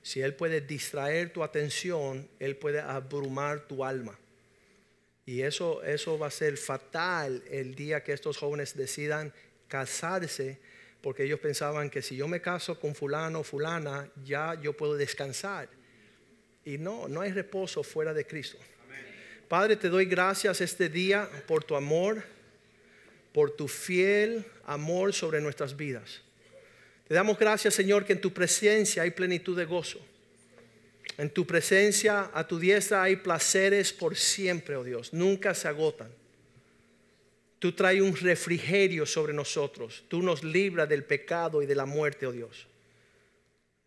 Si 0.03 0.21
él 0.21 0.33
puede 0.33 0.61
distraer 0.61 1.31
tu 1.31 1.43
atención, 1.43 2.27
él 2.39 2.55
puede 2.55 2.79
abrumar 2.79 3.67
tu 3.67 3.85
alma. 3.85 4.17
Y 5.25 5.41
eso, 5.41 5.83
eso 5.83 6.17
va 6.17 6.27
a 6.27 6.31
ser 6.31 6.57
fatal 6.57 7.43
el 7.49 7.75
día 7.75 8.03
que 8.03 8.13
estos 8.13 8.37
jóvenes 8.37 8.75
decidan 8.75 9.31
casarse, 9.67 10.59
porque 11.01 11.23
ellos 11.23 11.39
pensaban 11.39 11.89
que 11.89 12.01
si 12.01 12.15
yo 12.15 12.27
me 12.27 12.41
caso 12.41 12.79
con 12.79 12.95
fulano 12.95 13.39
o 13.39 13.43
fulana, 13.43 14.09
ya 14.25 14.59
yo 14.59 14.73
puedo 14.73 14.95
descansar. 14.95 15.69
Y 16.65 16.77
no, 16.77 17.07
no 17.07 17.21
hay 17.21 17.31
reposo 17.31 17.83
fuera 17.83 18.13
de 18.13 18.25
Cristo. 18.25 18.57
Padre, 19.47 19.75
te 19.75 19.89
doy 19.89 20.05
gracias 20.05 20.61
este 20.61 20.89
día 20.89 21.29
por 21.47 21.63
tu 21.63 21.75
amor, 21.75 22.23
por 23.33 23.51
tu 23.51 23.67
fiel 23.67 24.45
amor 24.65 25.13
sobre 25.13 25.41
nuestras 25.41 25.75
vidas. 25.75 26.21
Te 27.11 27.15
damos 27.15 27.37
gracias, 27.37 27.73
Señor, 27.73 28.05
que 28.05 28.13
en 28.13 28.21
tu 28.21 28.31
presencia 28.31 29.03
hay 29.03 29.11
plenitud 29.11 29.57
de 29.57 29.65
gozo. 29.65 29.99
En 31.17 31.29
tu 31.29 31.45
presencia, 31.45 32.31
a 32.33 32.47
tu 32.47 32.57
diestra 32.57 33.03
hay 33.03 33.17
placeres 33.17 33.91
por 33.91 34.15
siempre, 34.15 34.77
oh 34.77 34.83
Dios. 34.85 35.11
Nunca 35.11 35.53
se 35.53 35.67
agotan. 35.67 36.09
Tú 37.59 37.73
traes 37.73 38.01
un 38.01 38.15
refrigerio 38.15 39.05
sobre 39.05 39.33
nosotros. 39.33 40.05
Tú 40.07 40.21
nos 40.21 40.41
libras 40.41 40.87
del 40.87 41.03
pecado 41.03 41.61
y 41.61 41.65
de 41.65 41.75
la 41.75 41.85
muerte, 41.85 42.27
oh 42.27 42.31
Dios. 42.31 42.65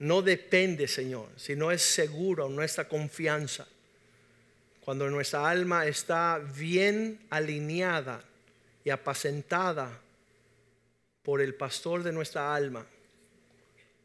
No 0.00 0.20
depende, 0.20 0.86
Señor, 0.86 1.30
sino 1.36 1.70
es 1.72 1.80
seguro 1.80 2.50
nuestra 2.50 2.86
confianza. 2.86 3.66
Cuando 4.82 5.08
nuestra 5.08 5.48
alma 5.48 5.86
está 5.86 6.42
bien 6.54 7.20
alineada 7.30 8.22
y 8.84 8.90
apacentada 8.90 9.98
por 11.22 11.40
el 11.40 11.54
pastor 11.54 12.02
de 12.02 12.12
nuestra 12.12 12.54
alma, 12.54 12.86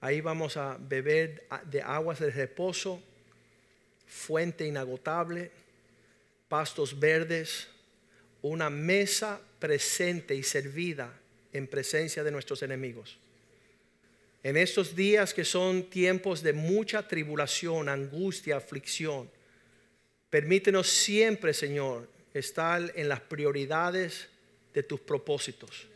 ahí 0.02 0.22
vamos 0.22 0.58
a 0.58 0.78
beber 0.80 1.48
de 1.66 1.82
aguas 1.82 2.20
de 2.20 2.32
reposo, 2.32 3.02
fuente 4.08 4.66
inagotable, 4.66 5.52
pastos 6.48 7.00
verdes, 7.00 7.68
una 8.42 8.70
mesa 8.70 9.40
presente 9.60 10.36
y 10.36 10.44
servida 10.44 11.14
en 11.54 11.68
presencia 11.68 12.24
de 12.24 12.32
nuestros 12.32 12.64
enemigos. 12.64 13.18
En 14.42 14.56
estos 14.56 14.96
días 14.96 15.34
que 15.34 15.44
son 15.44 15.90
tiempos 15.90 16.42
de 16.42 16.54
mucha 16.54 17.06
tribulación, 17.08 17.90
angustia, 17.90 18.56
aflicción, 18.56 19.30
permítenos 20.30 20.88
siempre, 20.88 21.54
Señor, 21.54 22.08
estar 22.34 22.94
en 22.96 23.10
las 23.10 23.20
prioridades 23.20 24.30
de 24.74 24.84
tus 24.84 25.02
propósitos. 25.02 25.88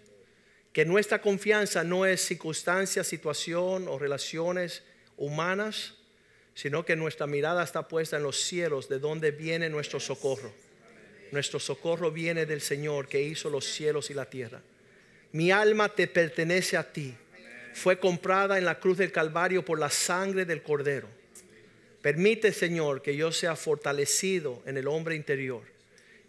Que 0.74 0.86
nuestra 0.86 1.22
confianza 1.22 1.84
no 1.84 2.08
es 2.08 2.26
circunstancia, 2.26 3.04
situación 3.04 3.88
o 3.88 4.00
relaciones 4.00 4.82
humanas, 5.18 5.94
sino 6.56 6.84
que 6.84 6.96
nuestra 6.96 7.28
mirada 7.28 7.64
está 7.64 7.88
puesta 7.88 8.18
en 8.18 8.24
los 8.24 8.42
cielos, 8.42 8.90
de 8.90 8.98
donde 8.98 9.30
viene 9.30 9.70
nuestro 9.70 10.00
socorro. 10.00 10.52
Nuestro 11.32 11.60
socorro 11.60 12.12
viene 12.12 12.48
del 12.48 12.62
Señor 12.62 13.08
que 13.08 13.22
hizo 13.22 13.52
los 13.52 13.66
cielos 13.66 14.10
y 14.10 14.16
la 14.16 14.26
tierra. 14.26 14.62
Mi 15.32 15.52
alma 15.52 15.90
te 15.90 16.08
pertenece 16.08 16.76
a 16.76 16.92
ti. 16.92 17.16
Fue 17.74 18.00
comprada 18.00 18.58
en 18.58 18.66
la 18.66 18.80
cruz 18.80 18.98
del 18.98 19.12
Calvario 19.12 19.64
por 19.64 19.80
la 19.80 19.92
sangre 19.92 20.46
del 20.46 20.64
Cordero. 20.64 21.08
Permite, 22.02 22.52
Señor, 22.52 23.02
que 23.02 23.16
yo 23.16 23.32
sea 23.32 23.56
fortalecido 23.56 24.62
en 24.66 24.78
el 24.78 24.88
hombre 24.88 25.16
interior 25.16 25.73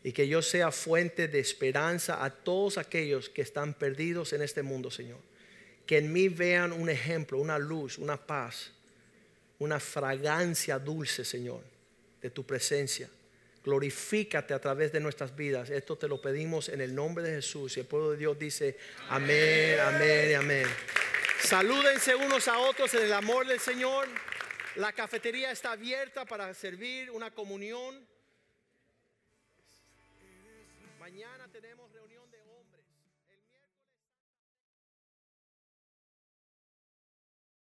y 0.07 0.13
que 0.13 0.29
yo 0.29 0.43
sea 0.43 0.71
fuente 0.71 1.29
de 1.29 1.41
esperanza 1.41 2.23
a 2.23 2.29
todos 2.29 2.77
aquellos 2.77 3.31
que 3.31 3.41
están 3.41 3.73
perdidos 3.73 4.35
en 4.35 4.43
este 4.43 4.63
mundo, 4.63 4.91
Señor. 4.91 5.19
Que 5.87 5.97
en 5.97 6.13
mí 6.13 6.29
vean 6.29 6.73
un 6.73 6.91
ejemplo, 6.91 7.39
una 7.39 7.59
luz, 7.59 7.97
una 7.97 8.19
paz, 8.19 8.71
una 9.59 9.81
fragancia 9.81 10.79
dulce, 10.79 11.25
Señor, 11.25 11.63
de 12.21 12.29
tu 12.29 12.45
presencia. 12.45 13.09
Glorifícate 13.65 14.53
a 14.53 14.61
través 14.61 14.93
de 14.93 15.01
nuestras 15.01 15.35
vidas. 15.35 15.71
Esto 15.71 15.97
te 15.97 16.07
lo 16.07 16.21
pedimos 16.21 16.69
en 16.69 16.83
el 16.83 16.95
nombre 16.95 17.25
de 17.25 17.37
Jesús. 17.37 17.79
Y 17.79 17.81
el 17.81 17.87
pueblo 17.87 18.11
de 18.11 18.19
Dios 18.19 18.39
dice, 18.39 18.77
amén, 19.09 19.81
amén 19.81 20.31
y 20.31 20.35
amén. 20.35 20.67
Salúdense 21.41 22.15
unos 22.15 22.47
a 22.47 22.59
otros 22.59 22.93
en 22.93 23.05
el 23.05 23.13
amor 23.15 23.47
del 23.47 23.59
Señor. 23.59 24.07
La 24.77 24.93
cafetería 24.93 25.51
está 25.51 25.73
abierta 25.73 26.27
para 26.27 26.53
servir 26.53 27.11
una 27.11 27.31
comunión. 27.31 28.07